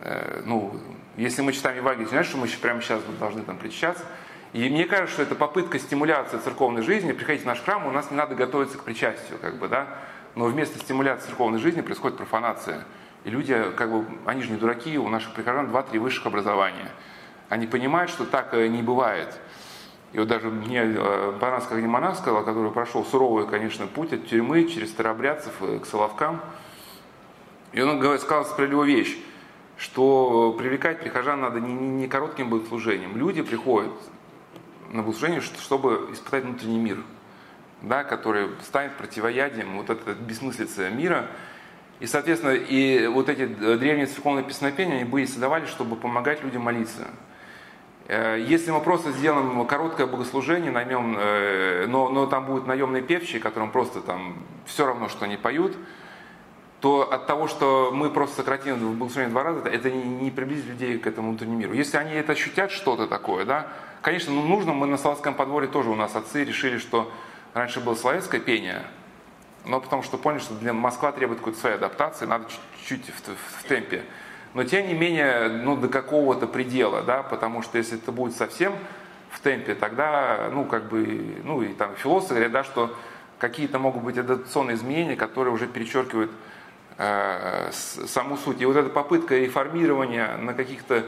[0.00, 0.80] э, ну,
[1.16, 4.04] если мы читаем Евангелие, знаешь, что мы прямо сейчас должны там причащаться,
[4.52, 7.12] и мне кажется, что это попытка стимуляции церковной жизни.
[7.12, 9.86] Приходите в наш храм, у нас не надо готовиться к причастию, как бы, да.
[10.34, 12.84] Но вместо стимуляции церковной жизни происходит профанация.
[13.24, 16.90] И люди, как бы, они же не дураки, у наших прихожан 2-3 высших образования.
[17.48, 19.38] Они понимают, что так э, не бывает.
[20.12, 24.26] И вот даже мне э, понравилось, как монах сказал, который прошел суровый, конечно, путь от
[24.26, 26.40] тюрьмы через старобрядцев э, к Соловкам.
[27.72, 29.18] И он сказал справедливую вещь,
[29.76, 33.16] что привлекать прихожан надо не, не коротким богослужением.
[33.16, 33.92] Люди приходят
[34.90, 36.98] на богослужение, чтобы испытать внутренний мир,
[37.82, 41.28] да, который станет противоядием вот этой бессмыслицы мира.
[42.00, 47.06] И, соответственно, и вот эти древние церковные песнопения, они были создавали, чтобы помогать людям молиться.
[48.08, 53.40] Э, если мы просто сделаем короткое богослужение, наймем, э, но, но там будут наемные певчие,
[53.40, 54.36] которым просто там
[54.66, 55.76] все равно, что они поют,
[56.80, 60.98] то от того, что мы просто сократим богослужение два раза, это не, не приблизит людей
[60.98, 61.72] к этому внутреннему миру.
[61.72, 63.68] Если они это ощутят что-то такое, да,
[64.06, 67.10] Конечно, ну, нужно, мы на Славском подворье тоже у нас отцы решили, что
[67.54, 68.84] раньше было славянское пение,
[69.64, 73.64] но потому что поняли, что для Москва требует какой-то своей адаптации, надо чуть-чуть в, в,
[73.64, 74.04] темпе.
[74.54, 78.74] Но тем не менее, ну, до какого-то предела, да, потому что если это будет совсем
[79.32, 82.94] в темпе, тогда, ну, как бы, ну, и там философы говорят, да, что
[83.40, 86.30] какие-то могут быть адаптационные изменения, которые уже перечеркивают
[86.96, 88.60] э, саму суть.
[88.60, 91.06] И вот эта попытка реформирования на каких-то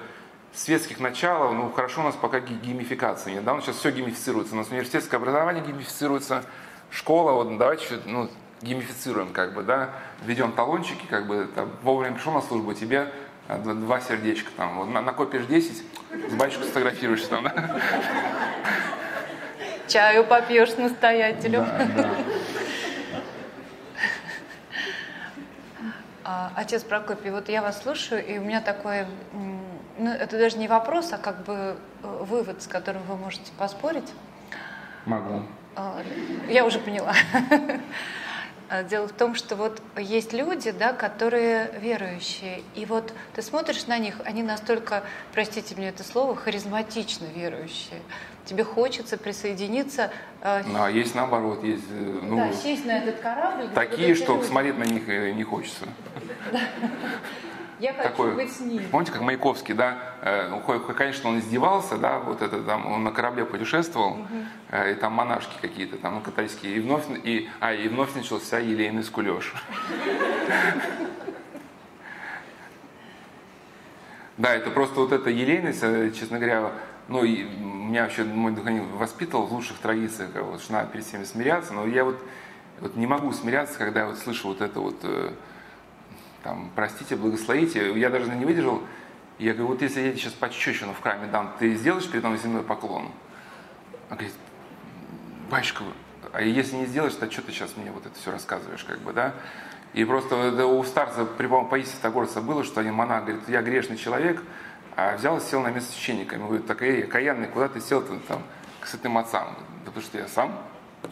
[0.54, 4.54] светских началов, ну хорошо у нас пока геймификации нет, да, у нас сейчас все геймифицируется,
[4.54, 6.44] у нас университетское образование геймифицируется,
[6.90, 8.30] школа, вот давайте ну,
[8.62, 9.90] геймифицируем, как бы, да,
[10.22, 13.08] введем талончики, как бы, там, вовремя пришел на службу, тебе
[13.46, 15.84] а, два сердечка, там, вот, накопишь 10,
[16.30, 17.80] с батюшкой сфотографируешься там, да.
[19.86, 21.60] Чаю попьешь настоятелю.
[21.60, 22.10] Да, да.
[26.30, 29.08] А, отец Прокопий, вот я вас слушаю, и у меня такое
[29.98, 34.12] ну, это даже не вопрос, а как бы э, вывод, с которым вы можете поспорить.
[35.04, 35.42] Могу.
[35.76, 36.02] А,
[36.48, 37.14] я уже поняла.
[38.70, 43.86] А, дело в том, что вот есть люди, да, которые верующие, и вот ты смотришь
[43.86, 48.02] на них, они настолько, простите мне это слово, харизматично верующие.
[48.44, 50.10] Тебе хочется присоединиться.
[50.42, 53.70] Э, ну, а есть наоборот, есть, э, ну, да, сесть на этот корабль.
[53.74, 55.86] Такие, что смотреть на них не хочется.
[57.78, 58.82] Я хочу такой, быть с ним.
[58.90, 59.98] Помните, как Маяковский, да?
[60.22, 60.60] Э,
[60.96, 64.26] конечно, он издевался, да, вот это там, он на корабле путешествовал, угу.
[64.72, 69.04] и там монашки какие-то, там, ну, католические, и вновь, и, а, и вновь начался елейный
[69.04, 69.54] скулеж.
[74.36, 76.72] Да, это просто вот эта елейность, э, честно говоря,
[77.08, 81.24] ну, и меня вообще мой духовник воспитывал в лучших традициях, вот, что надо перед всеми
[81.24, 82.18] смиряться, но я вот,
[82.80, 85.04] вот не могу смиряться, когда я вот слышу вот это вот
[86.42, 87.98] там, простите, благословите.
[87.98, 88.82] Я даже не выдержал.
[89.38, 92.40] Я говорю, вот если я тебе сейчас пощечину в храме дам, ты сделаешь передо мной
[92.40, 93.10] земной поклон?
[94.10, 94.32] Он говорит,
[95.50, 95.84] батюшка,
[96.32, 99.12] а если не сделаешь, то что ты сейчас мне вот это все рассказываешь, как бы,
[99.12, 99.34] да?
[99.94, 100.36] И просто
[100.66, 104.42] у старца при Паисия Стагорца было, что один монах говорит, я грешный человек,
[104.96, 106.34] а взял и сел на место священника.
[106.34, 108.42] Ему говорит, так, эй, каянный, куда ты сел -то, там,
[108.80, 109.56] к святым отцам?
[109.84, 110.58] Да потому что я сам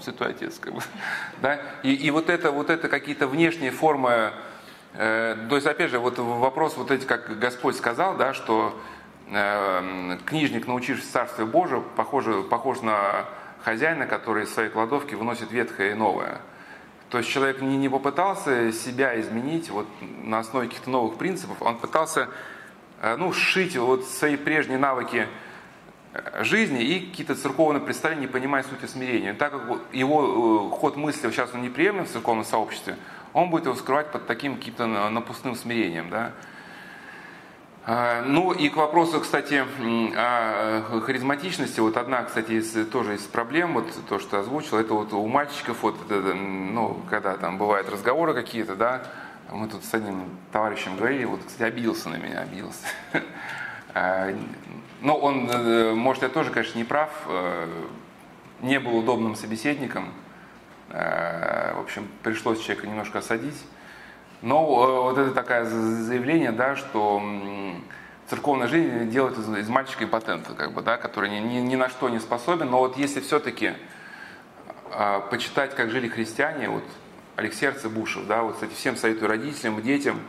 [0.01, 0.81] святой отец, как бы.
[1.43, 1.61] Да?
[1.83, 4.33] И, и вот это, вот это какие-то внешние формы
[4.97, 8.79] то есть, опять же, вот вопрос, вот эти, как Господь сказал, да, что
[9.31, 13.27] э, книжник, научившись Царстве Божие, похож, похож на
[13.63, 16.41] хозяина, который из своей кладовки выносит ветхое и новое.
[17.11, 21.79] То есть человек не, не попытался себя изменить вот, на основе каких-то новых принципов, он
[21.79, 22.29] пытался
[23.03, 25.29] э, ну, сшить вот свои прежние навыки
[26.41, 29.35] жизни и какие-то церковные представления, не понимая сути смирения.
[29.35, 32.97] Так как его ход мысли сейчас он неприемлем в церковном сообществе,
[33.33, 36.11] он будет его скрывать под таким каким-то напускным смирением.
[36.11, 36.33] Да?
[37.89, 39.65] А, ну и к вопросу, кстати,
[40.17, 41.79] о харизматичности.
[41.79, 45.83] Вот одна, кстати, из, тоже из проблем, вот то, что озвучил, это вот у мальчиков,
[45.83, 49.03] вот, это, ну, когда там бывают разговоры какие-то, да,
[49.53, 52.87] мы тут с одним товарищем говорили, вот, кстати, обиделся на меня, обиделся.
[53.99, 54.31] А,
[55.01, 57.67] ну, он, э, может, я тоже, конечно, не прав, э,
[58.61, 60.26] не был удобным собеседником, э,
[60.89, 63.61] в общем, пришлось человека немножко осадить.
[64.43, 64.65] Но
[65.05, 67.21] вот это такое заявление, да, что
[68.29, 71.89] церковная жизнь делает из, из мальчика импотента, как бы, да, который ни, ни, ни на
[71.89, 72.71] что не способен.
[72.71, 73.73] Но вот если все-таки
[74.93, 76.85] э, почитать, как жили христиане, вот
[77.37, 80.21] Алексей Арцебушев, да, вот, кстати, всем советую родителям, детям,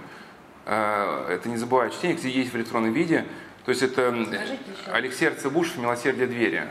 [0.66, 3.26] э, это не забывать чтение, где есть в электронном виде.
[3.66, 4.16] То есть это
[4.92, 6.64] Алексей Арцебушев «Милосердие двери».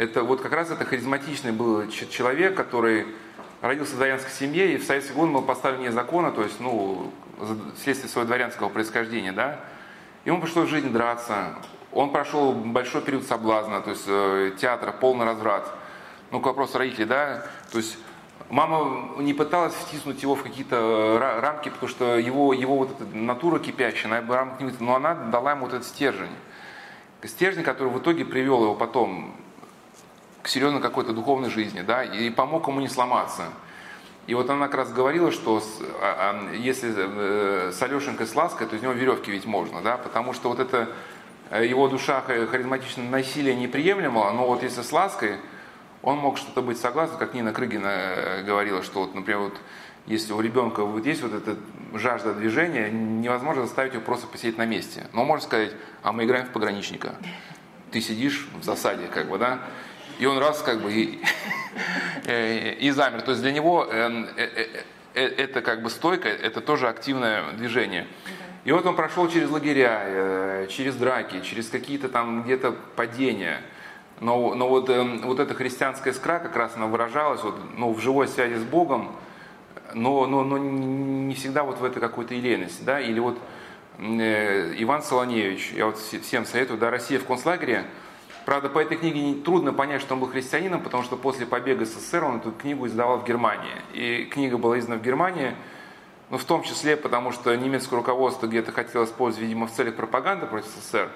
[0.00, 3.06] Это вот как раз это харизматичный был человек, который
[3.60, 7.12] родился в дворянской семье и в советский год был поставлен вне закона, то есть, ну,
[7.76, 9.60] вследствие своего дворянского происхождения, да.
[10.24, 11.54] Ему пришлось в жизни драться.
[11.92, 15.70] Он прошел большой период соблазна, то есть э, театра, полный разврат.
[16.30, 17.98] Ну, к вопросу родителей, да, то есть
[18.48, 23.58] Мама не пыталась втиснуть его в какие-то рамки, потому что его, его вот эта натура
[23.58, 26.32] кипящая, она бы рамок не вытянула, но она дала ему вот этот стержень.
[27.22, 29.36] Стержень, который в итоге привел его потом
[30.42, 33.44] к серьезной какой-то духовной жизни, да, и помог ему не сломаться.
[34.26, 38.34] И вот она как раз говорила, что с, а, а, если э, с Алешенькой с
[38.34, 40.88] лаской, то из него веревки ведь можно, да, потому что вот это
[41.50, 45.38] э, его душа харизматичное насилие неприемлемо, но вот если с лаской,
[46.02, 49.54] он мог что-то быть согласен, как Нина Крыгина э, говорила, что вот, например, вот
[50.06, 51.56] если у ребенка вот есть вот эта
[51.94, 55.06] жажда движения, невозможно заставить его просто посидеть на месте.
[55.12, 55.72] Но может сказать,
[56.02, 57.14] а мы играем в пограничника.
[57.90, 59.60] Ты сидишь в засаде, как бы, да,
[60.20, 61.20] и он раз как бы и,
[62.26, 63.22] э, и замер.
[63.22, 64.82] То есть для него эм, э,
[65.14, 68.06] это как бы стойка, это тоже активное движение.
[68.64, 73.62] И вот он прошел через лагеря, через драки, через какие-то там где-то падения–
[74.20, 78.00] но, но вот, э, вот эта христианская искра как раз она выражалась вот, ну, в
[78.00, 79.16] живой связи с Богом,
[79.94, 82.82] но, но, но не всегда вот в этой какой-то елейности.
[82.82, 83.00] Да?
[83.00, 83.38] Или вот
[83.98, 87.86] э, Иван Солоневич, я вот всем советую, да, «Россия в концлагере»,
[88.50, 92.24] Правда, по этой книге трудно понять, что он был христианином, потому что после побега СССР
[92.24, 93.76] он эту книгу издавал в Германии.
[93.92, 95.54] И книга была издана в Германии,
[96.30, 100.46] ну, в том числе потому, что немецкое руководство где-то хотело использовать, видимо, в целях пропаганды
[100.46, 101.10] против СССР.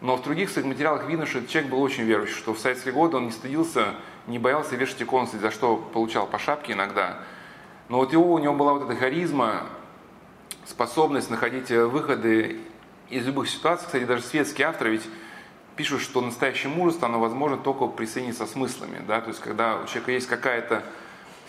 [0.00, 2.92] Но в других своих материалах видно, что этот человек был очень верующий, что в советские
[2.92, 3.94] годы он не стыдился,
[4.26, 7.18] не боялся вешать иконы, за что получал по шапке иногда.
[7.88, 9.62] Но вот его, у него была вот эта харизма,
[10.66, 12.58] способность находить выходы
[13.10, 13.86] из любых ситуаций.
[13.86, 15.08] Кстати, даже светские авторы ведь
[15.76, 19.02] пишут, что настоящее мужество, оно возможно только при со смыслами.
[19.06, 19.20] Да?
[19.20, 20.82] То есть, когда у человека есть какая-то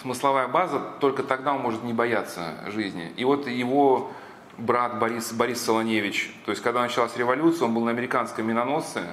[0.02, 3.12] смысловая база, только тогда он может не бояться жизни.
[3.18, 4.12] И вот его
[4.58, 6.34] брат Борис, Борис Солоневич.
[6.46, 9.04] То есть, когда началась революция, он был на американском миноносце,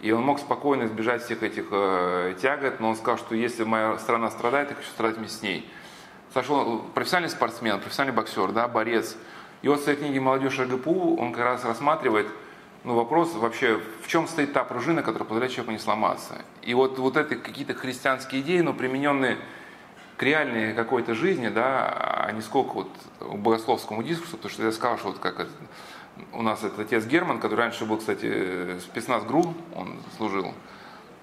[0.00, 3.98] и он мог спокойно избежать всех этих э, тягот, но он сказал, что если моя
[3.98, 5.70] страна страдает, я хочу страдать вместе с ней.
[6.34, 9.16] Сошел профессиональный спортсмен, профессиональный боксер, да, борец.
[9.62, 12.26] И вот в своей книге «Молодежь РГПУ» он как раз рассматривает
[12.86, 16.36] ну, вопрос вообще, в чем стоит та пружина, которая позволяет человеку не сломаться.
[16.62, 19.38] И вот, вот это какие-то христианские идеи, но примененные
[20.16, 22.88] к реальной какой-то жизни, да, а не сколько вот
[23.18, 25.50] к богословскому дискурсу, потому что я сказал, что вот как это,
[26.32, 30.54] у нас этот отец Герман, который раньше был, кстати, спецназ ГРУ, он служил,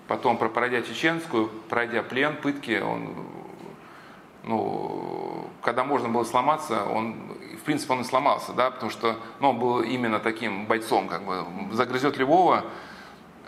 [0.10, 3.26] потом пройдя чеченскую, пройдя плен, пытки, он,
[4.44, 7.16] ну, когда можно было сломаться, он,
[7.64, 11.24] в принципе, он и сломался, да, потому что, ну, он был именно таким бойцом, как
[11.24, 12.66] бы, загрызет любого,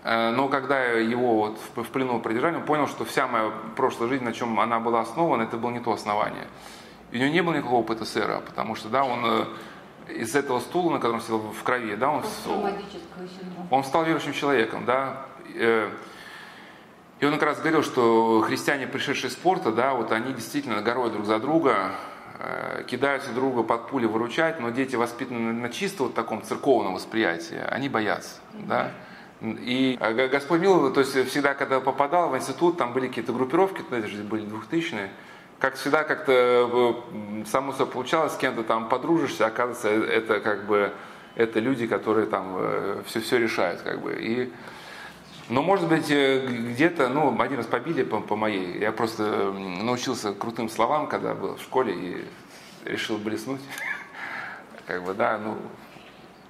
[0.06, 4.24] Э, но когда его вот в плену продержали, он понял, что вся моя прошлая жизнь,
[4.24, 6.48] на чем она была основана, это было не то основание.
[7.12, 9.46] И у него не было никакого опыта сэра, потому что, да, он э,
[10.14, 12.24] из этого стула, на котором сидел в крови, да, он,
[13.72, 15.26] он стал верующим человеком, да.
[15.56, 15.90] Э,
[17.20, 21.10] и он как раз говорил, что христиане, пришедшие из спорта, да, вот они действительно горой
[21.10, 21.94] друг за друга,
[22.88, 27.90] кидаются друга под пули выручать, но дети, воспитанные на чисто вот таком церковном восприятии, они
[27.90, 28.68] боятся, mm-hmm.
[28.68, 28.92] да.
[29.42, 33.82] И а, Господь миловал, то есть всегда, когда попадал в институт, там были какие-то группировки,
[33.92, 35.12] это же были двухтысячные,
[35.60, 40.66] как всегда как-то э, само собой получалось, с кем-то там подружишься, оказывается, э, это как
[40.66, 40.92] бы
[41.36, 44.16] это люди, которые там все, э, все решают, как бы.
[44.20, 44.52] И,
[45.48, 50.70] но, может быть, где-то, ну, один раз побили по, по моей, я просто научился крутым
[50.70, 52.26] словам, когда был в школе и
[52.86, 53.62] решил блеснуть,
[54.88, 55.58] как бы, да, ну,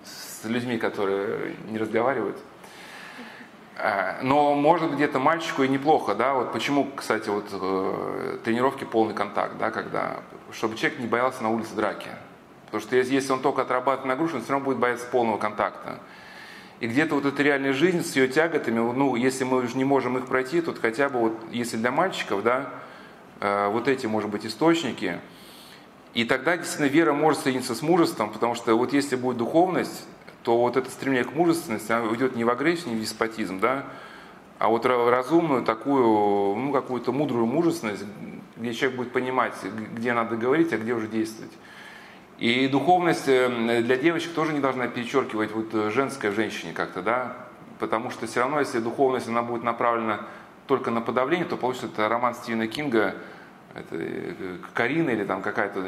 [0.04, 2.38] с людьми, которые не разговаривают.
[3.78, 9.14] Э, но может где-то мальчику и неплохо, да, вот почему, кстати, вот э, тренировки полный
[9.14, 10.18] контакт, да, когда,
[10.52, 12.10] чтобы человек не боялся на улице драки.
[12.66, 16.00] Потому что если он только отрабатывает нагрузку, он все равно будет бояться полного контакта.
[16.86, 20.20] И где-то вот эта реальная жизнь с ее тяготами, ну, если мы уже не можем
[20.20, 22.70] их пройти, то хотя бы вот, если для мальчиков, да,
[23.40, 25.20] э, вот эти, может быть, источники,
[26.14, 30.06] и тогда действительно вера может соединиться с мужеством, потому что вот если будет духовность,
[30.44, 33.86] то вот это стремление к мужественности, оно уйдет не в агрессию, не в деспотизм, да,
[34.60, 38.04] а вот разумную такую, ну, какую-то мудрую мужественность,
[38.58, 39.56] где человек будет понимать,
[39.96, 41.52] где надо говорить, а где уже действовать.
[42.38, 47.02] И духовность э, для девочек тоже не должна перечеркивать вот э, женское в женщине как-то,
[47.02, 47.38] да,
[47.80, 50.22] потому что все равно, если духовность, она будет направлена
[50.68, 53.16] только на подавление, то получится это роман Стивена Кинга,
[53.74, 55.86] это э, Карина или там какая-то,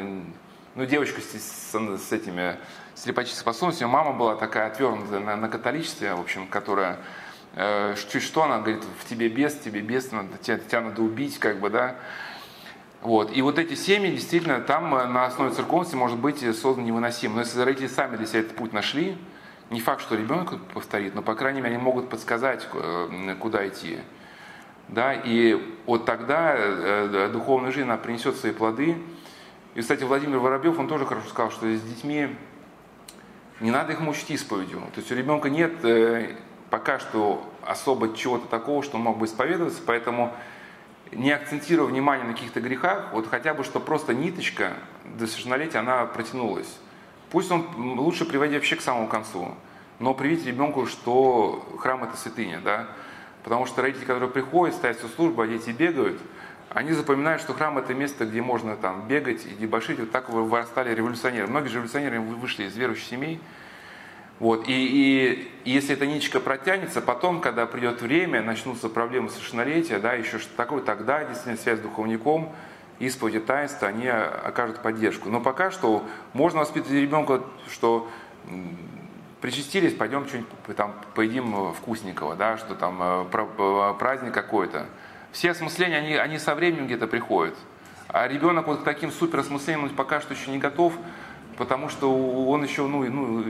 [0.74, 2.56] ну, девочка с, с, с этими
[2.94, 3.90] слепочистыми способностями.
[3.90, 6.96] Мама была такая отвернутая на, на католичестве, в общем, которая
[7.56, 11.38] э, чуть что, она говорит, в тебе бес, тебе бес, надо, тебя, тебя надо убить,
[11.38, 11.96] как бы, да,
[13.00, 13.34] вот.
[13.36, 17.34] И вот эти семьи, действительно, там э, на основе церковности может быть создан невыносим.
[17.34, 19.16] Но если родители сами для себя этот путь нашли,
[19.70, 23.98] не факт, что ребенок повторит, но, по крайней мере, они могут подсказать, э, куда идти.
[24.88, 25.12] Да?
[25.12, 28.96] И вот тогда э, духовная жизнь, она принесет свои плоды.
[29.74, 32.34] И, кстати, Владимир Воробьев, он тоже хорошо сказал, что с детьми
[33.60, 34.80] не надо их мучить исповедью.
[34.94, 35.72] То есть у ребенка нет
[36.70, 40.32] пока что особо чего-то такого, что он мог бы исповедоваться, поэтому
[41.12, 44.74] не акцентируя внимание на каких-то грехах, вот хотя бы, что просто ниточка
[45.04, 46.68] до совершеннолетия, она протянулась.
[47.30, 47.66] Пусть он
[47.98, 49.54] лучше приводит вообще к самому концу,
[49.98, 52.88] но приведите ребенку, что храм это святыня, да,
[53.44, 56.20] потому что родители, которые приходят, ставят всю службу, а дети бегают,
[56.70, 60.94] они запоминают, что храм это место, где можно там бегать и дебошить, вот так вырастали
[60.94, 61.46] революционеры.
[61.46, 63.40] Многие же революционеры вышли из верующих семей,
[64.38, 64.68] вот.
[64.68, 70.38] И, и если эта ниточка протянется, потом, когда придет время, начнутся проблемы совершеннолетия, да, еще
[70.38, 72.52] что-то такое, тогда действительно связь с духовником,
[73.00, 75.28] исповедь и таинство, они окажут поддержку.
[75.28, 78.08] Но пока что можно воспитывать ребенка, что
[79.40, 84.86] причастились, пойдем что-нибудь там поедим вкусненького, да, что там э, э, праздник какой-то.
[85.32, 87.54] Все осмысления, они, они со временем где-то приходят.
[88.08, 90.94] А ребенок вот к таким супер осмыслениям пока что еще не готов,
[91.56, 93.44] потому что он еще, ну, ну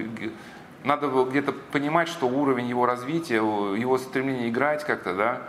[0.85, 5.43] надо где-то понимать, что уровень его развития, его стремление играть как-то, да,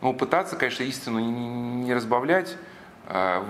[0.00, 2.56] ну, пытаться, конечно, истину не разбавлять
[3.06, 3.42] э,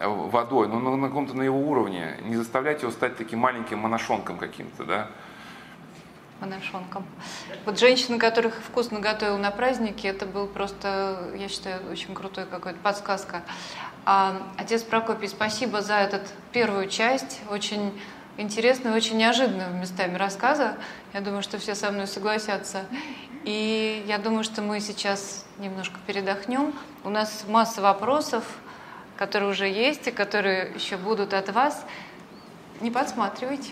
[0.00, 4.84] водой, но на каком-то на его уровне, не заставлять его стать таким маленьким моношонком каким-то,
[4.84, 5.08] да.
[6.40, 7.06] Моношонком.
[7.64, 12.80] Вот женщина, которых вкусно готовила на празднике, это был просто, я считаю, очень крутой какой-то
[12.80, 13.42] подсказка.
[14.04, 17.92] А, отец Прокопий, спасибо за этот первую часть, очень
[18.36, 20.76] интересного, очень неожиданного местами рассказа.
[21.12, 22.84] Я думаю, что все со мной согласятся.
[23.44, 26.74] И я думаю, что мы сейчас немножко передохнем.
[27.04, 28.44] У нас масса вопросов,
[29.16, 31.84] которые уже есть и которые еще будут от вас.
[32.80, 33.70] Не подсматривайте.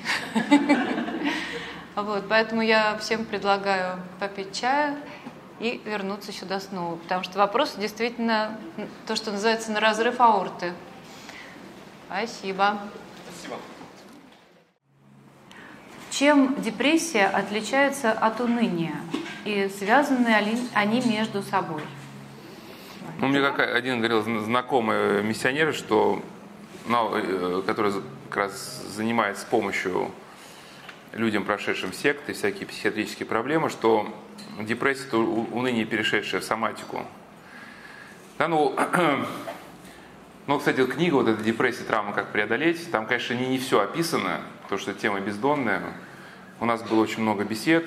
[1.96, 4.96] Вот, поэтому я всем предлагаю попить чаю
[5.58, 6.96] и вернуться сюда снова.
[6.96, 8.58] Потому что вопросы действительно
[9.06, 10.72] то, что называется на разрыв аорты.
[12.06, 12.78] Спасибо.
[13.28, 13.56] Спасибо.
[16.20, 18.94] Чем депрессия отличается от уныния?
[19.46, 20.28] И связаны
[20.74, 21.80] они между собой?
[23.20, 26.22] Ну, мне как один говорил знакомый миссионер, что,
[26.86, 27.94] ну, э, который
[28.28, 30.10] как раз занимается помощью
[31.14, 34.14] людям, прошедшим секты, всякие психиатрические проблемы, что
[34.60, 37.02] депрессия– это уныние, перешедшее в соматику.
[38.36, 38.76] Да, ну,
[40.46, 42.12] ну, кстати, книга вот эта «Депрессия, травма.
[42.12, 45.80] Как преодолеть», там, конечно, не, не все описано, потому что тема бездонная.
[46.60, 47.86] У нас было очень много бесед,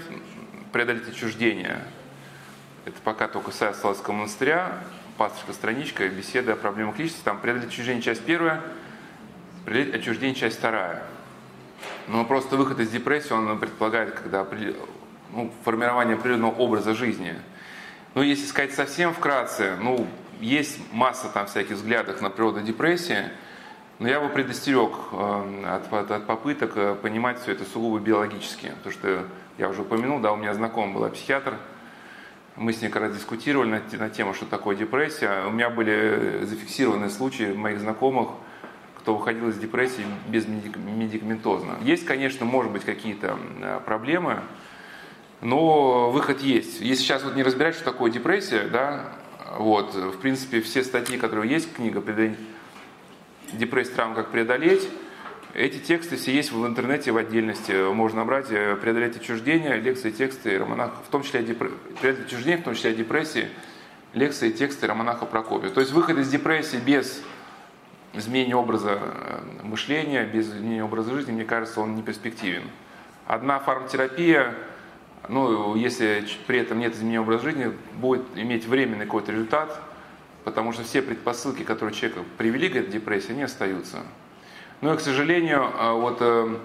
[0.72, 1.84] преодолеть отчуждение.
[2.86, 4.80] Это пока только сайт Славского монастыря,
[5.16, 7.24] пасторская страничка, беседа о проблемах личности.
[7.24, 8.62] Там преодолеть отчуждение часть первая,
[9.64, 11.04] преодолеть отчуждение часть вторая.
[12.08, 14.44] Но просто выход из депрессии, он предполагает, когда
[15.32, 17.36] ну, формирование определенного образа жизни.
[18.16, 20.08] Но если сказать совсем вкратце, ну,
[20.42, 23.30] есть масса там всяких взглядов на природу депрессии–
[24.04, 28.74] но я бы предостерег эм, от, от, от попыток э, понимать все это сугубо биологически.
[28.80, 29.26] Потому что
[29.58, 31.56] я уже упомянул, да, у меня знаком был психиатр,
[32.58, 35.46] мы с ней как раз дискутировали на, на тему, что такое депрессия.
[35.48, 38.32] У меня были зафиксированы случаи моих знакомых,
[38.98, 41.78] кто выходил из депрессии без медикаментозно.
[41.82, 44.42] Есть, конечно, может быть, какие-то э, проблемы,
[45.40, 46.82] но выход есть.
[46.82, 49.14] Если сейчас вот не разбирать, что такое депрессия, да,
[49.58, 52.02] вот, в принципе, все статьи, которые есть, книга
[53.58, 54.88] депрессию, травму, как преодолеть.
[55.54, 57.94] Эти тексты все есть в интернете в отдельности.
[57.94, 61.72] Можно набрать э, «Преодолеть отчуждение», лекции, тексты Романаха, в том числе депр...
[62.02, 63.50] «Преодолеть отчуждение», в том числе депрессии,
[64.14, 65.70] лекции, тексты Романаха Прокопия.
[65.70, 67.22] То есть выход из депрессии без
[68.14, 72.64] изменения образа э, мышления, без изменения образа жизни, мне кажется, он не перспективен.
[73.28, 74.56] Одна фарматерапия,
[75.30, 79.80] ну, если при этом нет изменения образа жизни, будет иметь временный какой-то результат,
[80.44, 84.00] потому что все предпосылки, которые человека привели к этой депрессии, они остаются.
[84.82, 86.58] Но, к сожалению, э, вот э,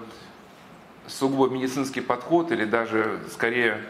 [1.07, 3.81] сугубо медицинский подход или даже скорее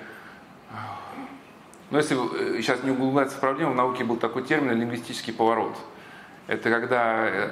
[1.91, 2.15] но если
[2.61, 5.75] сейчас не углубляться в проблему, в науке был такой термин лингвистический поворот–
[6.49, 7.51] это когда э,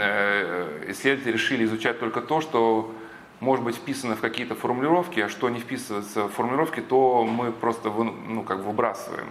[0.00, 2.94] э, исследователи решили изучать только то, что
[3.40, 7.90] может быть вписано в какие-то формулировки, а что не вписывается в формулировки, то мы просто
[7.90, 9.28] ну, как выбрасываем.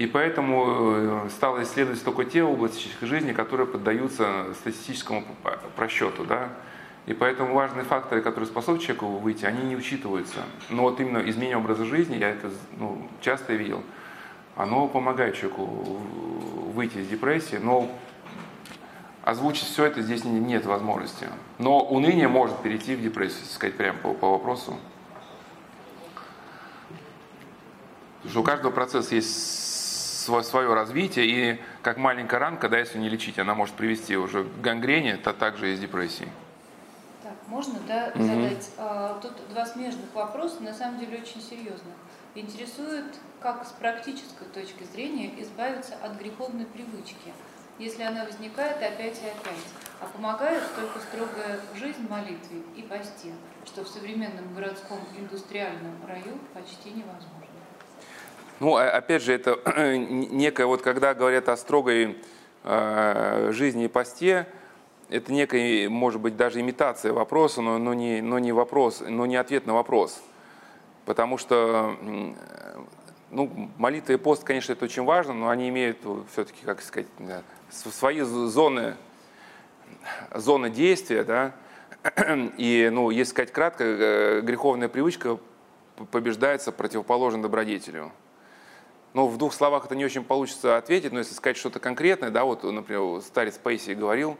[0.00, 5.26] И поэтому э, стало исследовать только те области жизни, которые поддаются статистическому
[5.76, 6.24] просчету.
[6.24, 6.48] Да?
[7.04, 10.38] И поэтому важные факторы, которые способны человеку выйти, они не учитываются.
[10.70, 13.82] Но вот именно изменение образа жизни, я это ну, часто видел,
[14.56, 17.86] оно помогает человеку выйти из депрессии, но
[19.22, 21.26] озвучить все это здесь нет возможности.
[21.58, 24.78] Но уныние может перейти в депрессию, сказать прямо по, по вопросу.
[28.22, 29.69] Потому что у каждого процесса есть
[30.42, 34.60] свое, развитие, и как маленькая ранка, да, если не лечить, она может привести уже к
[34.60, 36.30] гангрене, то также и с депрессией.
[37.22, 38.24] Так, можно, да, угу.
[38.24, 38.70] задать?
[38.78, 41.94] А, тут два смежных вопроса, на самом деле очень серьезных.
[42.34, 43.06] Интересует,
[43.40, 47.32] как с практической точки зрения избавиться от греховной привычки,
[47.78, 49.66] если она возникает опять и опять.
[50.00, 53.32] А помогает только строгая жизнь молитве и посте,
[53.66, 57.39] что в современном городском индустриальном раю почти невозможно.
[58.60, 59.58] Ну, а, опять же, это
[59.96, 62.18] некое, вот когда говорят о строгой
[62.62, 64.46] э, жизни и посте,
[65.08, 69.36] это некая, может быть, даже имитация вопроса, но, но, не, но не вопрос, но не
[69.36, 70.22] ответ на вопрос.
[71.06, 71.96] Потому что
[73.30, 75.98] ну, молитва и пост, конечно, это очень важно, но они имеют
[76.30, 77.08] все-таки, как сказать,
[77.70, 78.96] свои зоны,
[80.34, 81.52] зоны действия, да,
[82.58, 85.38] и, ну, если сказать кратко, э, греховная привычка
[86.10, 88.12] побеждается противоположно добродетелю.
[89.12, 92.44] Но в двух словах это не очень получится ответить, но если сказать что-то конкретное, да,
[92.44, 94.38] вот, например, старец Пейси говорил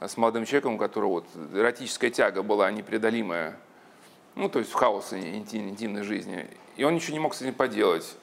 [0.00, 3.56] с молодым человеком, у которого вот эротическая тяга была непреодолимая,
[4.34, 8.16] ну, то есть в хаосе интимной жизни, и он ничего не мог с этим поделать.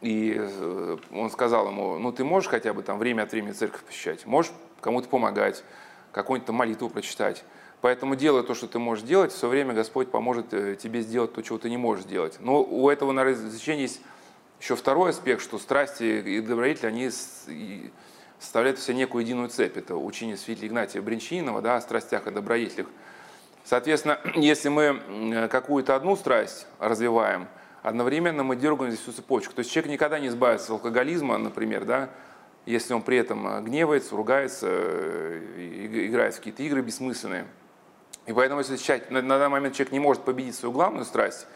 [0.00, 3.82] И э, он сказал ему, ну ты можешь хотя бы там время от времени церковь
[3.82, 5.62] посещать, можешь кому-то помогать,
[6.10, 7.44] какую-нибудь молитву прочитать.
[7.80, 11.42] Поэтому делай то, что ты можешь делать, все время Господь поможет э, тебе сделать то,
[11.42, 12.36] чего ты не можешь делать.
[12.40, 14.00] Но у этого на изречения есть
[14.62, 17.10] еще второй аспект, что страсти и добродетели, они
[18.38, 19.76] составляют в себе некую единую цепь.
[19.76, 22.86] Это учение святителя Игнатия Бринчинова да, о страстях и добродетелях.
[23.64, 27.48] Соответственно, если мы какую-то одну страсть развиваем–
[27.82, 29.54] одновременно мы дергаем здесь всю цепочку.
[29.54, 32.10] То есть человек никогда не избавится от алкоголизма, например, да,
[32.64, 37.46] если он при этом гневается, ругается, э, играет в какие-то игры бессмысленные.
[38.26, 41.46] И поэтому, если человек, на, данный момент человек не может победить свою главную страсть,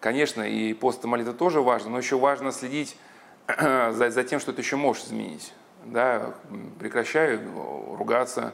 [0.00, 2.96] конечно, и пост молитва тоже важно, но еще важно следить
[3.46, 5.52] за, за тем, что ты еще можешь изменить.
[5.84, 6.34] Да,
[6.78, 7.38] прекращай
[7.96, 8.52] ругаться,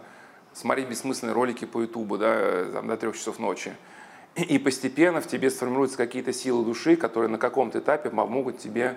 [0.53, 3.75] смотреть бессмысленные ролики по Ютубу да, до трех часов ночи.
[4.37, 8.97] И постепенно в тебе сформируются какие-то силы души, которые на каком-то этапе могут тебе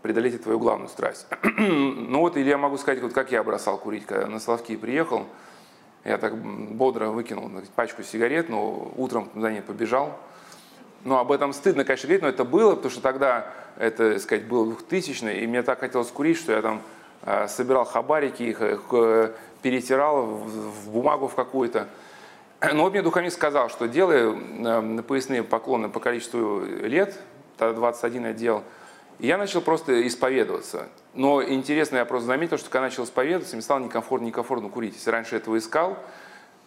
[0.00, 1.26] преодолеть твою главную страсть.
[1.58, 5.26] ну вот, или я могу сказать, вот как я бросал курить, когда на Соловки приехал,
[6.04, 10.18] я так бодро выкинул пачку сигарет, но утром за ней побежал.
[11.04, 13.46] Ну, об этом стыдно, конечно, говорить, но это было, потому что тогда,
[13.76, 16.80] это, сказать, было 2000 и мне так хотелось курить, что я там
[17.22, 21.88] э, собирал хабарики, их, их э, перетирал в, бумагу в какую-то.
[22.72, 27.18] Но вот мне духовник сказал, что делай э, поясные поклоны по количеству лет,
[27.58, 28.62] тогда 21 я делал,
[29.18, 30.88] и я начал просто исповедоваться.
[31.14, 34.94] Но интересно, я просто заметил, что когда начал исповедоваться, мне стало некомфортно, некомфортно курить.
[34.94, 35.98] Если раньше этого искал,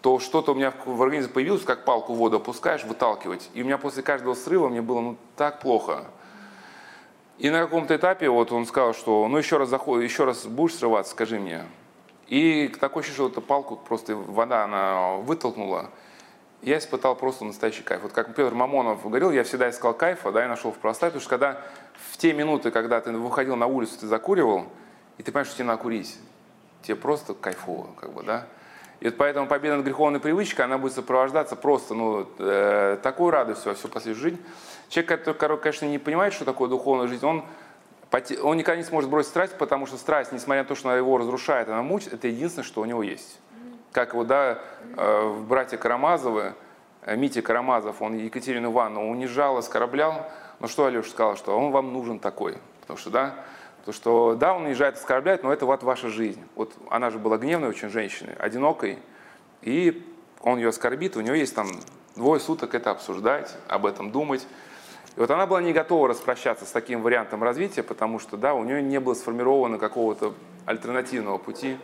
[0.05, 3.49] то что-то у меня в организме появилось, как палку в воду опускаешь, выталкивать.
[3.55, 6.05] И у меня после каждого срыва мне было ну, так плохо.
[7.39, 10.75] И на каком-то этапе вот он сказал, что ну еще раз, заход, еще раз будешь
[10.75, 11.63] срываться, скажи мне.
[12.27, 15.89] И такое ощущение, что эту палку просто вода она вытолкнула.
[16.61, 18.03] Я испытал просто настоящий кайф.
[18.03, 21.21] Вот как Петр Мамонов говорил, я всегда искал кайфа, да, и нашел в простоте, потому
[21.21, 21.61] что когда
[22.11, 24.67] в те минуты, когда ты выходил на улицу, ты закуривал,
[25.17, 26.15] и ты понимаешь, что тебе надо курить,
[26.83, 28.45] тебе просто кайфово, как бы, да.
[28.99, 33.71] И вот поэтому победа над греховной привычкой, она будет сопровождаться просто, ну, э, такой радостью
[33.71, 34.41] во всю последующую жизнь.
[34.89, 37.43] Человек, который, конечно, не понимает, что такое духовная жизнь, он
[38.43, 41.17] он никогда не сможет бросить страсть, потому что страсть, несмотря на то, что она его
[41.17, 43.39] разрушает, она мучит, это единственное, что у него есть.
[43.91, 44.59] Как вот, да,
[44.95, 46.53] э, братья Карамазовы,
[47.01, 51.91] э, Митя Карамазов, он Екатерину Ивановну унижал, оскорблял, но что Алеша сказал, что он вам
[51.91, 53.35] нужен такой, потому что, да,
[53.85, 56.43] То, что да, он уезжает, оскорбляет, но это вот ваша жизнь.
[56.55, 58.97] Вот она же была гневной очень женщиной, одинокой,
[59.61, 60.03] и
[60.41, 61.67] он ее оскорбит, у нее есть там
[62.15, 64.47] двое суток это обсуждать, об этом думать.
[65.15, 68.63] И вот она была не готова распрощаться с таким вариантом развития, потому что, да, у
[68.63, 70.33] нее не было сформировано какого-то
[70.65, 71.77] альтернативного пути.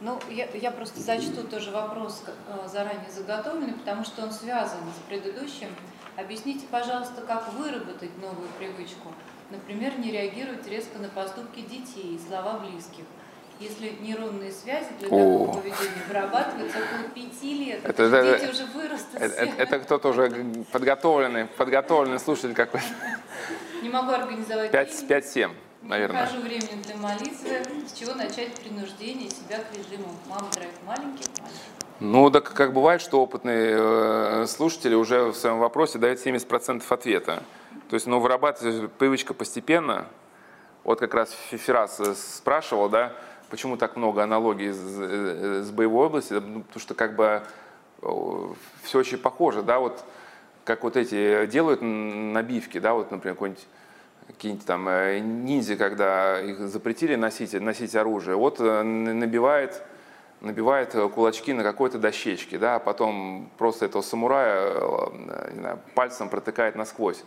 [0.00, 5.08] Ну, я, я просто зачту тоже вопрос э, заранее заготовленный, потому что он связан с
[5.08, 5.68] предыдущим.
[6.16, 9.12] Объясните, пожалуйста, как выработать новую привычку.
[9.50, 13.04] Например, не реагировать резко на поступки детей и слова близких.
[13.60, 19.14] Если нейронные связи для такого поведения вырабатываются около пяти лет, это, это, дети уже вырастут.
[19.14, 20.30] Это, это, это кто-то уже
[20.70, 22.86] подготовленный, подготовленный слушатель какой-то.
[23.82, 25.50] Не могу организовать 5-7,
[25.82, 26.20] наверное.
[26.20, 27.48] Не нахожу времени для молитвы.
[27.88, 30.14] С чего начать принуждение себя к режиму?
[30.28, 31.78] Мама троих маленьких, маленьких.
[32.00, 37.42] Ну, так как бывает, что опытные э, слушатели уже в своем вопросе дают 70% ответа.
[37.88, 40.06] То есть, ну, вырабатывается привычка постепенно.
[40.84, 42.00] Вот как раз Феррас
[42.36, 43.14] спрашивал, да,
[43.50, 47.42] почему так много аналогий с, э, с боевой областью, ну, потому что как бы
[48.82, 50.04] все очень похоже, да, вот
[50.64, 53.66] как вот эти делают набивки, да, вот, например, какой-нибудь
[54.26, 59.82] какие-нибудь там э, ниндзя, когда их запретили носить, носить оружие, вот э, набивает,
[60.42, 64.74] набивает кулачки на какой-то дощечке, да, а потом просто этого самурая
[65.54, 67.24] знаю, пальцем протыкает насквозь.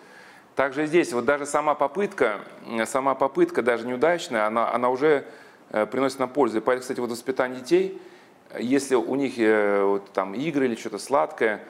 [0.55, 2.41] Также здесь, вот даже сама попытка,
[2.85, 5.25] сама попытка, даже неудачная, она, она уже
[5.73, 6.57] Э, приносит нам пользу.
[6.57, 8.01] И поэтому, кстати, вот воспитание детей,
[8.59, 11.61] если у них э, вот, там игры или что-то сладкое,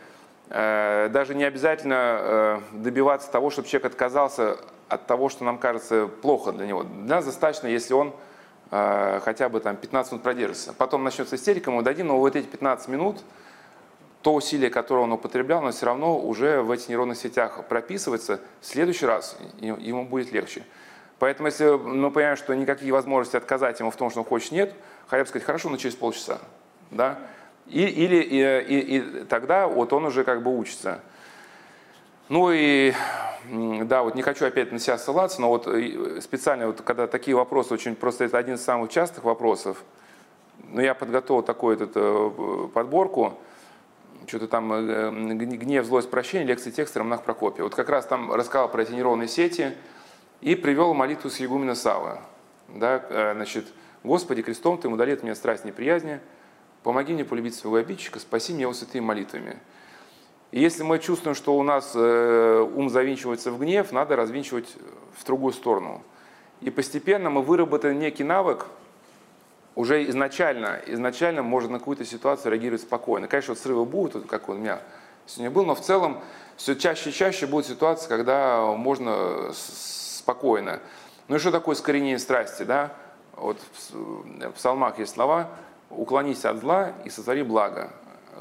[0.49, 4.57] э, даже не обязательно добиваться того, чтобы человек отказался
[4.89, 6.83] от того, что нам кажется плохо для него.
[6.83, 8.13] Для нас достаточно, если он
[8.69, 10.71] хотя бы там 15 минут продержится.
[10.71, 13.21] Потом начнется истерика, мы дадим, но вот эти 15 минут,
[14.21, 18.39] то усилие, которое он употреблял, но все равно уже в этих нейронных сетях прописывается.
[18.59, 20.63] В следующий раз ему будет легче.
[21.17, 24.73] Поэтому, если мы понимаем, что никакие возможности отказать ему в том, что он хочет, нет,
[25.07, 26.39] хотя бы сказать, хорошо, но через полчаса.
[26.89, 27.19] Да?
[27.67, 31.01] И, или и, и, и тогда вот он уже как бы учится.
[32.29, 32.93] Ну и
[33.49, 35.67] да, вот не хочу опять на себя ссылаться, но вот
[36.21, 39.83] специально, вот, когда такие вопросы, очень просто это один из самых частых вопросов,
[40.69, 43.37] но я подготовил такую этот, э, подборку,
[44.31, 47.65] что-то там э, гнев, злость, прощение, лекции текста Ромнах Прокопия.
[47.65, 49.73] Вот как раз там рассказал про эти нейронные сети,
[50.39, 52.21] и привел молитву с Егумена Сава.
[52.69, 53.65] Да, э, значит,
[54.05, 56.21] «Господи, крестом Ты удали от меня страсть неприязни,
[56.81, 59.59] помоги мне полюбить своего обидчика, спаси меня его святыми молитвами».
[60.51, 64.73] И если мы чувствуем, что у нас э, ум завинчивается в гнев, надо развинчивать
[65.13, 66.03] в другую сторону.
[66.61, 68.67] И постепенно мы выработаем некий навык,
[69.75, 73.27] уже изначально, изначально можно на какую-то ситуацию реагировать спокойно.
[73.27, 74.79] Конечно, вот срывы будут, как он у меня
[75.25, 76.21] сегодня был, но в целом
[76.57, 80.79] все чаще и чаще будет ситуация, когда можно спокойно.
[81.27, 82.91] Ну и что такое искоренение страсти, да?
[83.35, 83.57] Вот
[83.91, 85.49] в псалмах есть слова
[85.89, 87.91] «уклонись от зла и сотвори благо,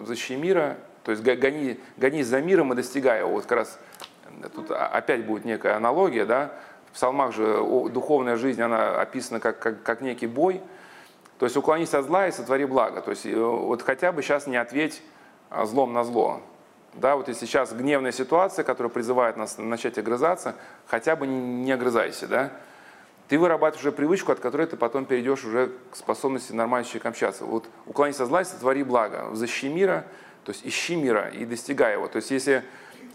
[0.03, 3.31] защищи мира», то есть гони, гони за миром и достигай его.
[3.31, 3.79] Вот как раз
[4.55, 6.53] тут опять будет некая аналогия, да?
[6.91, 7.59] В псалмах же
[7.91, 10.61] духовная жизнь, она описана как, как, как некий бой,
[11.41, 13.01] то есть уклонись от зла и сотвори благо.
[13.01, 15.01] То есть э, вот хотя бы сейчас не ответь
[15.49, 16.43] а, злом на зло.
[16.93, 20.55] Да, вот если сейчас гневная ситуация, которая призывает нас начать огрызаться,
[20.87, 22.53] хотя бы не огрызайся, да.
[23.29, 27.47] Ты вырабатываешь уже привычку, от которой ты потом перейдешь уже к способности нормально человек общаться.
[27.47, 30.05] Вот уклонись от зла, сотвори благо, защищи мира,
[30.45, 32.07] то есть ищи мира и достигай его.
[32.09, 32.65] То есть если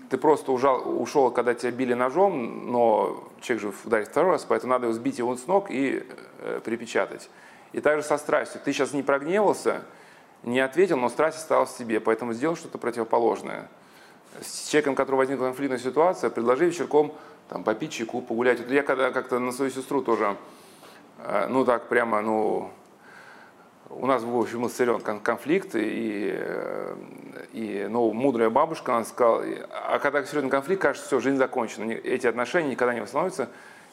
[0.09, 4.73] ты просто ужал, ушел, когда тебя били ножом, но человек же ударит второй раз, поэтому
[4.73, 6.07] надо его сбить его с ног и
[6.39, 7.29] э, припечатать.
[7.73, 8.61] И также со страстью.
[8.63, 9.81] Ты сейчас не прогневался,
[10.43, 13.67] не ответил, но страсть осталась в себе, поэтому сделал что-то противоположное.
[14.41, 17.13] С человеком, у которого возникла конфликтная ситуация, предложи вечерком
[17.49, 18.59] там, попить чайку, погулять.
[18.59, 20.37] Вот я когда как-то на свою сестру тоже,
[21.19, 22.71] э, ну так прямо, ну,
[23.89, 26.39] у нас, в общем, был сырен конфликт, и,
[27.53, 32.25] и ну, мудрая бабушка, она сказала, а когда серьезный конфликт, кажется, все, жизнь закончена, эти
[32.27, 33.49] отношения никогда не восстановятся.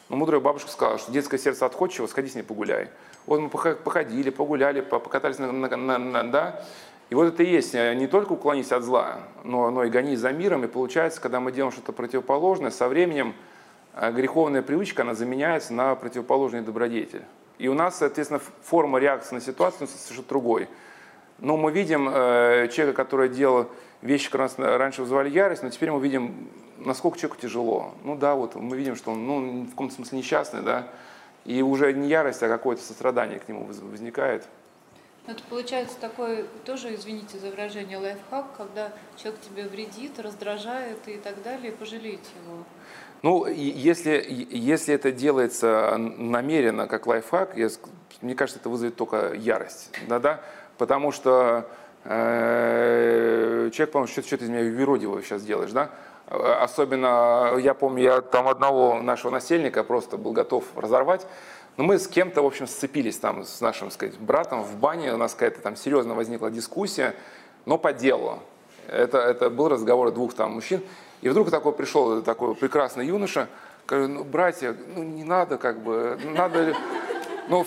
[0.09, 2.89] Но мудрая бабушка сказала, что детское сердце отходчиво, сходи с ней погуляй.
[3.25, 6.63] Вот мы походили, погуляли, покатались на, на, на, на да.
[7.09, 10.15] И вот это и есть э, не только уклонись от зла, но, но и гони
[10.15, 10.63] за миром.
[10.63, 13.35] И получается, когда мы делаем что-то противоположное, со временем
[13.93, 17.23] э, греховная привычка, она заменяется на противоположный добродетель.
[17.59, 20.67] И у нас, соответственно, форма реакции на ситуацию совершенно другой.
[21.39, 23.67] Но мы видим э, человека, который делал
[24.01, 27.93] вещи, которые нас раньше вызывали ярость, но теперь мы видим, насколько человеку тяжело.
[28.03, 30.87] Ну да, вот мы видим, что он ну, в каком-то смысле несчастный, да,
[31.45, 34.47] и уже не ярость, а какое-то сострадание к нему возникает.
[35.25, 41.41] Это получается такой, тоже, извините за выражение, лайфхак, когда человек тебе вредит, раздражает и так
[41.43, 42.63] далее, и пожалеть его.
[43.21, 47.69] Ну, если, если это делается намеренно, как лайфхак, я,
[48.21, 49.91] мне кажется, это вызовет только ярость.
[50.09, 50.41] Да, да?
[50.77, 51.69] Потому что
[52.03, 55.91] э, человек, по-моему, что-то, что-то из меня юродивого сейчас делаешь, да?
[56.27, 61.27] Особенно, я помню, я там одного нашего насельника просто был готов разорвать.
[61.77, 65.13] Но мы с кем-то, в общем, сцепились там с нашим, сказать, братом в бане.
[65.13, 67.15] У нас какая-то там серьезно возникла дискуссия,
[67.65, 68.39] но по делу.
[68.87, 70.81] Это, это был разговор двух там мужчин.
[71.21, 73.47] И вдруг такой пришел такой прекрасный юноша,
[73.87, 76.75] говорю, ну, братья, ну, не надо как бы, надо...
[77.47, 77.65] Ну,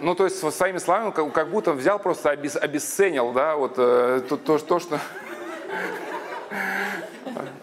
[0.00, 4.22] ну, то есть, своими словами, как, как будто взял, просто обес, обесценил, да, вот э,
[4.28, 4.98] то, то, то что...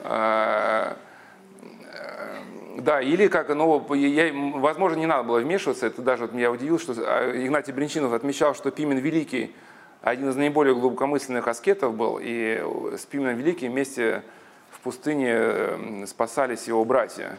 [0.03, 0.97] А,
[2.77, 6.80] да, или как, ну, я, возможно, не надо было вмешиваться, это даже вот меня удивило,
[6.80, 9.55] что а, Игнатий Бринчинов отмечал, что Пимен Великий
[10.01, 12.63] один из наиболее глубокомысленных аскетов был, и
[12.97, 14.23] с Пименом Великим вместе
[14.72, 17.38] в пустыне спасались его братья.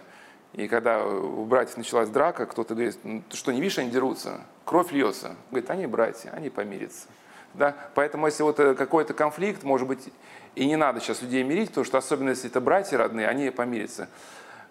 [0.52, 4.92] И когда у братьев началась драка, кто-то говорит, ну, что, не видишь, они дерутся, кровь
[4.92, 5.34] льется.
[5.50, 7.08] Говорит, они братья, они помирятся.
[7.54, 7.74] Да?
[7.94, 10.08] Поэтому если вот э, какой-то конфликт, может быть,
[10.54, 14.08] и не надо сейчас людей мирить, потому что особенно если это братья родные, они помирятся.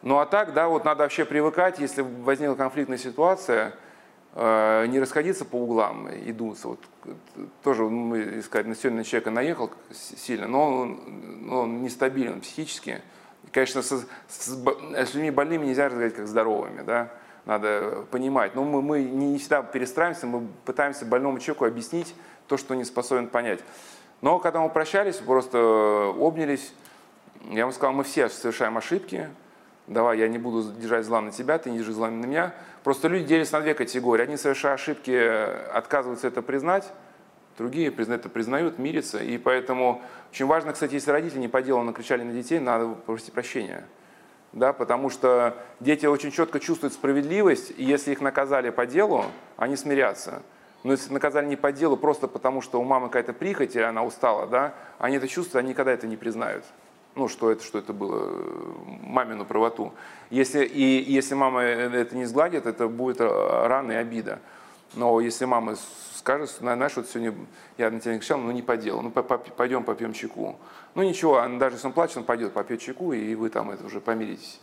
[0.01, 3.73] Ну а так, да, вот надо вообще привыкать, если возникла конфликтная ситуация,
[4.33, 6.31] э, не расходиться по углам и.
[6.31, 6.79] Вот,
[7.63, 13.01] тоже мы искать на сегодня человека наехал сильно, но он, он нестабилен психически.
[13.51, 13.91] Конечно, с,
[14.27, 17.11] с, с людьми больными нельзя разговаривать как здоровыми, да,
[17.45, 18.55] надо понимать.
[18.55, 22.15] Но мы, мы не всегда перестраиваемся, мы пытаемся больному человеку объяснить
[22.47, 23.59] то, что он не способен понять.
[24.21, 26.73] Но когда мы прощались, просто обнялись,
[27.49, 29.29] я ему сказал, мы все совершаем ошибки,
[29.87, 32.53] давай, я не буду держать зла на тебя, ты не держи зла на меня.
[32.83, 34.23] Просто люди делятся на две категории.
[34.23, 35.11] Одни, совершая ошибки,
[35.71, 36.91] отказываются это признать,
[37.57, 39.19] другие это признают, мирятся.
[39.19, 43.33] И поэтому очень важно, кстати, если родители не по делу накричали на детей, надо попросить
[43.33, 43.85] прощения.
[44.53, 49.25] Да, потому что дети очень четко чувствуют справедливость, и если их наказали по делу,
[49.55, 50.41] они смирятся.
[50.83, 54.03] Но если наказали не по делу, просто потому что у мамы какая-то прихоть, или она
[54.03, 56.63] устала, да, они это чувствуют, они никогда это не признают
[57.15, 59.93] ну, что это, что это было э, мамину правоту.
[60.29, 64.39] Если, и если мама это не сгладит, это будет рана и обида.
[64.93, 65.75] Но если мама
[66.15, 67.33] скажет, знаешь, вот сегодня
[67.77, 70.57] я на тебя не кричал, ну не по делу, ну пойдем попьем чайку.
[70.95, 73.99] Ну ничего, даже если он плачет, он пойдет попьет чайку, и вы там это уже
[73.99, 74.59] помиритесь.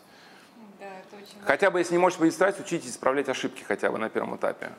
[0.79, 4.09] Да, это очень хотя бы, если не можете быть учитесь исправлять ошибки хотя бы на
[4.09, 4.71] первом этапе.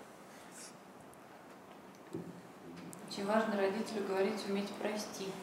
[3.09, 5.33] Очень важно родителю говорить, уметь простить.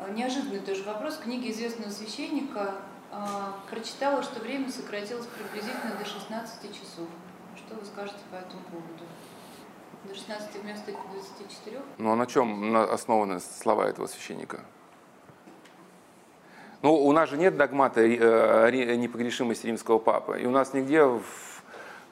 [0.00, 1.16] А, неожиданный тоже вопрос.
[1.16, 2.74] Книги известного священника
[3.12, 7.06] а, прочитала, что время сократилось приблизительно до 16 часов.
[7.54, 9.04] Что вы скажете по этому поводу?
[10.02, 11.80] До 16 вместо 24?
[11.98, 14.58] Ну а на чем основаны слова этого священника?
[16.82, 20.40] Ну, у нас же нет догмата э, непогрешимости римского папы.
[20.40, 21.51] И у нас нигде в, э,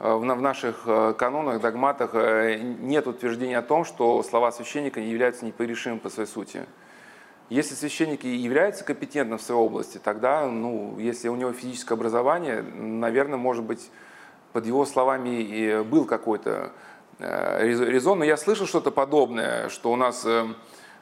[0.00, 5.98] в наших э, канонах, догматах нет утверждения о том, что слова священника не являются непогрешимыми
[5.98, 6.64] по своей сути.
[7.50, 13.38] Если священник является компетентным в своей области, тогда, ну, если у него физическое образование, наверное,
[13.38, 13.90] может быть,
[14.52, 16.72] под его словами и был какой-то
[17.18, 18.20] э, резон.
[18.20, 20.46] Но я слышал что-то подобное, что у нас э,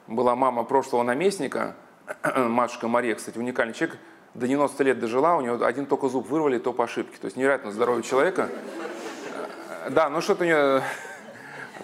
[0.07, 1.77] была мама прошлого наместника,
[2.37, 3.99] матушка Мария, кстати, уникальный человек,
[4.39, 7.17] до 90 лет дожила, у нее один только зуб вырвали, то по ошибке.
[7.21, 8.49] То есть невероятно здоровье человека.
[9.85, 10.83] Э, да, ну что-то у нее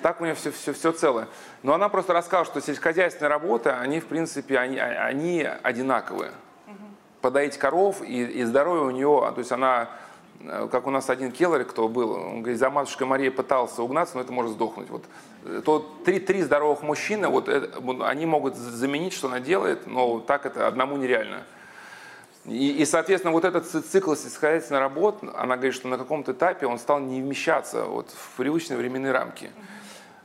[0.05, 1.28] так у нее все, все, все целое.
[1.62, 6.32] Но она просто рассказала, что сельскохозяйственные работы, они, в принципе, они, они одинаковые.
[7.22, 9.89] Подоить коров и, и здоровье у нее, то есть она,
[10.43, 14.16] э, как у нас один келлер, кто был, он говорит, за матушкой Мария пытался угнаться,
[14.16, 14.90] но это может сдохнуть.
[14.90, 15.05] Вот,
[15.47, 17.70] э, то три, три здоровых мужчины, вот, это,
[18.06, 21.44] они могут заменить, что она делает, но так это одному нереально.
[22.47, 26.79] И, и, соответственно, вот этот цикл сельскохозяйственной работы, она говорит, что на каком-то этапе он
[26.79, 29.51] стал не вмещаться вот, в привычные временные рамки.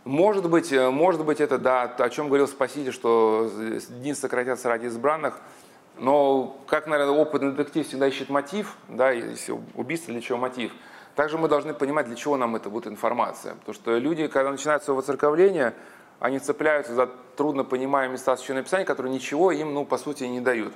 [0.03, 3.49] Может быть, э, может быть, это да, о чем говорил Спаситель, что
[3.89, 5.39] дни сократятся ради избранных.
[5.97, 10.71] Но, как, наверное, опытный детектив всегда ищет мотив, да, если убийство, для чего мотив.
[11.15, 13.55] Также мы должны понимать, для чего нам эта будет информация.
[13.55, 15.73] Потому что люди, когда начинают свое воцерковление,
[16.19, 20.41] они цепляются за трудно понимаемые места Священного Писания, которые ничего им, ну, по сути, не
[20.41, 20.73] дают.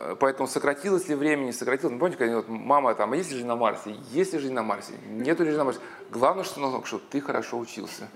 [0.00, 1.92] Э, поэтому сократилось ли время, не сократилось.
[1.92, 3.94] Ну, помните, когда вот, мама там, а есть ли жизнь на Марсе?
[4.10, 4.94] Есть ли жизнь на Марсе?
[5.10, 5.80] Нету ли жизни на Марсе?
[6.10, 8.08] Главное, что, чтобы ты хорошо учился.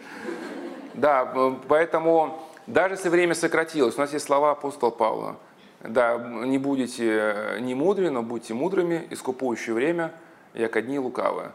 [0.94, 5.36] Да, поэтому даже если время сократилось, у нас есть слова апостола Павла.
[5.80, 10.12] Да, не будете э, не мудры, но будьте мудрыми, искупующие время,
[10.54, 11.52] як одни лукавые.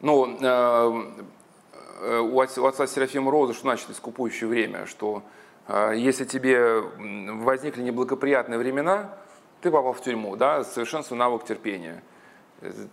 [0.00, 1.04] Ну, э,
[2.02, 5.24] э, у отца Серафима Роза, что значит искупующее время, что
[5.66, 6.80] э, если тебе
[7.42, 9.10] возникли неблагоприятные времена,
[9.60, 12.02] ты попал в тюрьму, да, совершенствуй навык терпения.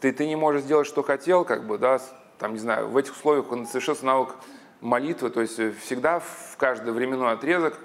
[0.01, 1.99] Ты, ты не можешь сделать, что хотел, как бы, да,
[2.39, 4.35] там, не знаю, в этих условиях он совершенствует навык
[4.81, 7.79] молитвы, то есть всегда в каждый временной отрезок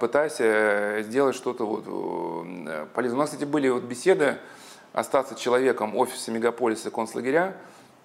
[0.00, 1.84] пытайся сделать что-то вот
[2.92, 3.18] полезное.
[3.18, 4.38] У нас, кстати, были вот беседы
[4.92, 7.56] «Остаться человеком» офиса мегаполиса концлагеря,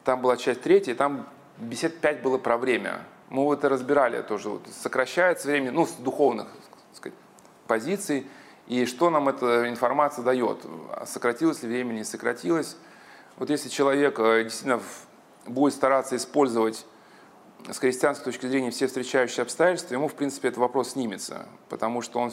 [0.03, 2.99] там была часть третья, и там бесед пять было про время.
[3.29, 4.49] Мы вот это разбирали тоже.
[4.49, 6.47] Вот, сокращается время, ну, с духовных
[6.93, 7.17] сказать,
[7.65, 8.27] позиций,
[8.67, 10.65] и что нам эта информация дает.
[11.05, 12.77] Сократилось ли время, не сократилось.
[13.37, 14.81] Вот если человек э, действительно
[15.45, 16.85] будет стараться использовать
[17.69, 22.19] с христианской точки зрения все встречающие обстоятельства, ему, в принципе, этот вопрос снимется, потому что
[22.19, 22.31] он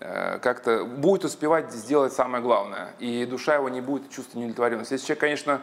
[0.00, 4.94] э, как-то будет успевать сделать самое главное, и душа его не будет чувствовать неудовлетворенности.
[4.94, 5.62] Если человек, конечно,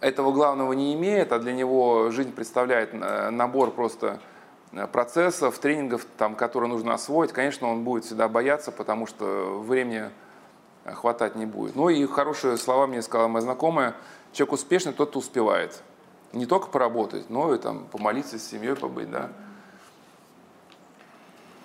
[0.00, 4.20] этого главного не имеет, а для него жизнь представляет э, набор просто
[4.92, 10.10] процессов, тренингов, там, которые нужно освоить, конечно, он будет всегда бояться, потому что времени
[10.84, 11.74] э, хватать не будет.
[11.74, 13.94] Ну и хорошие слова мне сказала моя знакомая,
[14.32, 15.82] человек успешный, тот, кто успевает.
[16.32, 19.30] Не только поработать, но и там помолиться с семьей, побыть, да.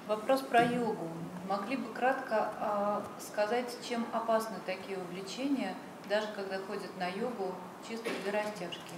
[0.07, 1.07] Вопрос про йогу.
[1.49, 5.75] Могли бы кратко э, сказать, чем опасны такие увлечения,
[6.07, 7.53] даже когда ходят на йогу
[7.87, 8.93] чисто для растяжки?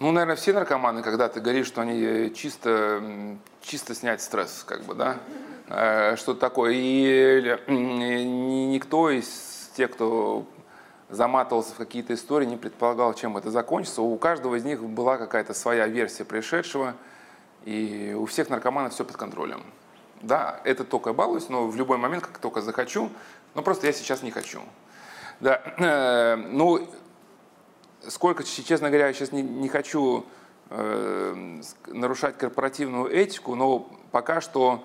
[0.00, 3.02] Ну, наверное, все наркоманы, когда ты говоришь, что они э, чисто,
[3.62, 5.16] чисто снять стресс, как бы, да,
[5.68, 6.72] э, что-то такое.
[6.74, 10.46] И никто из тех, кто
[11.10, 14.02] заматывался в какие-то истории, не предполагал, чем это закончится.
[14.02, 16.94] У каждого из них была какая-то своя версия происшедшего,
[17.64, 19.64] и у всех наркоманов все под контролем.
[20.22, 23.10] Да, это только балуюсь, но в любой момент, как только захочу,
[23.56, 24.60] но просто я сейчас не хочу.
[25.40, 26.88] Да, э, ну,
[28.06, 30.24] сколько, честно говоря, я сейчас не, не хочу
[30.70, 34.84] э, нарушать корпоративную этику, но пока что,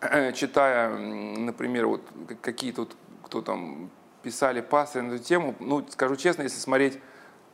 [0.00, 2.02] э, читая, например, вот
[2.40, 3.90] какие тут, кто там
[4.22, 6.98] писали пасты на эту тему, ну, скажу честно, если смотреть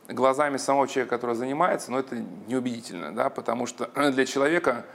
[0.07, 2.15] глазами самого человека, который занимается, но ну, это
[2.47, 4.85] неубедительно, да, потому что для человека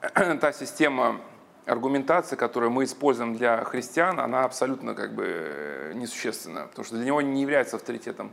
[0.00, 1.20] та система
[1.66, 7.06] аргументация, которую мы используем для христиан, она абсолютно как бы э, несущественна, потому что для
[7.06, 8.32] него не является авторитетом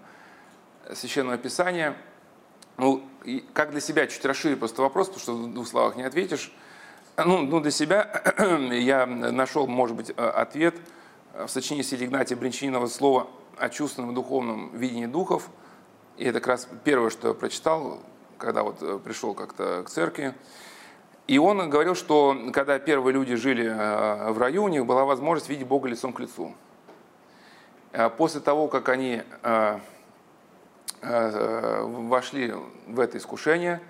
[0.94, 1.96] Священного Писания.
[2.78, 6.04] Ну, и как для себя, чуть расширю просто вопрос, потому что в двух словах не
[6.04, 6.54] ответишь.
[7.18, 8.24] Ну, ну для себя
[8.72, 10.76] я нашел, может быть, э, ответ
[11.34, 15.50] в сочинении Святого Игнатия Бринчанинова слова о чувственном и духовном видении духов.
[16.18, 18.00] И это как раз первое, что я прочитал,
[18.38, 20.34] когда вот э, пришел как-то к церкви.
[21.28, 25.50] И он говорил, что когда первые люди жили э, в раю, у них была возможность
[25.50, 26.56] видеть Бога лицом к лицу.
[28.18, 29.24] После того, как они
[31.02, 32.54] вошли
[32.88, 33.82] в это искушение,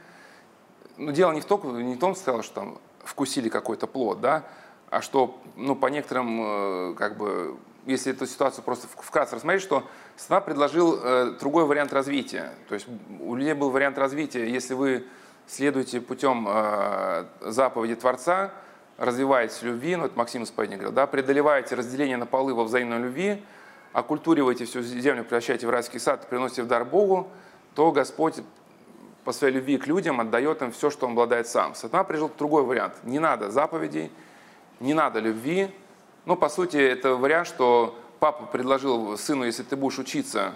[0.98, 4.44] ну, дело не в том, не в том что там вкусили какой-то плод, да,
[4.90, 9.84] а что, ну, по некоторым, как бы, если эту ситуацию просто вкратце рассмотреть, что
[10.18, 11.00] Сатана предложил
[11.40, 12.52] другой вариант развития.
[12.68, 12.88] То есть
[13.20, 15.06] у людей был вариант развития, если вы
[15.50, 18.52] следуйте путем э, заповеди Творца,
[18.98, 23.00] развиваетесь в любви, ну это Максим Исповедник говорил, да, преодолеваете разделение на полы во взаимной
[23.00, 23.44] любви,
[23.94, 27.28] оккультуриваете всю землю, превращаете в райский сад, приносите в дар Богу,
[27.76, 28.36] то Господь
[29.24, 31.76] по своей любви к людям отдает им все, что он обладает сам.
[31.76, 32.94] Сатана прижил другой вариант.
[33.04, 34.12] Не надо заповедей,
[34.80, 35.70] не надо любви.
[36.26, 40.54] Ну, по сути, это вариант, что папа предложил сыну, если ты будешь учиться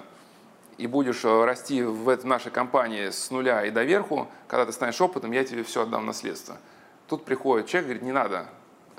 [0.77, 4.99] и будешь э, расти в нашей компании с нуля и до верху, когда ты станешь
[5.01, 6.57] опытом, я тебе все отдам наследство.
[7.07, 8.47] Тут приходит человек, говорит, не надо,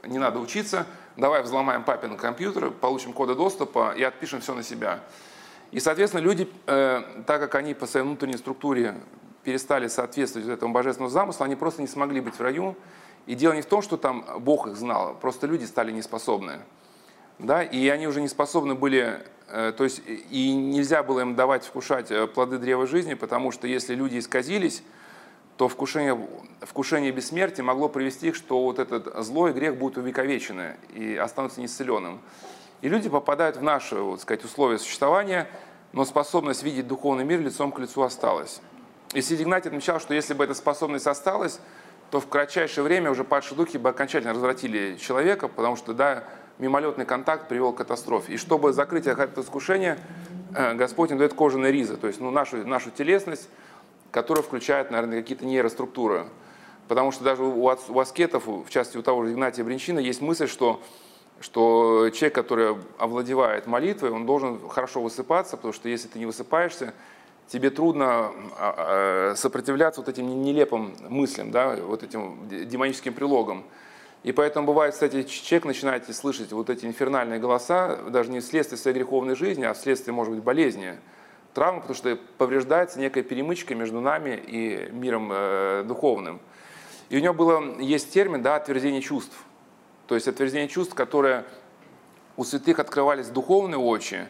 [0.04, 0.86] не надо учиться,
[1.16, 5.00] давай взломаем папин компьютер, получим коды доступа и отпишем все на себя.
[5.70, 8.94] И, соответственно, люди, э, так как они по своей внутренней структуре
[9.42, 12.76] перестали соответствовать этому божественному замыслу, они просто не смогли быть в раю.
[13.26, 16.60] И дело не в том, что там Бог их знал, просто люди стали неспособны.
[17.38, 21.64] Да, и они уже не способны были Э, то есть и нельзя было им давать
[21.64, 24.82] вкушать э, плоды древа жизни, потому что если люди исказились,
[25.56, 26.18] то вкушение,
[26.62, 32.20] вкушение бессмертия могло привести к, что вот этот злой грех будет увековечены и останутся неисцеленным.
[32.82, 35.48] И люди попадают в наши вот, сказать, условия существования,
[35.92, 38.60] но способность видеть духовный мир лицом к лицу осталась.
[39.14, 41.60] И Святый Игнатий отмечал, что если бы эта способность осталась,
[42.10, 46.24] то в кратчайшее время уже падшие духи бы окончательно развратили человека, потому что да,
[46.58, 48.34] мимолетный контакт привел к катастрофе.
[48.34, 49.98] И чтобы закрыть это искушение,
[50.54, 53.48] э, Господь им дает кожаные ризы, то есть ну, нашу, нашу телесность,
[54.14, 56.26] которая включает, наверное, какие-то нейроструктуры.
[56.86, 60.46] Потому что даже у, у аскетов, в частности у того же Игнатия Бринчина, есть мысль,
[60.46, 60.80] что,
[61.40, 66.94] что человек, который овладевает молитвой, он должен хорошо высыпаться, потому что если ты не высыпаешься,
[67.48, 68.06] тебе трудно
[68.56, 73.64] а, а, сопротивляться вот этим нелепым мыслям, да, вот этим демоническим прилогам.
[74.22, 78.96] И поэтому бывает, кстати, человек начинает слышать вот эти инфернальные голоса, даже не вследствие своей
[78.96, 80.98] греховной жизни, а вследствие, может быть, болезни,
[81.54, 86.40] травмы, потому что повреждается некая перемычка между нами и миром э, духовным.
[87.08, 89.36] И у него было, есть термин, да, отверзение чувств.
[90.06, 91.44] То есть отверзение чувств, которое
[92.36, 94.28] у святых открывались духовные очи,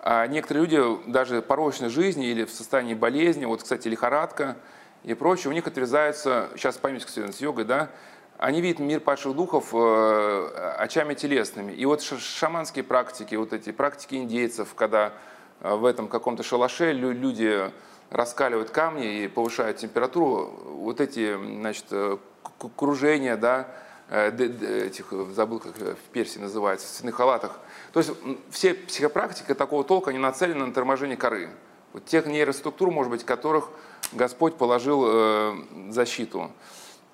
[0.00, 4.56] а некоторые люди даже порочной жизни или в состоянии болезни, вот, кстати, лихорадка
[5.04, 7.90] и прочее, у них отверзается, сейчас память, кстати, с йогой, да,
[8.36, 11.72] они видят мир падших духов э, очами телесными.
[11.72, 15.12] И вот шаманские практики, вот эти практики индейцев, когда
[15.60, 17.70] в этом каком-то шалаше люди
[18.10, 22.18] раскаливают камни и повышают температуру, вот эти, значит, э,
[22.76, 23.68] кружения, да,
[24.10, 27.58] этих, забыл, как в Персии называется, в цветных халатах.
[27.92, 28.12] То есть
[28.50, 31.48] все психопрактики такого толка, они нацелены на торможение коры.
[31.94, 33.70] Вот тех нейроструктур, может быть, которых
[34.12, 35.56] Господь положил
[35.88, 36.50] защиту.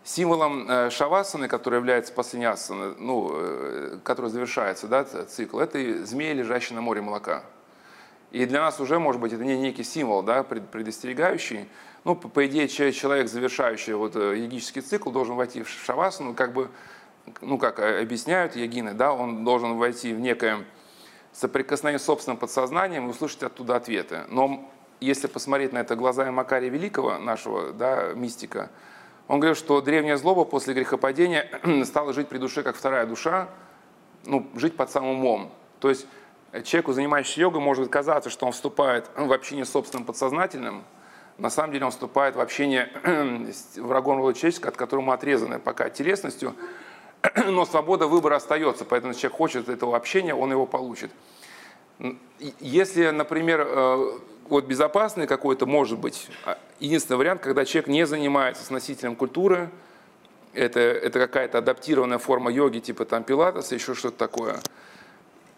[0.03, 6.33] Символом э, шавасаны, который является последней асаны, ну, э, который завершается, да, цикл, это змея,
[6.33, 7.45] лежащая на море молока.
[8.31, 11.69] И для нас уже, может быть, это не некий символ, да, предостерегающий.
[12.05, 16.53] Ну, по, по идее, человек, завершающий вот э, йогический цикл, должен войти в шавасану, как
[16.53, 16.71] бы,
[17.41, 20.65] ну, как объясняют йогины, да, он должен войти в некое
[21.33, 24.25] соприкосновение с собственным подсознанием и услышать оттуда ответы.
[24.29, 24.71] Но
[25.01, 28.71] если посмотреть на это глазами Макария Великого, нашего да, мистика,
[29.29, 31.49] он говорил, что древняя злоба после грехопадения
[31.85, 33.49] стала жить при душе, как вторая душа,
[34.25, 35.53] ну, жить под самым умом.
[35.79, 36.07] То есть
[36.65, 40.85] человеку, занимающемуся йогой, может казаться, что он вступает в общение с собственным подсознательным,
[41.39, 42.91] на самом деле он вступает в общение
[43.53, 46.55] с врагом рода от которого мы отрезаны пока телесностью,
[47.47, 51.11] но свобода выбора остается, поэтому если человек хочет этого общения, он его получит.
[52.61, 54.19] Если, например, э,
[54.49, 59.71] вот безопасный какой-то может быть а, единственный вариант, когда человек не занимается с носителем культуры,
[60.53, 64.61] это, это какая-то адаптированная форма йоги, типа там пилатеса, еще что-то такое.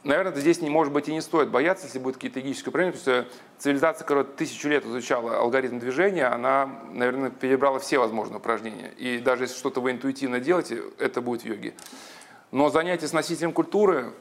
[0.05, 3.25] Наверное, здесь не может быть и не стоит бояться, если будет какие-то эгические проблемы, потому
[3.25, 8.93] что цивилизация, которая тысячу лет изучала алгоритм движения, она, наверное, перебрала все возможные упражнения.
[8.99, 11.75] И даже если что-то вы интуитивно делаете, это будет в йоге.
[12.51, 14.13] Но занятие с носителем культуры,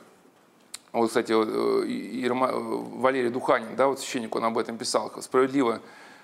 [0.91, 5.81] вот, кстати, Ирма, э, Валерий Духанин, да, вот священник, он об этом писал, справедливо,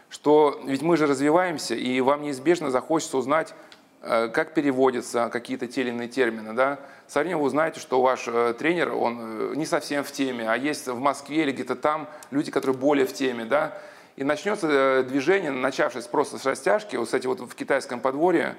[0.10, 3.67] что ведь мы же развиваемся, и вам неизбежно захочется узнать, э,
[4.08, 6.54] как переводятся какие-то те или иные термины.
[6.54, 6.80] Да?
[7.08, 10.88] Со временем вы узнаете, что ваш э, тренер, он не совсем в теме, а есть
[10.88, 13.46] в Москве или где-то там люди, которые более в теме.
[13.46, 13.78] Да?
[14.16, 18.56] И начнется движение, начавшись просто с растяжки, вот, кстати, вот в китайском подворье,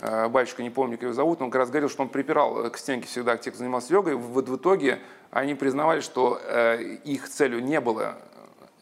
[0.00, 3.06] батюшка, не помню, как его зовут, он как раз говорил, что он припирал к стенке
[3.06, 4.14] всегда тех, кто занимался йогой.
[4.14, 5.00] Вот в итоге
[5.30, 8.16] они признавали, что э, их целью не было,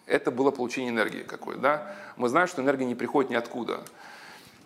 [0.07, 1.61] это было получение энергии какой-то.
[1.61, 1.95] Да?
[2.17, 3.81] Мы знаем, что энергия не приходит ниоткуда.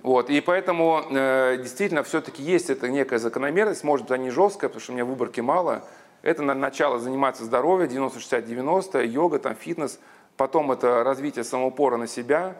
[0.05, 4.69] Вот, и поэтому э, действительно все-таки есть эта некая закономерность, может быть, она не жесткая,
[4.69, 5.83] потому что у меня выборки мало.
[6.23, 9.99] Это на начало заниматься здоровьем, 90-60-90, йога, там, фитнес,
[10.37, 12.57] потом это развитие самоупора на себя,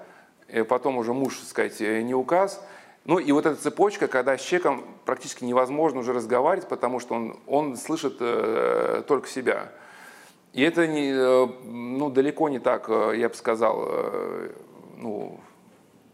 [0.49, 2.61] э, потом уже муж, так сказать, э, не указ–
[3.05, 7.37] ну и вот эта цепочка, когда с человеком практически невозможно уже разговаривать, потому что он,
[7.47, 9.73] он слышит э, только себя.
[10.55, 14.53] И это не, э, ну, далеко не так, э, я бы сказал, э,
[14.97, 15.39] ну,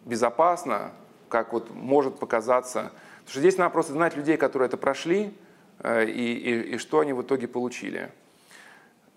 [0.05, 0.91] безопасно,
[1.31, 2.93] как вот может показаться.
[3.21, 5.33] Потому что здесь надо просто знать людей, которые это прошли,
[5.79, 8.11] э, и, и, и что они в итоге получили.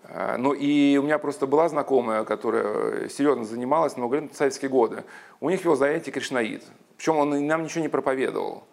[0.04, 5.04] Э, ну и у меня просто была знакомая, которая серьезно занималась, но говорит, советские годы.
[5.40, 6.62] У них вел занятие кришнаид.
[6.96, 8.64] Причем он нам ничего не проповедовал.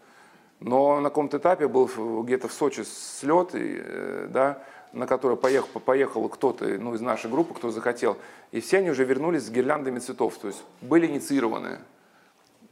[0.59, 1.87] Но на каком-то этапе был
[2.23, 4.63] где-то в Сочи слет, э, да,
[4.93, 8.17] на который поехал, поехал кто-то ну, из нашей группы, кто захотел.
[8.51, 11.79] И все они уже вернулись с гирляндами цветов, то есть были инициированы.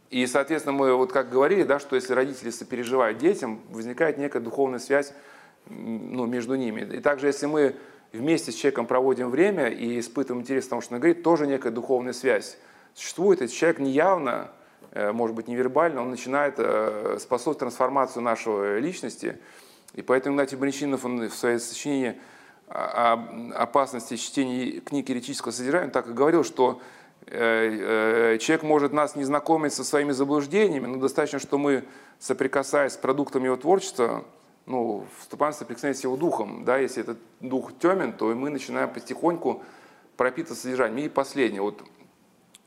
[0.10, 4.80] И, соответственно, мы вот как говорили, да, что если родители сопереживают детям, возникает некая духовная
[4.80, 5.14] связь
[5.68, 6.82] ну, между ними.
[6.82, 7.76] И также, если мы
[8.12, 11.72] вместе с человеком проводим время и испытываем интерес к тому, что он говорит, тоже некая
[11.72, 12.58] духовная связь
[12.96, 13.42] существует.
[13.42, 14.52] Этот человек неявно
[14.92, 19.38] Э, может быть, невербально, он начинает э, способствовать трансформацию нашего личности.
[19.94, 22.20] И поэтому Игнатий Бринчинов в своей сочинении
[22.68, 23.14] о
[23.56, 26.82] опасности чтения книг еретического содержания так и говорил, что
[27.30, 31.86] человек может нас не знакомить со своими заблуждениями, но достаточно, что мы,
[32.18, 34.26] соприкасаясь с продуктами его творчества,
[34.66, 36.66] ну, вступаем в соприкосновение с его духом.
[36.66, 36.78] Да?
[36.78, 39.64] Если этот дух темен, то мы начинаем потихоньку
[40.18, 41.06] пропитываться содержанием.
[41.06, 41.62] И последнее.
[41.62, 41.84] Вот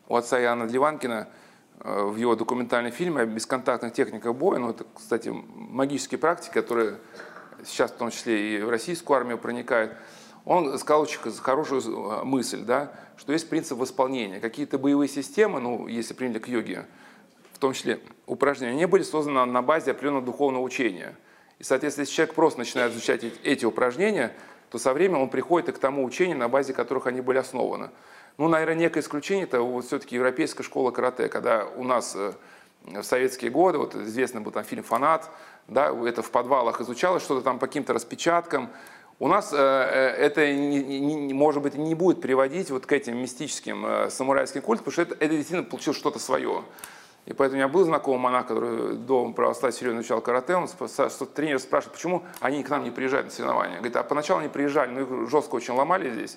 [0.08, 1.28] у отца Иоанна Дливанкина–
[1.84, 4.58] Э, в его документальном фильме о бесконтактных техниках боя.
[4.58, 6.98] Ну, это, кстати, магические практики, которые
[7.64, 9.92] сейчас в том числе и в российскую армию проникают.
[10.44, 14.40] Он сказал очень хорошую э, мысль, да, что есть принцип восполнения.
[14.40, 16.86] Какие-то боевые системы, ну, если приняли к йоге,
[17.52, 21.14] в том числе упражнения, они были созданы на базе определенного духовного учения.
[21.58, 24.32] И, соответственно, если человек просто начинает изучать эти упражнения,
[24.70, 27.90] то со временем он приходит и к тому учению, на базе которых они были основаны.
[28.38, 32.32] Ну, наверное, некое исключение– это вот все-таки европейская школа карате, когда у нас э,
[32.84, 35.30] в советские годы, вот известный был там фильм «Фанат»,
[35.68, 38.70] да, это в подвалах изучалось что-то там по каким-то распечаткам.
[39.22, 40.44] У нас э, э это,
[41.32, 45.14] может быть, не будет приводить вот к этим мистическим э, самурайским культам, потому что это,
[45.14, 46.64] это действительно получилось что-то свое.
[47.26, 51.24] И поэтому у меня был знакомый монах, который до православия серьезно изучал карате, он что
[51.26, 53.76] тренер спрашивает, почему они к нам не приезжают на соревнования.
[53.76, 56.36] Говорит, а поначалу они приезжали, но их жестко очень ломали здесь,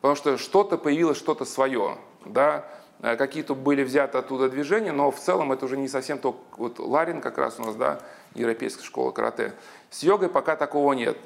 [0.00, 2.64] потому что что-то появилось, что-то свое, да,
[3.00, 7.20] какие-то были взяты оттуда движения, но в целом это уже не совсем то, вот Ларин
[7.20, 7.98] как раз у нас, да,
[8.34, 9.54] европейская школа карате.
[9.90, 11.18] С йогой пока такого нет,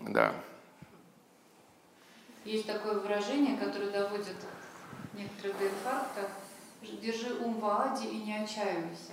[0.00, 0.34] да.
[2.44, 4.36] Есть такое выражение, которое доводит
[5.14, 6.28] некоторых до инфаркта,
[7.02, 9.12] держи ум в аде и не отчаивайся.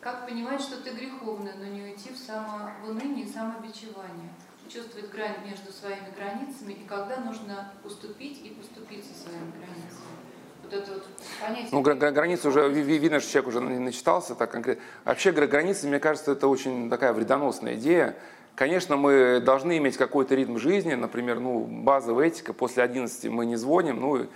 [0.00, 4.30] Как понимать, что ты греховный, но не уйти в самоуныние и самобичевание?
[4.68, 10.14] Чувствовать грань между своими границами и когда нужно уступить и поступить со своими границами.
[10.62, 11.06] Вот это вот
[11.40, 11.68] понятие.
[11.70, 14.82] Ну, гра- границы уже, видно, что человек уже начитался так конкретно.
[15.04, 18.16] Вообще границы, мне кажется, это очень такая вредоносная идея.
[18.56, 23.56] Конечно, мы должны иметь какой-то ритм жизни, например, ну, базовая этика, после 11 мы не
[23.56, 24.26] звоним, ну,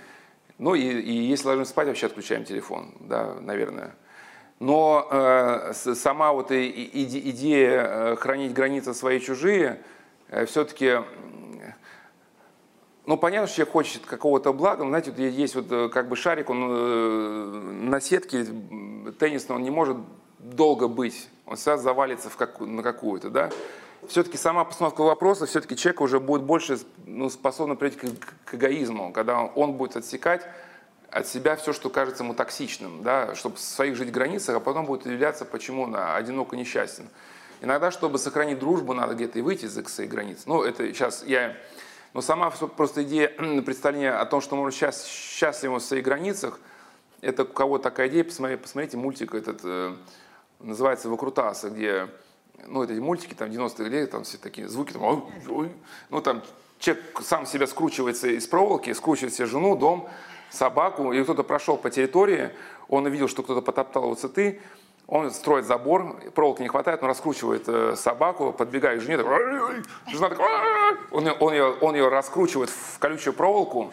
[0.57, 3.95] ну и, и если ложимся спать, вообще отключаем телефон, да, наверное.
[4.59, 9.81] Но э, сама вот и, и, идея э, хранить границы свои чужие,
[10.27, 10.97] э, все-таки,
[13.05, 16.17] ну понятно, что человек хочет какого-то блага, но знаете, вот есть вот э, как бы
[16.17, 17.45] шарик, он э,
[17.83, 18.45] на сетке
[19.17, 19.95] теннисной, он не может
[20.39, 23.49] долго быть, он сразу завалится в как, на какую-то, да
[24.09, 29.11] все-таки сама постановка вопроса, все-таки человек уже будет больше ну, способен прийти к, к эгоизму,
[29.13, 30.45] когда он будет отсекать
[31.11, 34.85] от себя все, что кажется ему токсичным, да, чтобы в своих жить границах, а потом
[34.85, 37.09] будет удивляться, почему он одиноко несчастен.
[37.61, 40.43] Иногда, чтобы сохранить дружбу, надо где-то и выйти из своих границ.
[40.45, 41.55] Ну, это сейчас я...
[42.13, 43.27] Но сама просто идея
[43.65, 46.59] представления о том, что можно сейчас счастливым в своих границах,
[47.21, 49.95] это у кого такая идея, посмотрите, посмотрите мультик этот, э,
[50.59, 52.07] называется «Выкрутасы», где
[52.67, 55.29] ну, эти мультики, там, 90-х лет, там все такие звуки, там,
[56.09, 56.41] ну, там,
[56.79, 60.07] человек сам себя скручивается из проволоки, скручивает себе жену, дом,
[60.49, 62.51] собаку, и кто-то прошел по территории,
[62.87, 64.61] он увидел, что кто-то потоптал его цветы,
[65.07, 69.27] он строит забор, проволоки не хватает, он раскручивает э, собаку, подбегает к жене, так,
[70.07, 70.39] жена так,
[71.11, 73.91] он, он, ее, он ее раскручивает в колючую проволоку,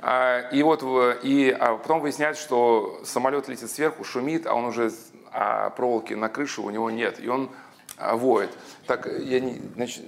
[0.00, 0.82] а, и вот
[1.22, 4.90] и, а потом выясняется, что самолет летит сверху, шумит, а он уже
[5.36, 7.18] а проволоки на крыше у него нет.
[7.18, 7.50] И он
[7.96, 8.50] а, воет.
[8.86, 10.02] Так, я не, значит,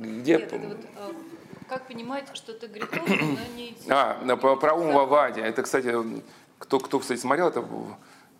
[0.00, 0.38] где...
[0.38, 1.10] Нет, вот, а,
[1.68, 3.76] как понимать, что ты греховный, но не...
[3.88, 5.40] А, ум в Аваде.
[5.40, 5.94] Это, кстати,
[6.58, 7.64] кто, кто, кстати, смотрел, это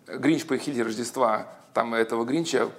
[0.07, 2.69] Гринч по Хильде Рождества, там этого Гринча,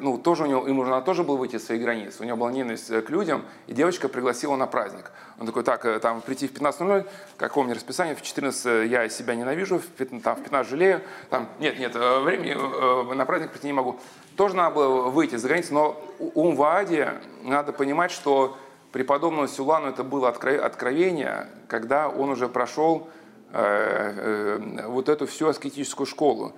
[0.00, 2.16] ну, тоже у него, ему нужно тоже было выйти из своих границ.
[2.20, 5.10] У него была ненависть к людям, и девочка пригласила на праздник.
[5.40, 9.08] Он такой, так, э, там, прийти в 15.00, какое у меня расписание, в 14 я
[9.08, 13.26] себя ненавижу, в 15, там, в 15 жалею, там, нет, нет, э, времени э, на
[13.26, 13.98] праздник прийти не могу.
[14.36, 18.56] Тоже надо было выйти за границы, но ум в Ааде, надо понимать, что
[18.92, 23.08] преподобному Сюлану это было откровение, когда он уже прошел
[23.52, 26.54] вот эту всю аскетическую школу.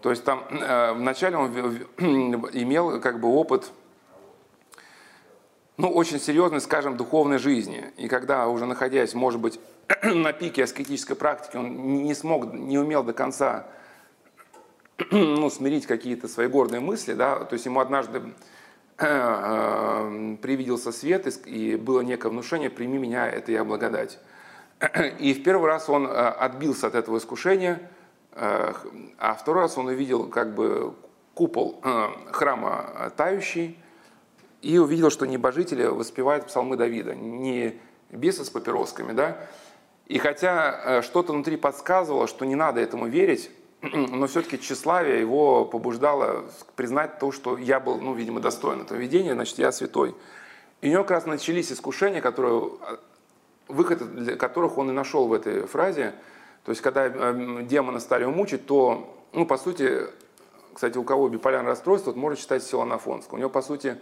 [0.00, 1.50] То есть там э, вначале он
[2.52, 3.70] имел как бы опыт
[5.76, 7.92] ну, очень серьезной, скажем, духовной жизни.
[7.96, 9.60] И когда уже находясь, может быть,
[10.02, 13.66] на пике аскетической практики, он не смог, не умел до конца
[15.10, 18.22] ну, смирить какие-то свои гордые мысли, да, то есть ему однажды
[18.98, 24.18] э, э, привиделся свет, и было некое внушение, прими меня, это я благодать.
[25.18, 27.80] И в первый раз он отбился от этого искушения–
[28.38, 30.94] а второй раз он увидел как бы
[31.34, 33.78] купол э, храма тающий
[34.62, 37.80] и увидел, что небожители воспевают псалмы Давида, не
[38.10, 39.36] бесы с папиросками, да.
[40.06, 43.50] И хотя э, что-то внутри подсказывало, что не надо этому верить,
[43.92, 46.44] но все-таки тщеславие его побуждало
[46.76, 50.14] признать то, что я был, ну, видимо, достоин этого видения, значит, я святой.
[50.80, 52.96] И у него как раз начались искушения, которые, э,
[53.68, 56.14] выход для которых он и нашел в этой фразе–
[56.68, 60.02] то есть, когда эм, демона стали мучить, то, ну, по сути,
[60.74, 63.36] кстати, у кого биполярное расстройство, вот можно читать Силанафонского.
[63.36, 63.96] У него, по сути,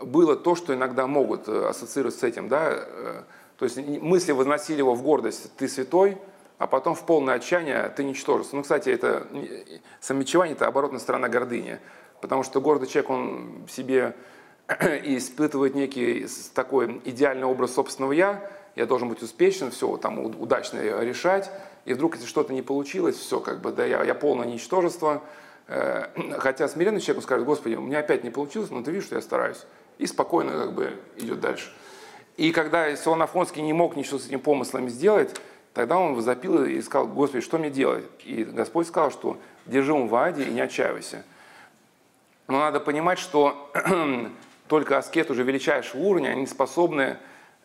[0.00, 3.22] было то, что иногда могут э, ассоциировать с этим, да, э,
[3.56, 6.18] то есть мысли возносили его в гордость, ты святой,
[6.58, 8.56] а потом в полное отчаяние ты ничтожество.
[8.56, 9.26] Ну, кстати, это
[10.00, 11.78] самобичевание– это оборотная сторона гордыни,
[12.20, 14.14] потому что гордый человек, он себе
[15.04, 20.78] и испытывает некий такой идеальный образ собственного «я», я должен быть успешен, все там удачно
[21.00, 21.50] решать,
[21.86, 25.22] и вдруг если что-то не получилось, все, как бы, да, я, я полное ничтожество,
[25.66, 26.08] э,
[26.38, 29.22] хотя смиренный человек скажет, Господи, у меня опять не получилось, но ты видишь, что я
[29.22, 29.64] стараюсь,
[29.98, 31.72] и спокойно как бы идет дальше.
[32.36, 35.34] И когда Силан Афонский не мог ничего с этим помыслами сделать,
[35.76, 38.06] тогда он возопил и сказал, Господи, что мне делать?
[38.24, 39.36] И Господь сказал, что
[39.66, 41.22] держи ум в аде и не отчаивайся.
[42.48, 43.70] Но надо понимать, что
[44.68, 47.18] только аскет уже величайшего уровня, они способны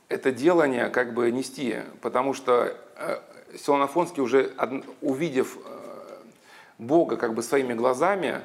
[0.10, 3.20] это делание как бы нести, потому что э,
[3.58, 4.52] Силан Афонский уже,
[5.00, 6.18] увидев э,
[6.80, 8.42] Бога как бы своими глазами,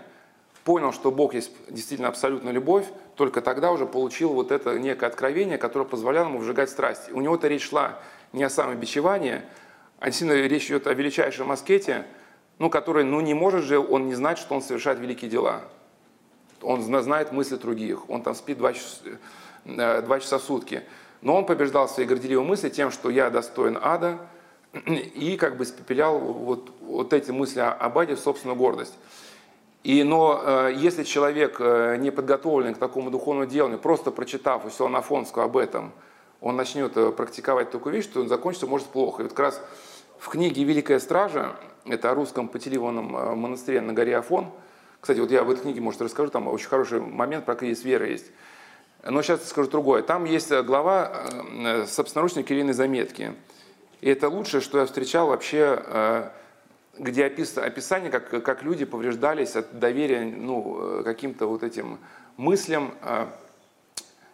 [0.63, 2.87] понял, что Бог есть действительно абсолютная любовь,
[3.17, 7.11] только тогда уже получил вот это некое откровение, которое позволяло ему вжигать страсть.
[7.11, 7.99] У него-то речь шла
[8.33, 9.43] не о самобичевании,
[9.99, 12.07] а действительно речь идет о величайшем аскете,
[12.59, 15.63] ну, который, ну, не может же он не знать, что он совершает великие дела.
[16.63, 18.97] Он знает мысли других, он там спит два часа,
[19.65, 20.83] э, два часа в сутки.
[21.21, 24.19] Но он побеждал свои горделивые мысли тем, что я достоин ада,
[24.87, 28.95] и как бы испепелял вот, вот эти мысли об аде в собственную гордость.
[29.83, 34.71] И, но э, если человек э, не подготовлен к такому духовному деланию, просто прочитав у
[34.71, 35.93] Силана Афонского об этом,
[36.41, 39.23] он начнет э, практиковать такую вещь, то он закончится может плохо.
[39.23, 39.63] И вот как раз
[40.19, 44.51] в книге «Великая стража», это о русском потелеванном э, монастыре на горе Афон,
[45.01, 48.09] кстати, вот я в этой книге, может, расскажу, там очень хороший момент про кризис веры
[48.09, 48.27] есть.
[49.05, 50.03] Но сейчас скажу другое.
[50.03, 51.27] Там есть э, глава
[51.87, 53.35] собственноручной кирейной заметки.
[54.01, 56.31] И это лучшее, что я встречал вообще
[56.99, 61.99] где описано описание, как, как люди повреждались от доверия ну, каким-то вот этим
[62.39, 62.95] мыслям.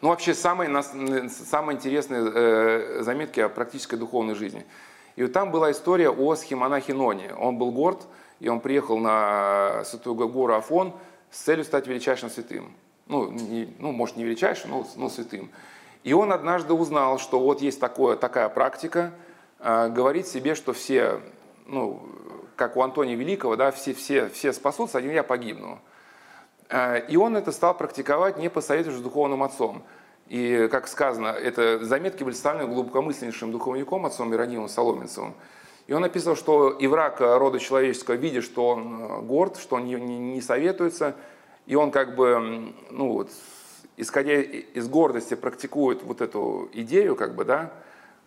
[0.03, 0.83] А, ну, вообще, самые,
[1.29, 4.67] самые интересные заметки о практической духовной жизни.
[5.15, 7.33] И вот там была история о схемонахе Ноне.
[7.39, 8.07] Он был горд,
[8.41, 10.93] и он приехал на святую гору Афон
[11.31, 12.73] с целью стать величайшим святым.
[13.07, 15.51] Ну, не, ну может, не величайшим, но, но святым.
[16.03, 19.13] И он однажды узнал, что вот есть такое, такая практика,
[19.61, 21.21] э, говорить себе, что все,
[21.67, 22.03] ну,
[22.57, 25.79] как у Антония Великого, да, все, все, все спасутся, один я погибну.
[26.73, 29.83] Э, и он это стал практиковать, не посоветуясь с духовным отцом.
[30.29, 35.35] И, как сказано, это заметки были ставлены глубокомысленнейшим духовником, отцом Иронимом Соломенцевым.
[35.87, 39.85] И он написал, что и враг рода человеческого, видя, что он э, горд, что он
[39.85, 41.15] не советуется,
[41.67, 43.31] и он как бы, ну вот,
[43.99, 47.73] исходя из гордости практикует вот эту идею, как бы, да,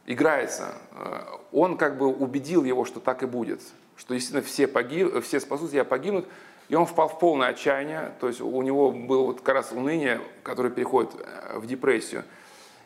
[0.06, 3.62] играется, э, он как бы убедил его, что так и будет
[3.98, 6.28] что действительно все, погиб, все спасутся, я погибнут.
[6.68, 10.20] И он впал в полное отчаяние, то есть у него было вот как раз уныние,
[10.44, 12.24] которое переходит э, в депрессию.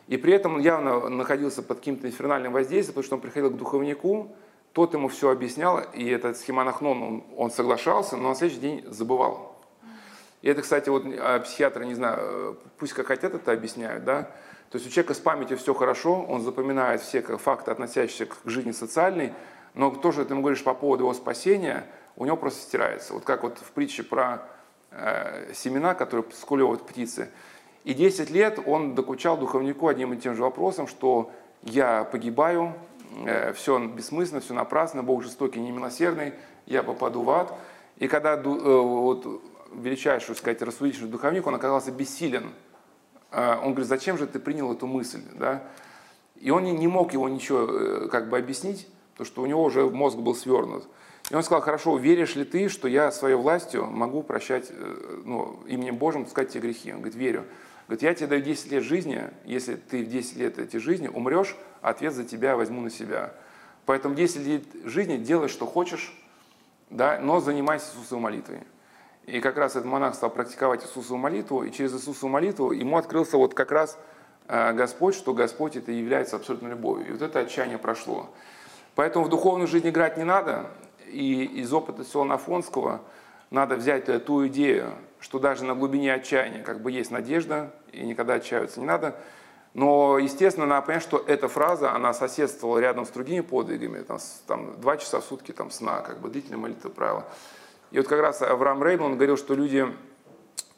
[0.07, 3.57] И при этом он явно находился под каким-то инфернальным воздействием, потому что он приходил к
[3.57, 4.35] духовнику,
[4.73, 9.55] тот ему все объяснял, и этот схемонахнон, он, он соглашался, но на следующий день забывал.
[10.41, 14.23] И это, кстати, вот а, психиатры, не знаю, э, пусть как хотят это объясняют, да,
[14.71, 18.71] то есть у человека с памятью все хорошо, он запоминает все факты, относящиеся к жизни
[18.71, 19.33] социальной,
[19.73, 21.85] но то, что ты ему говоришь по поводу его спасения,
[22.19, 23.13] у него просто стирается.
[23.13, 24.43] Вот как вот в притче про
[24.91, 27.29] э, семена, которые скулевают птицы.
[27.85, 31.31] И 10 лет он докучал духовнику одним и тем же вопросом, что
[31.63, 32.75] я погибаю,
[33.25, 36.33] э, все бессмысленно, все напрасно, Бог жестокий, немилосердный,
[36.65, 37.53] я попаду в ад.
[37.97, 39.41] И когда э, вот,
[39.73, 42.51] величайший, сказать, рассудительный духовник, он оказался бессилен.
[43.31, 45.21] Э, он говорит, зачем же ты принял эту мысль?
[45.35, 45.63] Да?
[46.35, 49.63] И он не, не мог его ничего э, как бы объяснить, то что у него
[49.63, 50.85] уже мозг был свернут.
[51.29, 55.59] И он сказал, хорошо, веришь ли ты, что я своей властью могу прощать, э, ну,
[55.67, 56.91] именем Божьим сказать тебе грехи?
[56.91, 57.45] Он говорит, верю.
[57.87, 61.55] Говорит, я тебе даю 10 лет жизни, если ты в 10 лет этой жизни умрешь,
[61.81, 63.33] ответ за тебя возьму на себя.
[63.85, 66.15] Поэтому 10 лет жизни делай, что хочешь,
[66.89, 68.59] да, но занимайся Иисусовой молитвой.
[69.25, 73.37] И как раз этот монах стал практиковать Иисусову молитву, и через Иисусову молитву ему открылся
[73.37, 73.97] вот как раз
[74.47, 77.07] э, Господь, что Господь это является абсолютной любовью.
[77.07, 78.29] И вот это отчаяние прошло.
[78.95, 80.71] Поэтому в духовную жизнь играть не надо.
[81.11, 83.01] И из опыта Сиона Афонского
[83.49, 88.35] надо взять ту идею, что даже на глубине отчаяния как бы есть надежда, и никогда
[88.35, 89.15] отчаиваться не надо.
[89.73, 94.17] Но, естественно, надо понять, что эта фраза, она соседствовала рядом с другими подвигами, там,
[94.47, 97.25] там два часа в сутки там, сна, как бы длительная молитва правила.
[97.91, 99.87] И вот как раз Авраам Рейман говорил, что люди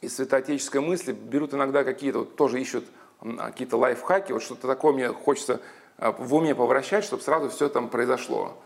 [0.00, 2.84] из святоотеческой мысли берут иногда какие-то, вот, тоже ищут
[3.20, 5.60] какие-то лайфхаки, вот что-то такое мне хочется
[6.02, 8.56] Э, в уме повращать, чтобы сразу все там произошло.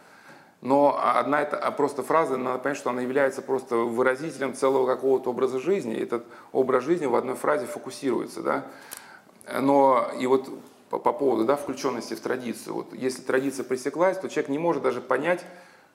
[0.63, 5.31] Но одна это а просто фраза, надо понять, что она является просто выразителем целого какого-то
[5.31, 5.95] образа жизни.
[5.95, 8.43] Этот образ жизни в одной фразе фокусируется.
[8.43, 8.67] Да?
[9.61, 10.49] Но и вот
[10.91, 12.75] по, по поводу да, включенности в традицию.
[12.75, 15.45] Вот если традиция пресеклась, то человек не может даже понять,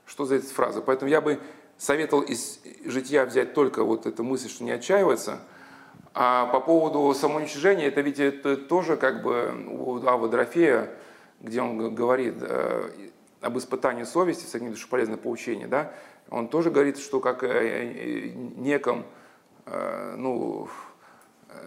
[0.05, 0.81] что за эта фраза.
[0.81, 1.39] Поэтому я бы
[1.77, 5.39] советовал из жития взять только вот эту мысль, что не отчаиваться,
[6.13, 10.91] А по поводу самоуничижения, это ведь это тоже как бы у Ава Дорофея,
[11.39, 12.91] где он говорит э,
[13.41, 15.91] об испытании совести, кстати, душу полезное поучение, да,
[16.30, 19.05] он тоже говорит, что как э, неком,
[19.65, 20.69] э, ну,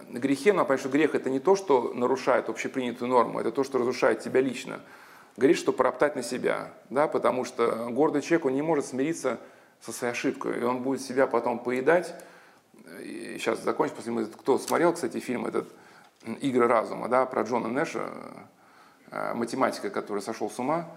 [0.09, 3.77] грехе, но понятно, что грех это не то, что нарушает общепринятую норму, это то, что
[3.77, 4.79] разрушает тебя лично.
[5.37, 9.39] Говорит, что пороптать на себя, да, потому что гордый человек, он не может смириться
[9.81, 12.15] со своей ошибкой, и он будет себя потом поедать,
[13.01, 15.67] и сейчас закончим, после мы, кто смотрел, кстати, фильм этот
[16.39, 18.09] «Игры разума», да, про Джона Нэша,
[19.11, 20.87] э, математика, который сошел с ума,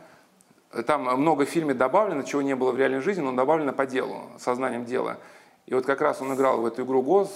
[0.86, 4.22] там много в фильме добавлено, чего не было в реальной жизни, но добавлено по делу,
[4.38, 5.18] сознанием дела.
[5.66, 7.30] И вот как раз он играл в эту игру ГОС,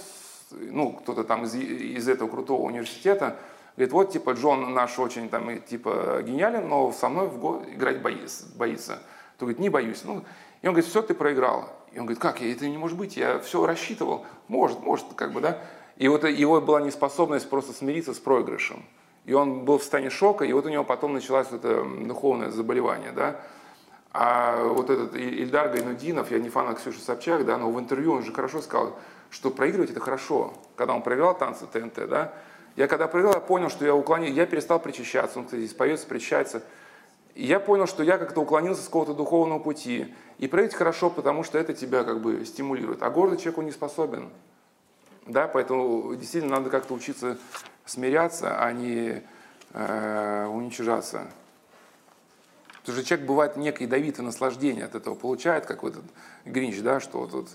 [0.50, 3.36] ну, кто-то там из, из этого крутого университета,
[3.76, 8.02] говорит, вот, типа, Джон наш очень, там, типа, гениален, но со мной в го играть
[8.02, 8.46] боится.
[8.56, 8.98] боится.
[9.38, 10.02] То говорит, не боюсь.
[10.04, 10.22] Ну,
[10.60, 11.68] и он говорит, все, ты проиграл.
[11.92, 14.24] И он говорит, как, это не может быть, я все рассчитывал.
[14.48, 15.58] Может, может, как бы, да.
[15.96, 18.84] И вот его была неспособность просто смириться с проигрышем.
[19.24, 23.12] И он был в состоянии шока, и вот у него потом началось это духовное заболевание,
[23.12, 23.40] да.
[24.12, 28.24] А вот этот Ильдар Гайнудинов, я не фанат Ксюши Собчак, да, но в интервью он
[28.24, 28.98] же хорошо сказал,
[29.30, 30.52] что проигрывать это хорошо.
[30.76, 32.34] Когда он проиграл танцы ТНТ, да,
[32.76, 36.06] я когда проиграл, я понял, что я уклонил, я перестал причащаться, он, кстати, здесь поется,
[36.06, 36.62] причащается.
[37.34, 40.14] И я понял, что я как-то уклонился с какого-то духовного пути.
[40.38, 43.02] И проявить хорошо, потому что это тебя как бы стимулирует.
[43.02, 44.28] А гордый человек, он не способен.
[45.26, 47.38] Да, поэтому действительно надо как-то учиться
[47.84, 49.22] смиряться, а не
[49.72, 51.26] э, уничижаться.
[52.80, 56.10] Потому что человек бывает некое ядовитое наслаждение от этого получает, как вот этот
[56.44, 57.48] Гринч, да, что вот, вот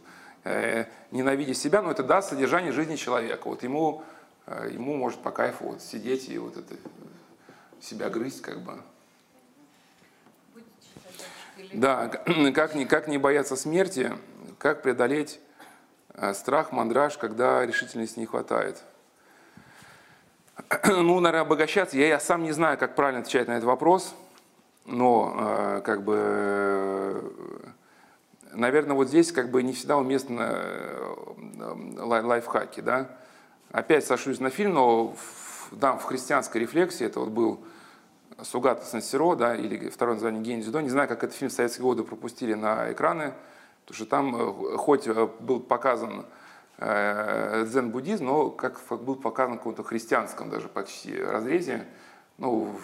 [0.45, 3.47] э, ненавидя себя, но это да, содержание жизни человека.
[3.49, 4.03] Вот ему,
[4.45, 6.75] э, ему может по кайфу вот сидеть и вот это
[7.81, 8.79] себя грызть, как бы.
[11.73, 12.07] Да,
[12.55, 14.13] как не, как не бояться смерти,
[14.57, 15.41] как преодолеть
[16.13, 18.81] э, страх, мандраж, когда решительности не хватает.
[20.85, 21.97] Ну, наверное, обогащаться.
[21.97, 24.15] Я, я сам не знаю, как правильно отвечать на этот вопрос,
[24.85, 27.21] но э, как бы, э,
[28.53, 30.61] наверное, вот здесь как бы не всегда уместно
[31.97, 33.09] лайфхаки, да.
[33.71, 37.59] Опять сошлюсь на фильм, но в, да, в христианской рефлексии это вот был
[38.41, 40.81] Сугата Сансиро, да, или второе название Гений Дзюдо.
[40.81, 43.33] Не знаю, как этот фильм в советские годы пропустили на экраны,
[43.85, 46.23] потому что там, э, хоть э, был показан э,
[46.79, 51.85] дзен-буддизм, но как был показан в каком-то христианском даже почти разрезе.
[52.37, 52.79] Ну,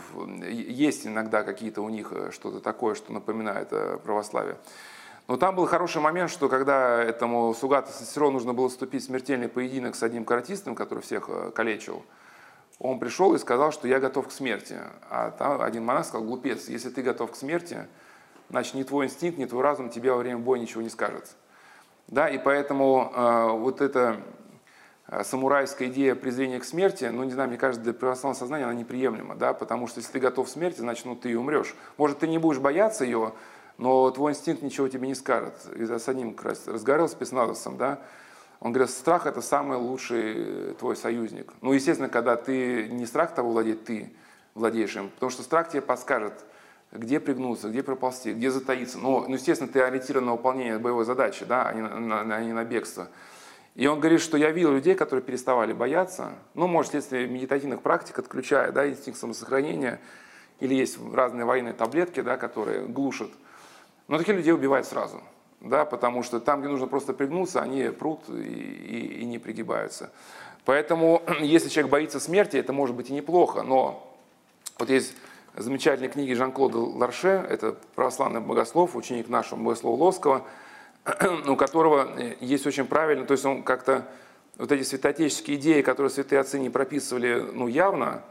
[0.48, 3.70] есть иногда какие-то у них что-то такое, что напоминает
[4.04, 4.58] православие.
[5.28, 9.48] Но там был хороший момент, что когда этому Сугата Сансиро нужно было вступить в смертельный
[9.48, 12.04] поединок с одним каратистом, который всех калечил,
[12.80, 14.76] он пришел и сказал, что я готов к смерти.
[15.10, 17.88] А там один монах сказал, глупец, если ты готов к смерти,
[18.50, 21.36] значит, ни твой инстинкт, ни твой разум тебе во время боя ничего не скажет.
[22.08, 24.18] Да, и поэтому э, вот эта
[25.08, 28.74] э, самурайская идея презрения к смерти, ну, не знаю, мне кажется, для православного сознания она
[28.74, 31.76] неприемлема, да, потому что если ты готов к смерти, значит, ну, ты и умрешь.
[31.98, 33.34] Может, ты не будешь бояться ее,
[33.78, 35.54] но твой инстинкт ничего тебе не скажет.
[35.76, 38.00] И с одним как раз разговаривал с спецназовцем, да,
[38.60, 41.52] он говорит, страх это самый лучший твой союзник.
[41.62, 44.14] Ну, естественно, когда ты не страх того владеет, ты
[44.56, 45.10] владеешь им.
[45.10, 46.46] Потому что страх тебе подскажет,
[46.94, 48.98] где пригнуться, где проползти, где затаиться.
[48.98, 52.54] Но, ну, естественно, ты ориентирован на выполнение боевой задачи, да, а не на, на, не
[52.54, 53.10] на бегство.
[53.76, 58.20] И он говорит, что я видел людей, которые переставали бояться, ну, может, вследствие медитативных практик,
[58.20, 60.00] отключая да, инстинкт самосохранения,
[60.60, 63.30] или есть разные военные таблетки, да, которые глушат.
[64.08, 65.22] Но таких людей убивают сразу
[65.64, 70.12] да, потому что там, где нужно просто пригнуться, они прут и, и, и не пригибаются.
[70.66, 74.14] Поэтому, если человек боится смерти, это может быть и неплохо, но
[74.78, 75.16] вот есть
[75.56, 80.46] замечательные книги Жан-Клода Ларше, это православный богослов, ученик нашего богослова Лоского,
[81.48, 82.10] у которого
[82.40, 84.06] есть очень правильно, то есть он как-то
[84.58, 88.24] вот эти святоотеческие идеи, которые святые отцы не прописывали ну, явно,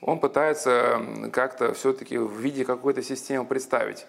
[0.00, 1.00] он пытается
[1.32, 4.06] как-то все-таки в виде какой-то системы представить.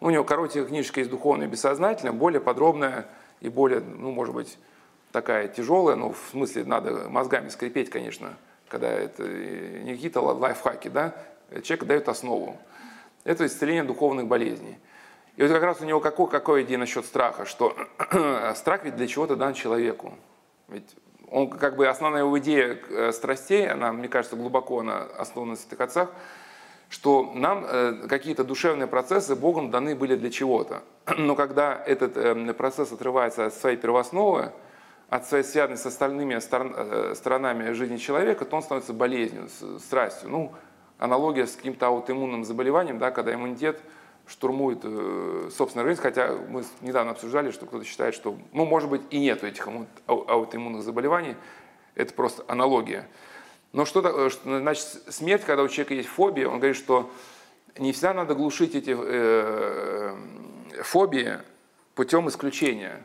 [0.00, 3.06] У него коротенькая книжка есть «Духовное и бессознательное», более подробная
[3.40, 4.58] и более, ну, может быть,
[5.12, 8.34] такая тяжелая, ну, в смысле, надо мозгами скрипеть, конечно,
[8.68, 11.14] когда это не какие-то лайфхаки, да,
[11.62, 12.56] человек дает основу.
[13.24, 14.78] Это исцеление духовных болезней.
[15.36, 17.76] И вот как раз у него какой, какой идея насчет страха, что
[18.56, 20.14] страх ведь для чего-то дан человеку.
[20.68, 20.96] Ведь
[21.30, 25.56] он как бы основная его идея э, страстей, она, мне кажется, глубоко она основана на
[25.56, 26.10] святых отцах,
[26.88, 30.82] что нам э, какие-то душевные процессы Богом даны были для чего-то.
[31.16, 34.52] Но когда этот э, процесс отрывается от своей первоосновы,
[35.08, 39.48] от своей связанности с остальными э, сторонами жизни человека, то он становится болезнью,
[39.78, 40.28] страстью.
[40.28, 40.52] Ну,
[41.00, 43.80] аналогия с каким-то аутоиммунным заболеванием, да, когда иммунитет
[44.26, 44.82] штурмует
[45.52, 49.46] собственную жизнь, хотя мы недавно обсуждали, что кто-то считает, что, ну, может быть, и нету
[49.46, 49.66] этих
[50.06, 51.34] аутоиммунных заболеваний,
[51.96, 53.08] Это просто аналогия.
[53.72, 57.10] Но что, э, значит смерть, когда у человека есть фобия, он говорит, что
[57.78, 60.16] не всегда надо глушить эти э,
[60.82, 61.38] фобии
[61.94, 63.02] путем исключения.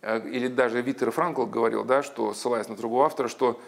[0.00, 3.60] Э, или даже Виттер Франкл говорил, да, что, ссылаясь на другого автора, что,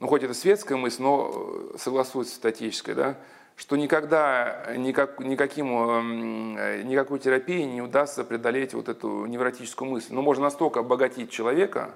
[0.00, 1.30] ну, хоть это светская мысль, но
[1.74, 3.18] э, согласуется с статической, да,
[3.54, 10.14] что никогда никак, никаким, эм, никакой терапии не удастся преодолеть вот эту невротическую мысль.
[10.14, 11.94] Но можно настолько обогатить человека,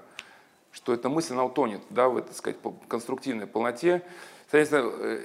[0.70, 2.58] что эта мысль, она утонет да, в, так сказать,
[2.88, 4.02] конструктивной полноте.
[4.50, 5.20] Соответственно, э,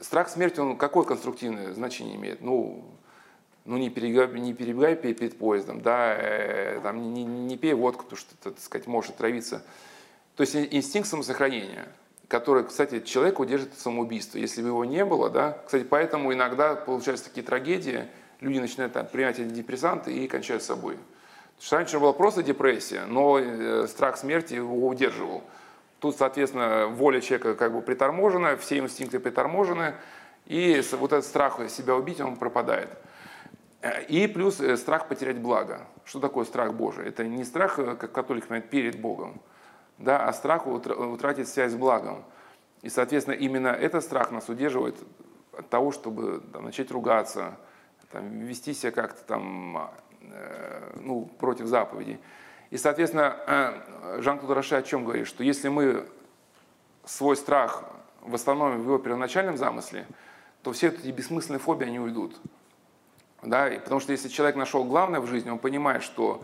[0.00, 2.40] страх смерти, он какое конструктивное значение имеет?
[2.40, 2.82] Ну,
[3.66, 8.18] ну не перебегай, не перебегай перед поездом, да, э, там, не, не пей водку, потому
[8.18, 9.62] что, так сказать, можешь отравиться.
[10.34, 11.86] То есть инстинкт самосохранения–
[12.28, 14.38] который, кстати, человек удержит от самоубийства.
[14.38, 18.06] Если бы его не было, да, кстати, поэтому иногда получаются такие трагедии,
[18.40, 20.98] люди начинают там, принимать антидепрессанты и кончают собой.
[21.60, 25.44] что раньше была просто депрессия, но э, страх смерти его удерживал.
[26.00, 29.94] Тут, соответственно, воля человека как бы приторможена, все инстинкты приторможены,
[30.46, 32.88] и вот этот страх себя убить, он пропадает.
[34.08, 35.80] И плюс э, страх потерять благо.
[36.04, 37.06] Что такое страх Божий?
[37.08, 39.40] Это не страх, э, как католик понимает, перед Богом,
[40.02, 42.24] да, а страх утратить связь с благом.
[42.82, 44.96] И, соответственно, именно этот страх нас удерживает
[45.56, 47.56] от того, чтобы там, начать ругаться,
[48.10, 52.18] там, вести себя как-то там, э, ну, против заповедей.
[52.70, 55.26] И, соответственно, э, Жан-Клод Роше о чем говорит?
[55.26, 56.06] Что если мы
[57.04, 57.84] свой страх
[58.22, 60.06] восстановим в его первоначальном замысле,
[60.62, 62.40] то все эти бессмысленные фобии, они уйдут.
[63.42, 63.68] Да?
[63.68, 66.42] И потому что если человек нашел главное в жизни, он понимает, что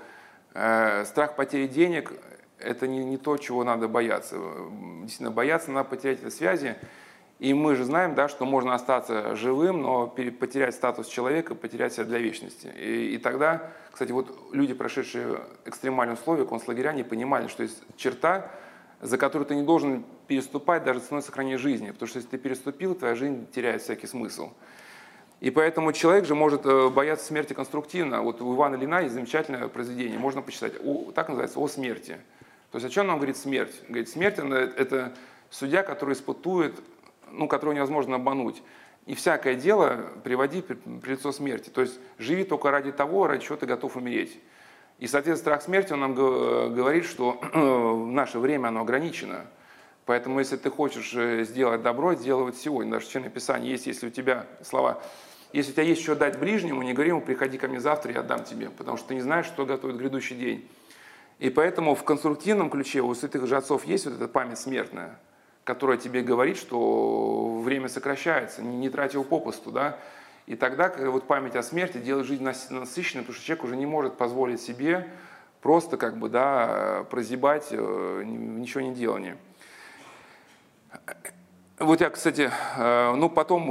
[0.55, 2.13] э, страх потери денег
[2.61, 4.37] это не, не то, чего надо бояться.
[5.03, 6.77] Действительно, бояться надо потерять эти связи.
[7.39, 12.05] И мы же знаем, да, что можно остаться живым, но потерять статус человека, потерять себя
[12.05, 12.73] для вечности.
[12.77, 18.51] И, и тогда, кстати, вот люди, прошедшие экстремальные условия, концлагеря, не понимали, что есть черта,
[19.01, 21.93] за которую ты не должен переступать даже ценой сохранения жизни.
[21.93, 24.51] Потому что если ты переступил, твоя жизнь теряет всякий смысл.
[25.41, 28.23] И поэтому человек же может э, бояться смерти конструктивно.
[28.23, 32.17] Вот у Ивана Лина есть замечательное произведение, можно почитать, о, так называется «О смерти».
[32.71, 33.75] То есть о чем нам говорит смерть?
[33.89, 35.15] Говорит, смерть это
[35.51, 36.79] судья, который испытует,
[37.31, 38.63] ну, которого невозможно обмануть.
[39.07, 41.71] И всякое дело приводи при лицо смерти.
[41.71, 44.39] То есть живи только ради того, ради чего ты готов умереть.
[44.99, 49.47] И, соответственно, страх смерти, он нам говорит, что в наше время оно ограничено.
[50.05, 52.93] Поэтому, если ты хочешь э, сделать добро, сделай вот сегодня.
[52.93, 55.01] Даже в Писании есть, если у тебя слова,
[55.53, 58.21] если у тебя есть что дать ближнему, не говори ему, приходи ко мне завтра, я
[58.21, 60.69] отдам тебе, потому что ты не знаешь, что готовит грядущий день.
[61.39, 65.19] И поэтому в конструктивном ключе у святых же отцов есть вот эта память смертная,
[65.65, 69.99] которая тебе говорит, что время сокращается, не, не трать его попусту, да.
[70.47, 74.17] И тогда вот память о смерти делает жизнь насыщенной, потому что человек уже не может
[74.17, 75.09] позволить себе
[75.61, 79.37] просто как бы, да, прозябать э, ничего не делания.
[81.79, 83.63] Вот я, кстати, э, ну потом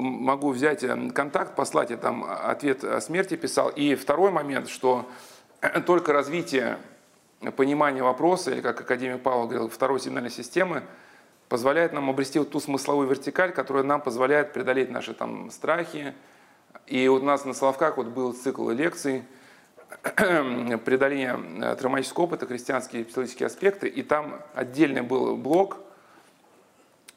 [0.00, 3.68] могу взять э, контакт, послать, я там ответ о смерти писал.
[3.68, 5.08] И второй момент, что
[5.86, 6.78] только развитие
[7.50, 10.82] понимание вопроса, или как академик Павел говорил, второй сигнальной системы,
[11.48, 16.14] позволяет нам обрести вот ту смысловую вертикаль, которая нам позволяет преодолеть наши там страхи.
[16.86, 19.24] И вот у нас на Соловках вот был цикл лекций
[20.84, 25.78] преодоление э, травматического опыта, христианские психологические аспекты, и там отдельный был блок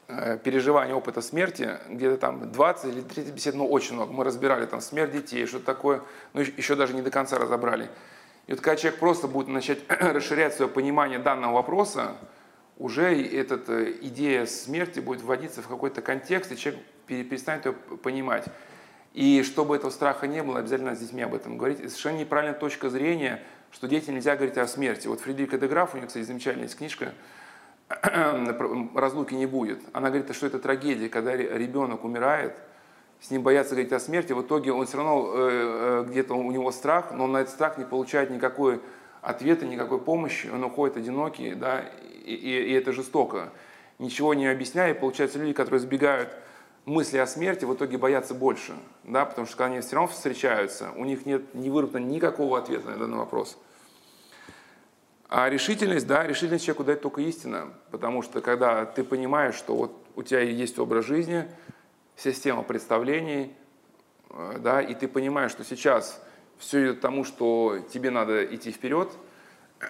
[0.08, 4.12] э, переживания опыта смерти, где-то там 20 или 30 бесед, ну очень много.
[4.12, 6.02] Мы разбирали там смерть детей, что такое,
[6.34, 7.88] ну еще даже не до конца разобрали.
[8.46, 12.16] И вот когда человек просто будет начать расширять свое понимание данного вопроса,
[12.78, 18.44] уже эта э, идея смерти будет вводиться в какой-то контекст, и человек перестанет ее понимать.
[19.14, 21.80] И чтобы этого страха не было, обязательно с детьми об этом говорить.
[21.80, 23.42] И совершенно неправильная точка зрения,
[23.72, 25.08] что детям нельзя говорить о смерти.
[25.08, 27.14] Вот Фредерика де Граф, у нее, кстати, замечательная есть книжка
[28.94, 29.80] «Разлуки не будет».
[29.92, 32.56] Она говорит, что это трагедия, когда ребенок умирает–
[33.20, 36.50] с ним боятся говорить о смерти, в итоге он все равно э, э, где-то у
[36.52, 38.80] него страх, но он на этот страх не получает никакой
[39.22, 41.80] ответа, никакой помощи, он уходит одинокий, да,
[42.24, 43.50] и, и, и это жестоко.
[43.98, 46.30] Ничего не объясняя, получается, люди, которые избегают
[46.84, 48.74] мысли о смерти, в итоге боятся больше,
[49.04, 52.90] да, потому что когда они все равно встречаются, у них нет не выработано никакого ответа
[52.90, 53.58] на данный вопрос.
[55.28, 60.06] А решительность, да, решительность человеку дает только истина, потому что когда ты понимаешь, что вот
[60.14, 61.46] у тебя есть образ жизни–
[62.16, 63.54] система представлений,
[64.30, 66.22] э, да, и ты понимаешь, что сейчас
[66.58, 69.12] все идет к тому, что тебе надо идти вперед,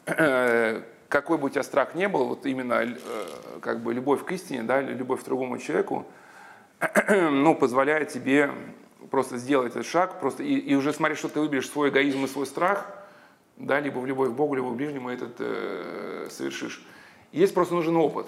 [1.08, 2.96] какой бы у тебя страх не был, вот именно э,
[3.60, 6.06] как бы любовь к истине, да, любовь к другому человеку,
[7.08, 8.50] ну, позволяет тебе
[9.10, 12.28] просто сделать этот шаг, просто и, и уже смотри, что ты выберешь свой эгоизм и
[12.28, 12.86] свой страх,
[13.56, 16.84] да, либо в любовь к Богу, либо к ближнему этот э, совершишь.
[17.32, 18.26] Есть просто нужен опыт.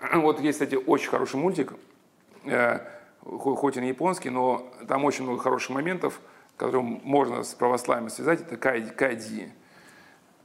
[0.14, 1.72] Вот есть, кстати, очень хороший мультик,
[2.44, 2.80] э,
[3.22, 6.20] хоть и не японский, но там очень много хороших моментов,
[6.56, 8.40] которые можно с православием связать.
[8.40, 9.52] Это кайдзи.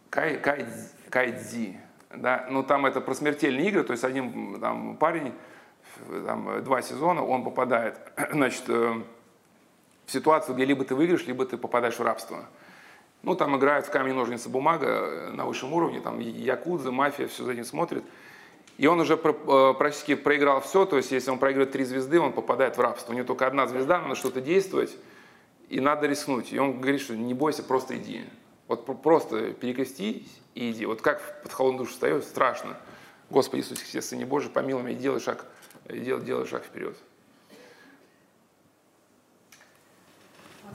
[0.09, 0.65] Кай, кай,
[1.09, 1.77] кайдзи.
[2.13, 2.47] Да?
[2.49, 5.33] Но там это про смертельные игры, то есть один там, парень,
[6.25, 7.99] там, два сезона, он попадает
[8.31, 9.01] значит, э,
[10.05, 12.45] в ситуацию, где либо ты выиграешь, либо ты попадаешь в рабство.
[13.23, 17.43] Ну, там играют в камень, ножницы, бумага э, на высшем уровне, там якудза, мафия, все
[17.43, 18.03] за этим смотрит.
[18.77, 22.33] И он уже э, практически проиграл все, то есть если он проигрывает три звезды, он
[22.33, 23.13] попадает в рабство.
[23.13, 24.95] У него только одна звезда, надо что-то действовать,
[25.69, 26.51] и надо рискнуть.
[26.51, 28.25] И он говорит, что не бойся, просто иди.
[28.67, 30.85] Вот просто перекрестись и иди.
[30.85, 32.77] Вот как под холодную душу встает, страшно.
[33.29, 35.45] Господи Иисус Христе, Сыне Божий, помилуй меня, делай шаг,
[35.87, 36.97] делай, делай шаг вперед.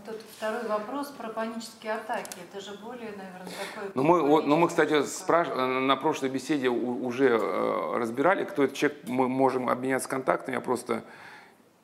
[0.04, 2.38] Тут второй вопрос про панические атаки.
[2.50, 3.90] Это же более, наверное, такой...
[3.94, 5.48] Ну мы, вот, ну мы, кстати, спраш...
[5.48, 10.56] на прошлой беседе уже э, разбирали, кто этот человек, мы можем обменяться контактами.
[10.56, 11.04] Я просто...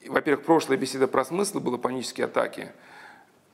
[0.07, 2.73] Во-первых, прошлая беседа про смысл была панические атаки.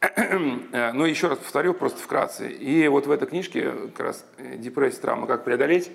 [0.18, 2.50] Но ну, еще раз повторю, просто вкратце.
[2.50, 5.26] И вот в этой книжке, как раз э, «Депрессия, травма.
[5.26, 5.90] Как преодолеть»,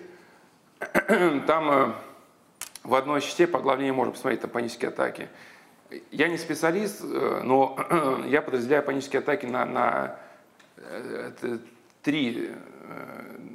[1.48, 1.94] там э,
[2.84, 5.30] в одной части по главе можем посмотреть там панические атаки.
[6.12, 7.78] Я не специалист, э, но
[8.28, 10.20] я подразделяю панические атаки на, на
[10.78, 11.60] это,
[12.04, 12.52] три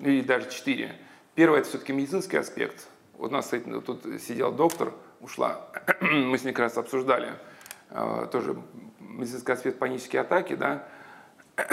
[0.02, 0.96] или даже четыре.
[1.34, 2.88] Первое– это все-таки медицинский аспект.
[3.14, 5.68] Вот у нас кстати, тут сидел доктор, ушла,
[6.00, 7.32] мы с ней как раз обсуждали
[8.32, 8.56] тоже
[9.00, 10.88] медицинский аспект панические атаки, да,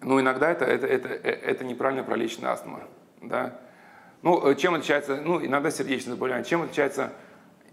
[0.00, 2.80] ну, иногда это, это, это, это неправильно пролеченная астма,
[3.22, 3.58] да.
[4.22, 7.14] Ну, э, чем отличается, ну, иногда сердечное заболевание, чем отличается э, э,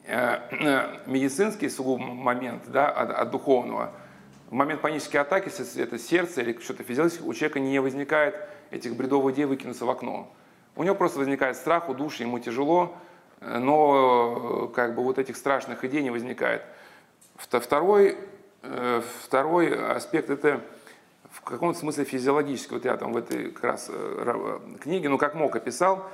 [0.08, 3.92] медицинский сугубо момент, да, от, от духовного.
[4.50, 8.36] В момент панической атаки, если это сердце или что-то физиологическое, у человека не возникает
[8.72, 10.32] этих бредовых идей выкинуться в окно.
[10.76, 12.96] У него просто возникает страх, удушье, ему тяжело,
[13.42, 16.64] но как бы вот этих страшных идей не возникает.
[17.38, 18.18] Второй,
[18.62, 20.62] э, второй аспект– это
[21.32, 22.76] в каком-то смысле физиологический.
[22.76, 26.08] Вот я там в этой как раз э, книге, ну как мог, описал.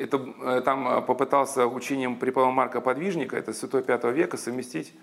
[0.00, 4.94] Это, э, там попытался учением преподавателя Марка Подвижника, это святой V века, совместить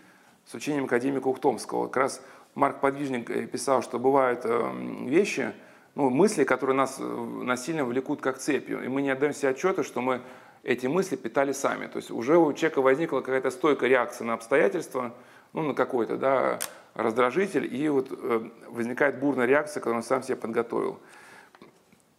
[0.45, 1.87] с учением академика Ухтомского.
[1.87, 2.21] Как раз
[2.55, 5.53] Марк Подвижник писал, что бывают вещи,
[5.95, 10.01] ну, мысли, которые нас насильно влекут как цепью, и мы не отдаем себе отчета, что
[10.01, 10.21] мы
[10.63, 11.87] эти мысли питали сами.
[11.87, 15.13] То есть уже у человека возникла какая-то стойкая реакция на обстоятельства,
[15.53, 16.59] ну, на какой-то да,
[16.93, 20.99] раздражитель, и вот э, возникает бурная реакция, которую он сам себе подготовил.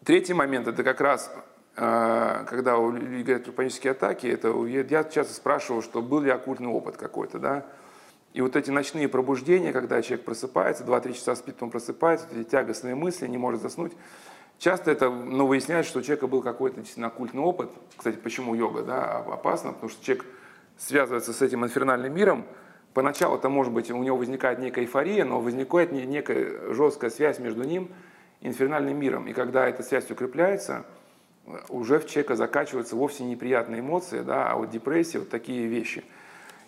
[0.05, 1.40] Третий момент– это как раз, э,
[1.78, 6.68] когда у людей говорят про панические атаки, это я часто спрашивал, что был ли оккультный
[6.68, 7.64] опыт какой-то, да,
[8.32, 12.94] и вот эти ночные пробуждения, когда человек просыпается, 2-3 часа спит, потом просыпается, эти тягостные
[12.94, 13.92] мысли, не может заснуть,
[14.59, 17.70] часто это ну, выясняется, что у человека был какой-то действительно оккультный опыт.
[17.96, 19.72] Кстати, почему йога да, опасна?
[19.72, 20.26] Потому что человек
[20.76, 22.44] связывается с этим инфернальным миром,
[22.94, 27.62] Поначалу это может быть, у него возникает некая эйфория, но возникает некая жесткая связь между
[27.62, 27.90] ним
[28.40, 29.28] и инфернальным миром.
[29.28, 30.84] И когда эта связь укрепляется,
[31.68, 36.05] уже в человека закачиваются вовсе неприятные эмоции, да, а вот депрессия, вот такие вещи.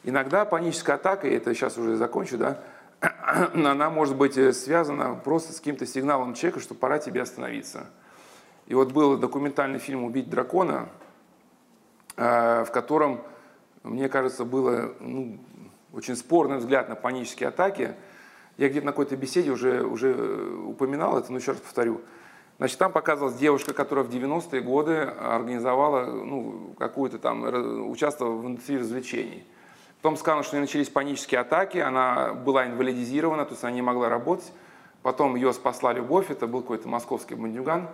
[0.02, 2.62] Иногда паническая атака, и это сейчас уже закончу, да,
[3.54, 7.86] она может быть связана просто с каким-то сигналом человека, что пора тебе остановиться.
[8.66, 10.88] И вот был документальный фильм «Убить дракона»,
[12.16, 13.22] э, в котором,
[13.82, 15.38] мне кажется, было ну,
[15.92, 17.94] очень спорный взгляд на панические атаки.
[18.56, 20.14] Я где-то на какой-то беседе уже, уже
[20.66, 22.00] упоминал это, но еще раз повторю.
[22.60, 27.42] Значит, там показывалась девушка, которая в 90-е годы организовала, ну, какую-то там,
[27.90, 29.46] участвовала в индустрии развлечений.
[30.02, 33.80] Потом сказано, что у нее начались панические атаки, она была инвалидизирована, то есть она не
[33.80, 34.52] могла работать.
[35.00, 37.88] Потом ее спасла любовь, это был какой-то московский бандюган.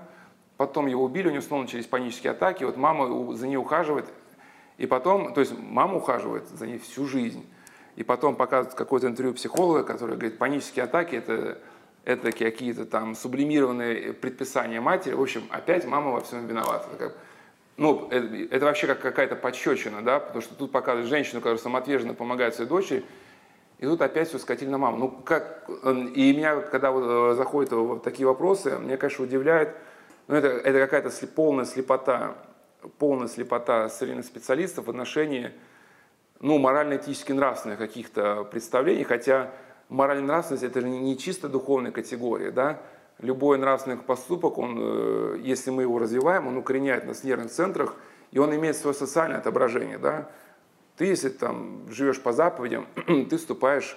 [0.56, 4.06] Потом его убили, у нее снова начались панические атаки, вот мама за ней ухаживает.
[4.78, 7.46] И потом, то есть мама ухаживает за ней всю жизнь.
[7.94, 11.58] И потом показывают какое-то интервью психолога, который говорит, панические атаки это,
[12.06, 15.12] это какие-то там сублимированные предписания матери.
[15.12, 16.88] В общем, опять мама во всем виновата.
[16.94, 17.12] Это
[17.76, 22.14] ну, это, это вообще как какая-то подщечина, да, потому что тут показывают женщину, которая самоотверженно
[22.14, 23.04] помогает своей дочери,
[23.78, 24.96] и тут опять все скатили на маму.
[24.96, 25.68] Ну, как,
[26.14, 29.76] и меня, когда вот э, заходят вот такие вопросы, мне, конечно, удивляет,
[30.28, 32.36] ну, это, это какая-то полная слепота,
[32.98, 35.52] полная слепота современных специалистов в отношении
[36.40, 39.50] ну, морально-этически нравственных каких-то представлений, хотя
[39.88, 42.80] моральная нравственность это же не чисто духовная категория, да,
[43.18, 47.96] любой нравственный поступок, он, э, если мы его развиваем, он укореняет нас в нервных центрах,
[48.32, 50.30] и он имеет свое социальное отображение, да.
[50.96, 53.96] Ты, если там живешь по заповедям, ты вступаешь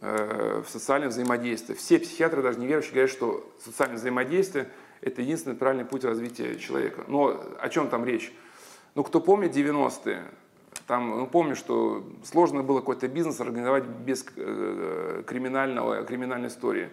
[0.00, 1.76] э, в социальное взаимодействие.
[1.76, 4.68] Все психиатры, даже неверующие, говорят, что социальное взаимодействие–
[5.00, 7.04] это единственный правильный путь развития человека.
[7.08, 8.32] Но о чем там речь?
[8.94, 10.22] Ну, кто помнит 90-е,
[10.86, 16.90] там, ну, помню, что сложно было какой-то бизнес организовать без э, криминального, криминальной истории.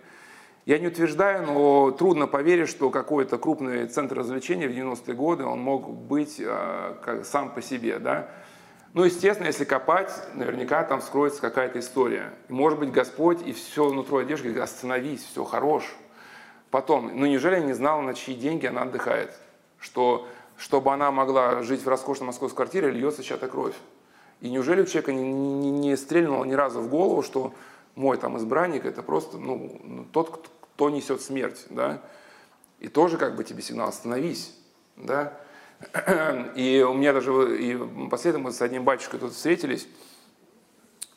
[0.65, 5.59] Я не утверждаю, но трудно поверить, что какой-то крупный центр развлечений в 90-е годы, он
[5.59, 8.29] мог быть э, как, сам по себе, да.
[8.93, 12.31] Ну, естественно, если копать, наверняка там скроется какая-то история.
[12.47, 15.83] Может быть, Господь и все внутри одежды говорит, остановись, все, хорош.
[16.71, 19.31] Потом, ну неужели я не знала, на чьи деньги она отдыхает?
[19.79, 23.75] Что, чтобы она могла жить в роскошной московской квартире, льется чья-то кровь.
[24.41, 27.53] И неужели у человека не, не, не стрельнуло ни разу в голову, что
[27.95, 32.01] мой там избранник это просто ну, ну тот, кто несет смерть, да?
[32.79, 34.53] И тоже как бы тебе сигнал «остановись»,
[34.97, 35.33] да?
[36.55, 37.77] И у меня даже и
[38.09, 39.87] последом мы с одним батюшкой тут встретились.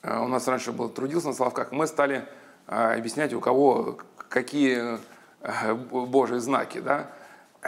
[0.03, 1.73] А, у нас раньше был трудился на Славках.
[1.73, 2.27] Мы стали
[2.67, 3.99] а, объяснять, у кого
[4.29, 4.99] какие
[5.41, 6.79] а, божьи знаки.
[6.79, 7.11] Да?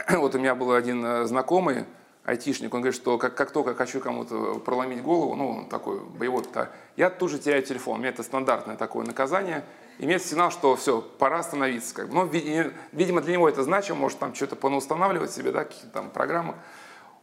[0.09, 1.85] Вот у меня был один э, знакомый,
[2.25, 6.69] айтишник, он говорит, что как, как только хочу кому-то проломить голову, ну, такой боевой, то
[6.95, 7.95] я тут же теряю телефон.
[7.95, 9.63] У меня это стандартное такое наказание.
[9.97, 11.93] Имеет сигнал, что все, пора остановиться.
[11.93, 12.13] Как бы.
[12.13, 12.25] Ну,
[12.91, 16.55] видимо, для него это значимо, может там что-то понаустанавливать себе, да, какие-то там программы.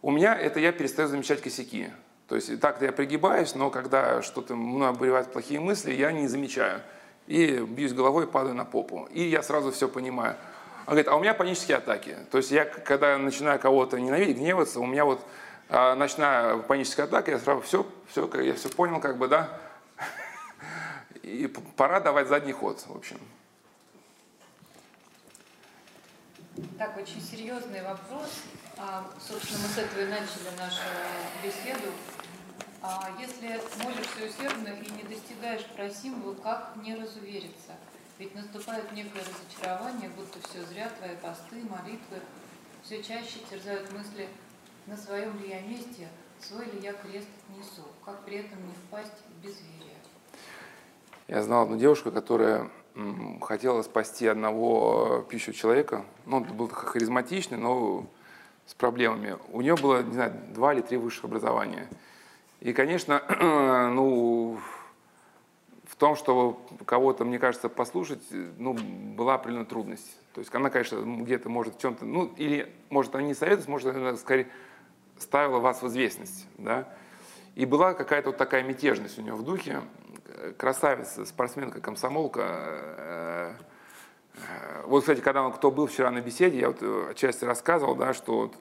[0.03, 1.91] У меня это я перестаю замечать косяки.
[2.29, 6.81] То есть так-то я пригибаюсь, но когда что-то мной обуревают плохие мысли, я не замечаю.
[7.27, 9.09] И бьюсь головой, падаю на попу.
[9.13, 10.37] И я сразу все понимаю.
[10.87, 12.17] Он говорит, а у меня панические атаки.
[12.31, 15.21] То есть я, когда начинаю кого-то ненавидеть, гневаться, у меня вот
[15.69, 19.61] а, начинаю паническая атака, я сразу все, все, я все понял, как бы, да.
[21.23, 23.19] И пора давать задний ход, в общем.
[26.79, 28.43] Так, очень серьезный вопрос.
[28.77, 30.83] А, собственно, мы с этого и начали нашу
[31.43, 31.91] беседу.
[32.81, 37.73] А если молишься усердно и не достигаешь просимого, как не разувериться?
[38.19, 42.19] Ведь наступает некое разочарование, будто все зря, твои посты, молитвы.
[42.83, 44.29] Все чаще терзают мысли,
[44.87, 46.09] на своем ли я месте,
[46.41, 49.97] свой ли я крест несу, как при этом не впасть в безверие.
[51.29, 52.71] Я знал одну девушку, которая
[53.43, 56.05] хотела спасти одного э, пищу человека.
[56.25, 58.07] Ну, он был харизматичный, но
[58.65, 59.37] с проблемами.
[59.53, 61.89] У нее было, не знаю, два или три высших образования.
[62.61, 63.23] И, конечно,
[63.95, 64.59] ну,
[65.97, 68.23] в том, чтобы кого-то, мне кажется, послушать,
[68.59, 70.07] ну, была определенная трудность.
[70.35, 73.97] То есть она, конечно, где-то может в чем-то, ну, или, может, она не советует, может,
[73.97, 74.49] она, скорее,
[75.19, 76.87] ставила вас в известность, да.
[77.55, 79.81] И была какая-то вот такая мятежность у нее в духе.
[80.59, 83.53] Красавица, спортсменка, комсомолка, э,
[84.85, 88.13] вот, кстати, когда он, кто был вчера на беседе, я вот э, отчасти рассказывал, да,
[88.13, 88.57] что вот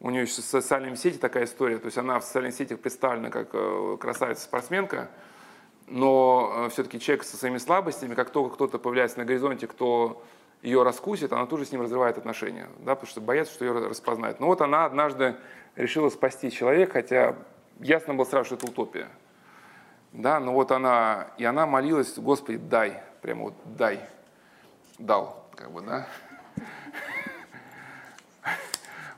[0.00, 3.28] у нее еще с социальными сетями такая история, то есть она в социальных сетях представлена
[3.28, 5.10] как э, красавица-спортсменка,
[5.92, 10.24] но э, все-таки человек со своими слабостями, как только кто-то появляется на горизонте, кто
[10.62, 13.72] ее раскусит, она тут же с ним разрывает отношения, да, потому что боятся, что ее
[13.72, 14.40] распознают.
[14.40, 15.36] Но вот она однажды
[15.76, 17.36] решила спасти человека, хотя
[17.78, 19.08] ясно было сразу, что это утопия.
[20.12, 24.00] Да, но вот она, и она молилась, Господи, дай, прямо вот дай
[24.98, 26.06] дал, как бы, да.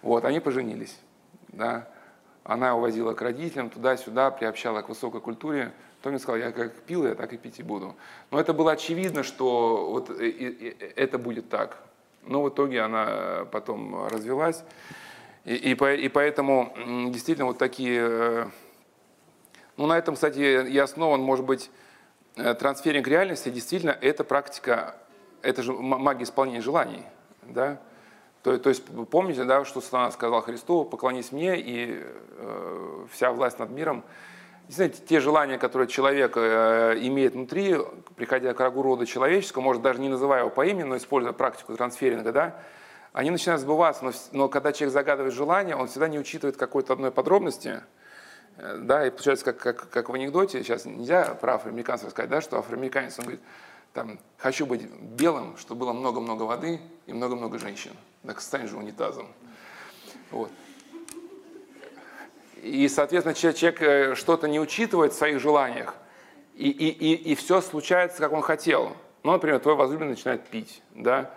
[0.03, 0.99] Вот, они поженились,
[1.49, 1.89] да.
[2.43, 5.73] Она увозила к родителям туда-сюда, приобщала к высокой культуре.
[6.05, 7.97] Томми сказал, я как пил, я так и пить и буду.
[8.31, 11.79] Но это было очевидно, что вот это будет так.
[12.27, 14.65] Но в итоге она потом развелась.
[15.47, 16.75] И, и, и поэтому
[17.11, 18.03] действительно вот такие...
[18.07, 18.47] Э,
[19.79, 21.71] ну, на этом, кстати, и основан, может быть,
[22.37, 23.49] э, трансферинг реальности.
[23.49, 24.97] Действительно, эта практика
[25.41, 27.03] это же магия исполнения желаний,
[27.45, 27.81] да?
[28.43, 33.71] То, то есть помните, да, что сказал Христу, поклонись мне, и э, вся власть над
[33.71, 34.05] миром.
[34.67, 37.77] Действительно, те желания, которые человек э, имеет внутри,
[38.17, 41.77] приходя к врагу рода человеческого, может даже не называя его по имени, но используя практику
[41.77, 42.57] трансферинга, да,
[43.13, 47.11] они начинают сбываться, но, но когда человек загадывает желание, он всегда не учитывает какой-то одной
[47.11, 47.83] подробности,
[48.57, 52.41] э, да, и получается, как, как, как в анекдоте, сейчас нельзя про афроамериканцев сказать, да,
[52.41, 53.43] что афроамериканец, он говорит,
[53.93, 57.93] там, хочу быть белым, чтобы было много-много воды и много-много женщин.
[58.27, 59.29] Так стань же унитазом.
[60.31, 60.51] Вот.
[62.65, 65.95] И, соответственно, человек э, что-то не учитывает в своих желаниях,
[66.55, 68.97] и, и, и, и все случается, как он хотел.
[69.23, 71.31] Ну, например, твой возлюбленный начинает пить, да,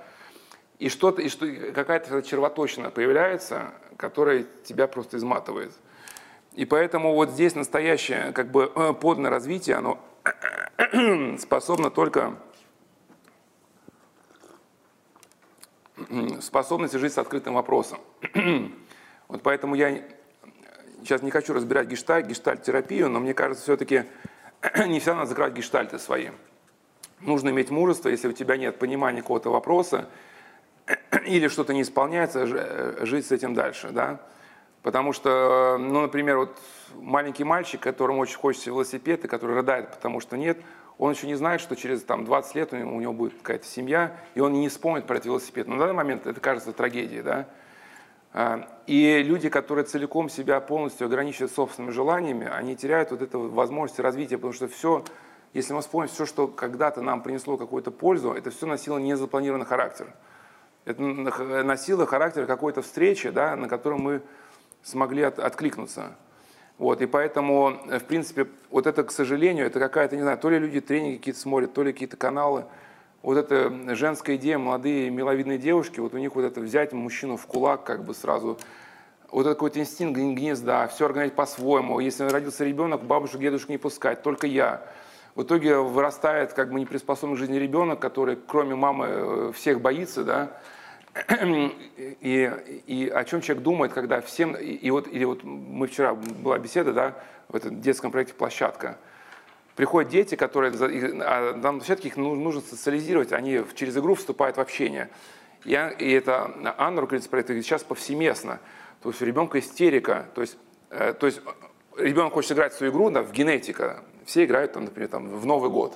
[0.80, 5.74] и что-то, и что, какая-то червоточина появляется, которая тебя просто изматывает.
[6.54, 10.00] И поэтому вот здесь настоящее как бы э, подное развитие, оно
[11.40, 12.38] способно только
[16.40, 18.00] способность жить с открытым вопросом.
[19.28, 20.04] вот поэтому я
[21.08, 24.04] сейчас не хочу разбирать гештальт, гештальт-терапию, но мне кажется, все-таки
[24.88, 26.30] не всегда надо закрывать гештальты свои.
[27.22, 30.08] Нужно иметь мужество, если у тебя нет понимания какого-то вопроса,
[31.26, 32.46] или что-то не исполняется,
[33.06, 34.20] жить с этим дальше, да.
[34.84, 36.58] Потому что, ну, например, вот
[36.96, 40.58] маленький мальчик, которому очень хочется велосипед, и который рыдает, потому что нет,
[40.98, 43.66] он еще не знает, что через там, 20 лет у него, у него будет какая-то
[43.66, 45.68] семья, и он не вспомнит про этот велосипед.
[45.68, 47.22] Но на данный момент это кажется трагедией.
[47.22, 47.48] Да?
[48.40, 54.00] А, и люди, которые целиком себя полностью ограничивают собственными желаниями, они теряют вот эту возможность
[54.00, 55.04] развития, потому что все,
[55.56, 60.14] если мы вспомним все, что когда-то нам принесло какую-то пользу, это все носило незапланированный характер.
[60.86, 64.22] Это носило характер какой-то встречи, да, на которую мы
[64.84, 66.16] смогли от, откликнуться.
[66.78, 70.60] Вот, и поэтому, в принципе, вот это, к сожалению, это какая-то, не знаю, то ли
[70.60, 72.66] люди тренинги какие-то смотрят, то ли какие-то каналы.
[73.28, 77.46] Вот эта женская идея, молодые миловидные девушки, вот у них вот это взять мужчину в
[77.46, 78.58] кулак, как бы сразу,
[79.30, 82.00] вот этот какой-то инстинкт гнезда, все организовать по-своему.
[82.00, 84.82] Если родился ребенок, бабушек, дедушек не пускать, только я.
[85.36, 90.24] В итоге вырастает как бы неприспособленный к жизни ребенок, который кроме мамы э, всех боится,
[90.24, 90.52] да,
[91.42, 92.50] и,
[92.88, 94.56] и о чем человек думает, когда всем...
[94.56, 97.14] И, и вот, или вот мы вчера, была беседа, да,
[97.50, 98.98] в этом детском проекте «Площадка».
[99.78, 100.74] Приходят дети, которые...
[101.22, 105.08] А на площадке их нужно социализировать, они через игру вступают в общение.
[105.66, 108.60] И, и это Анна, руководитель проекта, говорит, сейчас повсеместно.
[109.04, 110.26] То есть у ребенка истерика.
[110.34, 110.58] То есть,
[110.90, 111.42] э, то есть
[111.96, 114.04] ребенок хочет играть в свою игру, да, в генетика.
[114.26, 115.96] Все играют, там, например, там, в Новый год.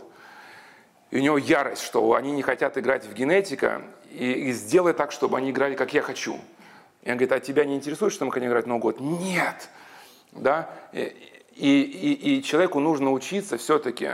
[1.09, 5.11] И у него ярость, что они не хотят играть в генетика, и, и сделай так,
[5.11, 6.35] чтобы они играли, как я хочу.
[7.01, 8.99] И он говорит, а тебя не интересует, что мы хотим играть в Новый год?
[8.99, 9.69] Нет!
[10.33, 10.69] Да?
[11.61, 14.09] И, и, и человеку нужно учиться все-таки.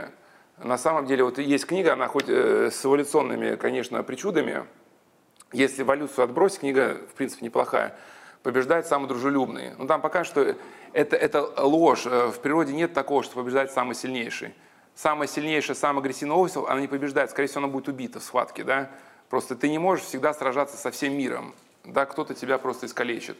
[0.58, 4.66] На самом деле, вот есть книга, она хоть э, с эволюционными, конечно, причудами.
[5.52, 7.96] Если эволюцию отбросить, книга, в принципе, неплохая.
[8.42, 9.70] Побеждает самый дружелюбный.
[9.78, 10.56] Но там пока что
[10.92, 12.04] это, это ложь.
[12.04, 14.54] Э, в природе нет такого, что побеждает самый сильнейший.
[14.94, 17.30] Самая сильнейшая, самая агрессивная особь, она не побеждает.
[17.30, 18.62] Скорее всего, она будет убита в схватке.
[18.62, 18.90] Да?
[19.30, 21.54] Просто ты не можешь всегда сражаться со всем миром.
[21.84, 23.38] Да, кто-то тебя просто искалечит.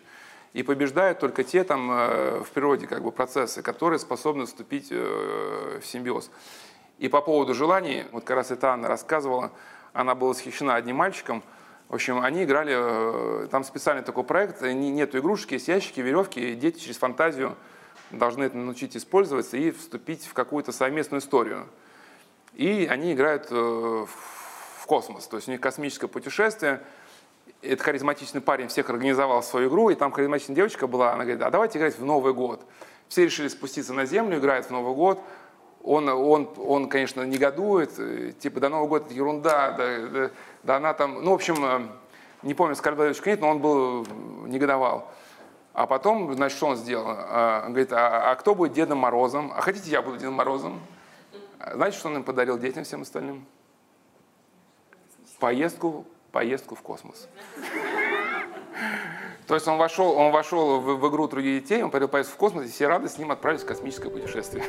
[0.54, 5.80] И побеждают только те там э, в природе как бы, процессы, которые способны вступить э,
[5.82, 6.30] в симбиоз.
[6.98, 9.52] И по поводу желаний, вот как раз это Анна рассказывала,
[9.92, 11.42] она была восхищена одним мальчиком.
[11.88, 16.54] В общем, они играли, э, там специальный такой проект, нету игрушки, есть ящики, веревки, и
[16.54, 17.54] дети через фантазию
[18.10, 21.68] должны это научить использоваться и вступить в какую-то совместную историю.
[22.54, 24.08] И они играют в
[24.86, 25.28] космос.
[25.28, 26.82] То есть у них космическое путешествие.
[27.60, 31.50] Этот харизматичный парень всех организовал свою игру, и там харизматичная девочка была, она говорит, а
[31.50, 32.64] давайте играть в Новый год.
[33.08, 35.20] Все решили спуститься на Землю, играют в Новый год.
[35.82, 40.30] Он, он, он конечно, негодует, э, типа, да Новый год это ерунда, да, да,
[40.62, 41.80] да она там, ну, в общем, э,
[42.42, 44.06] не помню, сказал девочка нет, но он был,
[44.46, 45.10] негодовал.
[45.72, 47.06] А потом, значит, что он сделал?
[47.08, 49.52] А, он говорит, а, а кто будет Дедом Морозом?
[49.56, 50.80] А хотите, я буду Дедом Морозом?
[51.72, 53.46] Знаете, что он им подарил детям всем остальным?
[55.38, 57.28] поездку, поездку в космос.
[59.46, 62.38] То есть он вошел, он вошел в, в игру других детей, он подарил поездку в
[62.38, 64.64] космос, и все рады с ним отправились в космическое путешествие.